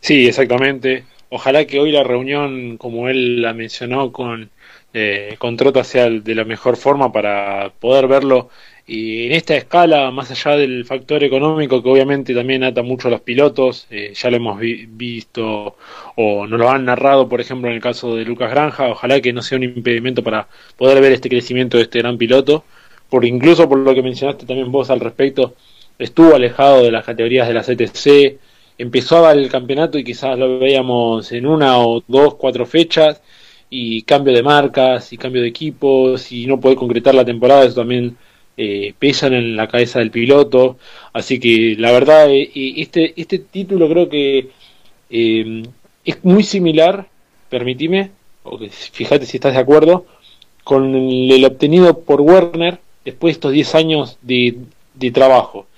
Sí, 0.00 0.26
exactamente. 0.26 1.04
Ojalá 1.30 1.66
que 1.66 1.80
hoy 1.80 1.92
la 1.92 2.04
reunión, 2.04 2.76
como 2.78 3.08
él 3.08 3.42
la 3.42 3.52
mencionó, 3.52 4.12
con, 4.12 4.50
eh, 4.94 5.36
con 5.38 5.56
Trota 5.56 5.84
sea 5.84 6.08
de 6.08 6.34
la 6.34 6.44
mejor 6.44 6.76
forma 6.76 7.12
para 7.12 7.72
poder 7.80 8.06
verlo 8.06 8.48
y 8.88 9.26
en 9.26 9.32
esta 9.32 9.54
escala, 9.54 10.10
más 10.10 10.30
allá 10.30 10.56
del 10.56 10.82
factor 10.86 11.22
económico 11.22 11.82
que 11.82 11.90
obviamente 11.90 12.34
también 12.34 12.64
ata 12.64 12.82
mucho 12.82 13.08
a 13.08 13.10
los 13.10 13.20
pilotos, 13.20 13.86
eh, 13.90 14.14
ya 14.14 14.30
lo 14.30 14.38
hemos 14.38 14.58
visto 14.60 15.76
o 16.16 16.46
nos 16.46 16.58
lo 16.58 16.70
han 16.70 16.86
narrado, 16.86 17.28
por 17.28 17.38
ejemplo, 17.38 17.68
en 17.68 17.76
el 17.76 17.82
caso 17.82 18.16
de 18.16 18.24
Lucas 18.24 18.50
Granja, 18.50 18.88
ojalá 18.88 19.20
que 19.20 19.34
no 19.34 19.42
sea 19.42 19.58
un 19.58 19.64
impedimento 19.64 20.22
para 20.22 20.48
poder 20.78 21.02
ver 21.02 21.12
este 21.12 21.28
crecimiento 21.28 21.76
de 21.76 21.82
este 21.82 21.98
gran 21.98 22.16
piloto, 22.16 22.64
porque 23.10 23.28
incluso 23.28 23.68
por 23.68 23.78
lo 23.78 23.94
que 23.94 24.02
mencionaste 24.02 24.46
también 24.46 24.72
vos 24.72 24.88
al 24.88 25.00
respecto, 25.00 25.54
estuvo 25.98 26.34
alejado 26.34 26.82
de 26.82 26.90
las 26.90 27.04
categorías 27.04 27.46
de 27.46 27.54
la 27.54 27.62
CTC, 27.62 28.38
empezaba 28.78 29.32
el 29.32 29.50
campeonato 29.50 29.98
y 29.98 30.04
quizás 30.04 30.38
lo 30.38 30.58
veíamos 30.58 31.30
en 31.32 31.44
una 31.44 31.78
o 31.78 32.02
dos, 32.08 32.36
cuatro 32.36 32.64
fechas, 32.64 33.20
y 33.70 34.02
cambio 34.02 34.32
de 34.32 34.42
marcas 34.42 35.12
y 35.12 35.18
cambio 35.18 35.42
de 35.42 35.48
equipos 35.48 36.32
y 36.32 36.46
no 36.46 36.58
poder 36.58 36.78
concretar 36.78 37.14
la 37.14 37.24
temporada, 37.24 37.64
eso 37.64 37.74
también 37.74 38.16
eh, 38.60 38.92
pesan 38.98 39.34
en 39.34 39.54
la 39.54 39.68
cabeza 39.68 40.00
del 40.00 40.10
piloto. 40.10 40.78
Así 41.12 41.38
que 41.38 41.76
la 41.78 41.92
verdad, 41.92 42.28
eh, 42.28 42.50
este, 42.76 43.14
este 43.16 43.38
título 43.38 43.88
creo 43.88 44.08
que 44.08 44.48
eh, 45.10 45.62
es 46.04 46.24
muy 46.24 46.42
similar, 46.42 47.06
permitime, 47.48 48.10
o 48.42 48.58
fíjate 48.58 49.26
si 49.26 49.36
estás 49.36 49.54
de 49.54 49.60
acuerdo, 49.60 50.06
con 50.64 50.92
el, 50.92 51.44
obtenido 51.44 52.00
por 52.00 52.20
Werner 52.20 52.80
después 53.04 53.30
de 53.30 53.36
estos 53.36 53.52
10 53.52 53.74
años 53.76 54.18
de, 54.22 54.56
de 54.94 55.10
trabajo. 55.12 55.68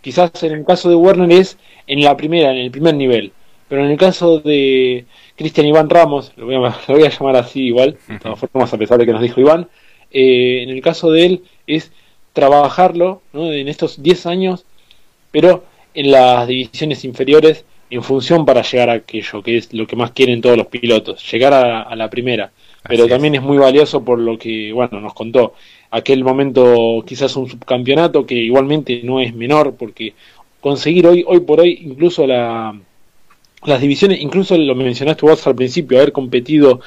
Quizás 0.00 0.42
en 0.42 0.52
el 0.52 0.64
caso 0.64 0.88
de 0.88 0.96
Werner 0.96 1.30
es 1.32 1.58
en 1.86 2.02
la 2.02 2.16
primera, 2.16 2.50
en 2.50 2.60
el 2.60 2.70
primer 2.70 2.94
nivel, 2.94 3.32
pero 3.68 3.84
en 3.84 3.90
el 3.90 3.98
caso 3.98 4.40
de 4.40 5.04
Cristian 5.36 5.66
Iván 5.66 5.90
Ramos, 5.90 6.32
lo 6.36 6.46
voy, 6.46 6.54
a, 6.54 6.58
lo 6.88 6.94
voy 6.94 7.04
a 7.04 7.10
llamar 7.10 7.36
así 7.36 7.66
igual, 7.66 7.98
de 8.08 8.18
todas 8.18 8.38
formas 8.38 8.72
a 8.72 8.78
pesar 8.78 8.96
de 8.96 9.04
que 9.04 9.12
nos 9.12 9.20
dijo 9.20 9.38
Iván, 9.38 9.68
en 10.10 10.70
el 10.70 10.80
caso 10.80 11.10
de 11.10 11.26
él 11.26 11.42
es 11.66 11.92
trabajarlo 12.32 13.22
en 13.34 13.68
estos 13.68 14.02
10 14.02 14.26
años, 14.26 14.64
pero 15.30 15.64
en 15.94 16.10
las 16.10 16.46
divisiones 16.48 17.04
inferiores 17.04 17.64
en 17.90 18.02
función 18.02 18.46
para 18.46 18.62
llegar 18.62 18.88
a 18.88 18.94
aquello, 18.94 19.42
que 19.42 19.58
es 19.58 19.72
lo 19.74 19.86
que 19.86 19.96
más 19.96 20.12
quieren 20.12 20.40
todos 20.40 20.56
los 20.56 20.66
pilotos, 20.68 21.30
llegar 21.30 21.52
a, 21.52 21.94
la 21.94 22.08
primera. 22.08 22.50
Pero 22.88 23.06
también 23.06 23.34
es 23.34 23.42
muy 23.42 23.58
valioso 23.58 24.02
por 24.02 24.18
lo 24.18 24.38
que, 24.38 24.72
bueno, 24.72 24.98
nos 24.98 25.12
contó. 25.12 25.54
Aquel 25.90 26.24
momento 26.24 27.04
quizás 27.06 27.36
un 27.36 27.50
subcampeonato 27.50 28.24
que 28.24 28.34
igualmente 28.34 29.02
no 29.04 29.20
es 29.20 29.34
menor, 29.34 29.74
porque 29.74 30.14
conseguir 30.60 31.06
hoy, 31.06 31.22
hoy 31.26 31.40
por 31.40 31.60
hoy, 31.60 31.80
incluso 31.82 32.26
la, 32.26 32.74
las 33.64 33.80
divisiones, 33.80 34.20
incluso 34.22 34.56
lo 34.56 34.74
mencionaste 34.74 35.26
vos 35.26 35.46
al 35.46 35.54
principio, 35.54 35.98
haber 35.98 36.12
competido 36.12 36.80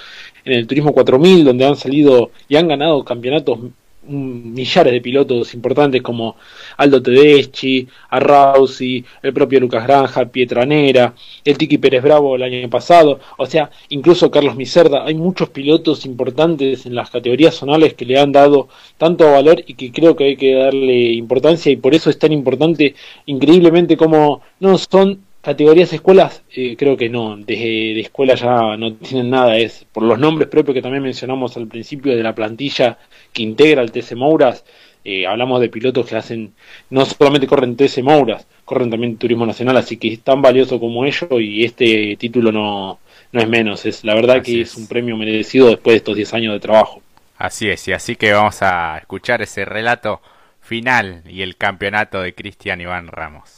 en 0.44 0.54
el 0.54 0.66
Turismo 0.66 0.92
4000, 0.92 1.46
donde 1.46 1.66
han 1.66 1.76
salido 1.76 2.32
y 2.50 2.56
han 2.56 2.68
ganado 2.68 3.06
campeonatos 3.06 3.60
millares 4.08 4.94
de 4.94 5.02
pilotos 5.02 5.54
importantes 5.54 6.02
como 6.02 6.36
Aldo 6.78 7.02
Tedeschi, 7.02 7.88
Arrausi, 8.10 9.04
el 9.22 9.34
propio 9.34 9.60
Lucas 9.60 9.84
Granja, 9.86 10.26
Pietranera, 10.26 11.14
el 11.44 11.58
Tiki 11.58 11.78
Pérez 11.78 12.04
Bravo 12.04 12.36
el 12.36 12.44
año 12.44 12.70
pasado, 12.70 13.20
o 13.38 13.46
sea, 13.46 13.70
incluso 13.90 14.32
Carlos 14.32 14.56
Miserda, 14.56 15.06
hay 15.06 15.16
muchos 15.16 15.50
pilotos 15.50 16.06
importantes 16.06 16.86
en 16.86 16.96
las 16.96 17.10
categorías 17.10 17.56
zonales 17.56 17.94
que 17.94 18.06
le 18.06 18.20
han 18.20 18.32
dado 18.32 18.70
tanto 18.98 19.32
valor 19.32 19.64
y 19.66 19.74
que 19.76 19.92
creo 19.92 20.16
que 20.16 20.26
hay 20.26 20.38
que 20.38 20.54
darle 20.54 21.12
importancia 21.14 21.72
y 21.72 21.78
por 21.78 21.94
eso 21.96 22.10
es 22.10 22.20
tan 22.20 22.32
importante 22.32 22.96
increíblemente 23.26 23.98
como 23.98 24.42
no 24.60 24.78
son 24.78 25.25
categorías 25.46 25.94
escuelas, 25.94 26.42
eh, 26.56 26.76
creo 26.76 26.98
que 26.98 27.08
no, 27.08 27.38
desde 27.38 27.94
de 27.94 28.00
escuela 28.00 28.34
ya 28.34 28.76
no 28.78 28.96
tienen 28.96 29.30
nada, 29.30 29.56
es 29.58 29.86
por 29.94 30.02
los 30.02 30.18
nombres 30.18 30.50
propios 30.50 30.74
que 30.74 30.82
también 30.82 31.04
mencionamos 31.04 31.56
al 31.56 31.68
principio 31.68 32.16
de 32.16 32.24
la 32.24 32.34
plantilla 32.34 32.98
que 33.32 33.44
integra 33.44 33.84
el 33.84 33.92
TC 33.92 34.16
Mouras, 34.16 34.66
eh, 35.04 35.28
hablamos 35.28 35.62
de 35.62 35.70
pilotos 35.70 36.08
que 36.08 36.16
hacen, 36.16 36.56
no 36.90 37.06
solamente 37.06 37.46
corren 37.46 37.76
TC 37.76 38.02
Mouras, 38.02 38.48
corren 38.66 38.90
también 38.90 39.18
Turismo 39.18 39.46
Nacional, 39.46 39.78
así 39.78 39.98
que 39.98 40.14
es 40.14 40.22
tan 40.22 40.42
valioso 40.42 40.80
como 40.80 41.06
ellos 41.06 41.30
y 41.40 41.64
este 41.64 42.16
título 42.18 42.52
no, 42.52 42.98
no 43.32 43.40
es 43.40 43.48
menos, 43.48 43.86
es 43.86 44.04
la 44.04 44.16
verdad 44.16 44.42
que 44.42 44.62
es. 44.62 44.76
un 44.76 44.88
premio 44.88 45.16
merecido 45.16 45.68
después 45.68 45.94
de 45.94 45.98
estos 45.98 46.16
10 46.16 46.34
años 46.34 46.54
de 46.54 46.60
trabajo. 46.60 47.04
Así 47.38 47.70
es, 47.70 47.88
y 47.88 47.92
así 47.92 48.16
que 48.16 48.34
vamos 48.34 48.64
a 48.64 48.98
escuchar 48.98 49.44
ese 49.44 49.64
relato 49.64 50.22
final 50.60 51.22
y 51.30 51.44
el 51.44 51.56
campeonato 51.56 52.20
de 52.20 52.34
Cristian 52.34 52.82
Iván 52.82 53.10
Ramos 53.10 53.55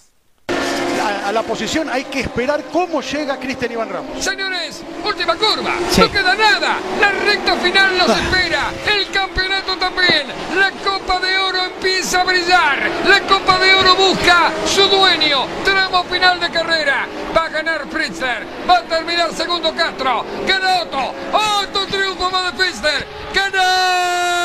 a, 1.28 1.32
la 1.32 1.44
posición, 1.44 1.90
hay 1.90 2.06
que 2.06 2.22
esperar 2.22 2.64
cómo 2.72 3.02
llega 3.02 3.38
Cristian 3.38 3.72
Iván 3.72 3.90
Ramos. 3.90 4.24
Señores, 4.24 4.84
última 5.04 5.36
curva, 5.36 5.76
no 5.98 6.12
queda 6.12 6.36
nada, 6.36 6.78
la 7.00 7.12
recta 7.12 7.56
final 7.58 7.98
nos 7.98 8.10
ah. 8.10 8.20
espera, 8.20 8.72
el 8.96 9.10
campeonato 9.12 9.78
también, 9.78 10.28
la 10.58 10.72
Copa 10.72 11.20
de 11.20 11.38
Oro 11.38 11.66
empieza 11.66 12.22
a 12.22 12.24
brillar, 12.24 12.90
la 13.08 13.20
Copa 13.22 13.60
de 13.60 13.74
Oro 13.76 13.96
busca 13.96 14.52
su 14.66 14.84
dueño, 14.88 15.46
tramo 15.64 16.04
final 16.06 16.40
de 16.40 16.50
carrera, 16.50 17.08
va 17.36 17.46
a 17.46 17.50
ganar 17.50 17.86
Pritzler, 17.88 18.46
va 18.70 18.78
a 18.78 18.84
terminar 18.84 19.34
segundo 19.34 19.74
Castro, 19.76 20.26
gana 20.48 20.82
Otto, 20.82 21.14
Otto 21.62 21.88
triunfo 21.88 22.30
más 22.30 22.52
de 22.52 22.64
Pritzler, 22.64 23.08
ganó 23.34 24.37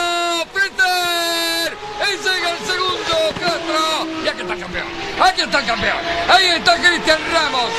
está 4.53 4.67
campeón. 4.67 4.87
Aquí 5.21 5.41
está 5.43 5.59
el 5.61 5.67
campeón. 5.67 5.97
Ahí 6.29 6.47
está 6.47 6.77
Cristian 6.77 7.19
Ramos. 7.33 7.71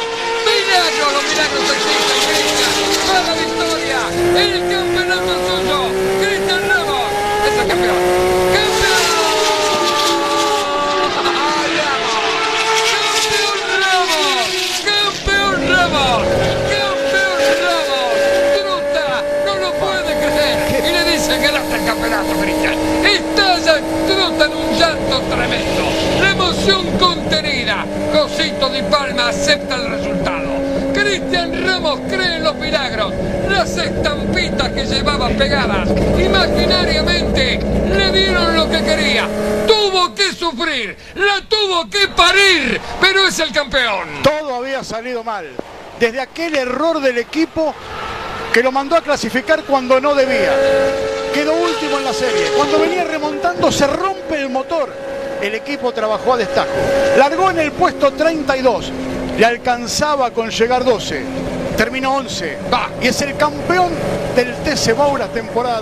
Milagro, 0.43 1.21
milagros 1.30 1.69
existen, 1.69 2.19
Cristian. 2.28 2.74
Para 3.07 3.21
la 3.24 3.34
victoria. 3.34 3.99
El 4.41 4.53
campeonato 4.71 5.34
suyo. 5.45 5.80
Cristian 6.21 6.61
Ramos 6.69 7.07
es 7.45 7.53
el 7.61 7.67
campeón. 7.67 7.99
¡Campeón! 8.53 9.03
¡Campeón 13.13 13.57
Ramos! 13.84 14.47
¡Campeón 14.89 15.57
Ramos! 15.69 16.21
¡Campeón 16.74 17.36
Ramos! 17.63 18.11
Truta 18.57 19.07
no 19.45 19.53
lo 19.55 19.69
puede 19.74 20.11
creer. 20.17 20.57
Y 20.86 20.89
le 20.91 21.01
dice 21.11 21.32
ganaste 21.38 21.76
el 21.76 21.86
campeonato, 21.86 22.32
Cristian. 22.41 22.76
Estalla 23.05 23.76
En 24.39 24.51
un 24.51 24.77
llanto 24.77 25.19
tremendo. 25.29 26.27
Emoción 26.29 26.97
contenida. 26.97 27.86
Cosito 28.11 28.67
de 28.69 28.84
Palma 28.84 29.29
acepta 29.29 29.75
el 29.75 29.89
resultado. 29.91 30.49
Cristian 30.93 31.65
Ramos 31.65 31.99
cree 32.09 32.38
en 32.38 32.43
los 32.43 32.55
milagros. 32.55 33.13
Las 33.47 33.77
estampitas 33.77 34.69
que 34.69 34.86
llevaba 34.86 35.29
pegadas 35.29 35.88
imaginariamente 36.19 37.59
le 37.95 38.11
dieron 38.11 38.55
lo 38.55 38.69
que 38.69 38.84
quería. 38.84 39.27
Tuvo 39.67 40.13
que 40.15 40.34
sufrir, 40.34 40.97
la 41.15 41.41
tuvo 41.47 41.89
que 41.89 42.07
parir, 42.09 42.81
pero 42.99 43.27
es 43.27 43.39
el 43.39 43.51
campeón. 43.51 44.23
Todo 44.23 44.55
había 44.55 44.84
salido 44.84 45.23
mal. 45.23 45.45
Desde 45.99 46.19
aquel 46.19 46.55
error 46.55 46.99
del 46.99 47.19
equipo 47.19 47.73
que 48.51 48.63
lo 48.63 48.71
mandó 48.71 48.95
a 48.97 49.01
clasificar 49.01 49.63
cuando 49.63 50.01
no 50.01 50.15
debía. 50.15 51.22
Quedó 51.34 51.53
último 51.53 51.97
en 51.97 52.05
la 52.05 52.13
serie. 52.13 52.51
Cuando 52.55 52.79
venía 52.79 53.03
remontando 53.03 53.71
se 53.71 53.88
rompe 53.88 54.39
el 54.39 54.49
motor. 54.49 54.89
El 55.41 55.55
equipo 55.55 55.91
trabajó 55.91 56.34
a 56.34 56.38
destajo. 56.38 56.69
Largó 57.17 57.49
en 57.49 57.59
el 57.59 57.71
puesto 57.71 58.13
32. 58.13 58.91
Le 59.38 59.45
alcanzaba 59.45 60.31
con 60.31 60.49
llegar 60.49 60.86
12. 60.86 61.23
Terminó 61.75 62.15
11. 62.17 62.57
Y 63.01 63.07
es 63.07 63.21
el 63.21 63.36
campeón 63.36 63.91
del 64.36 64.53
TC 64.63 64.95
Maura 64.95 65.27
temporada 65.27 65.81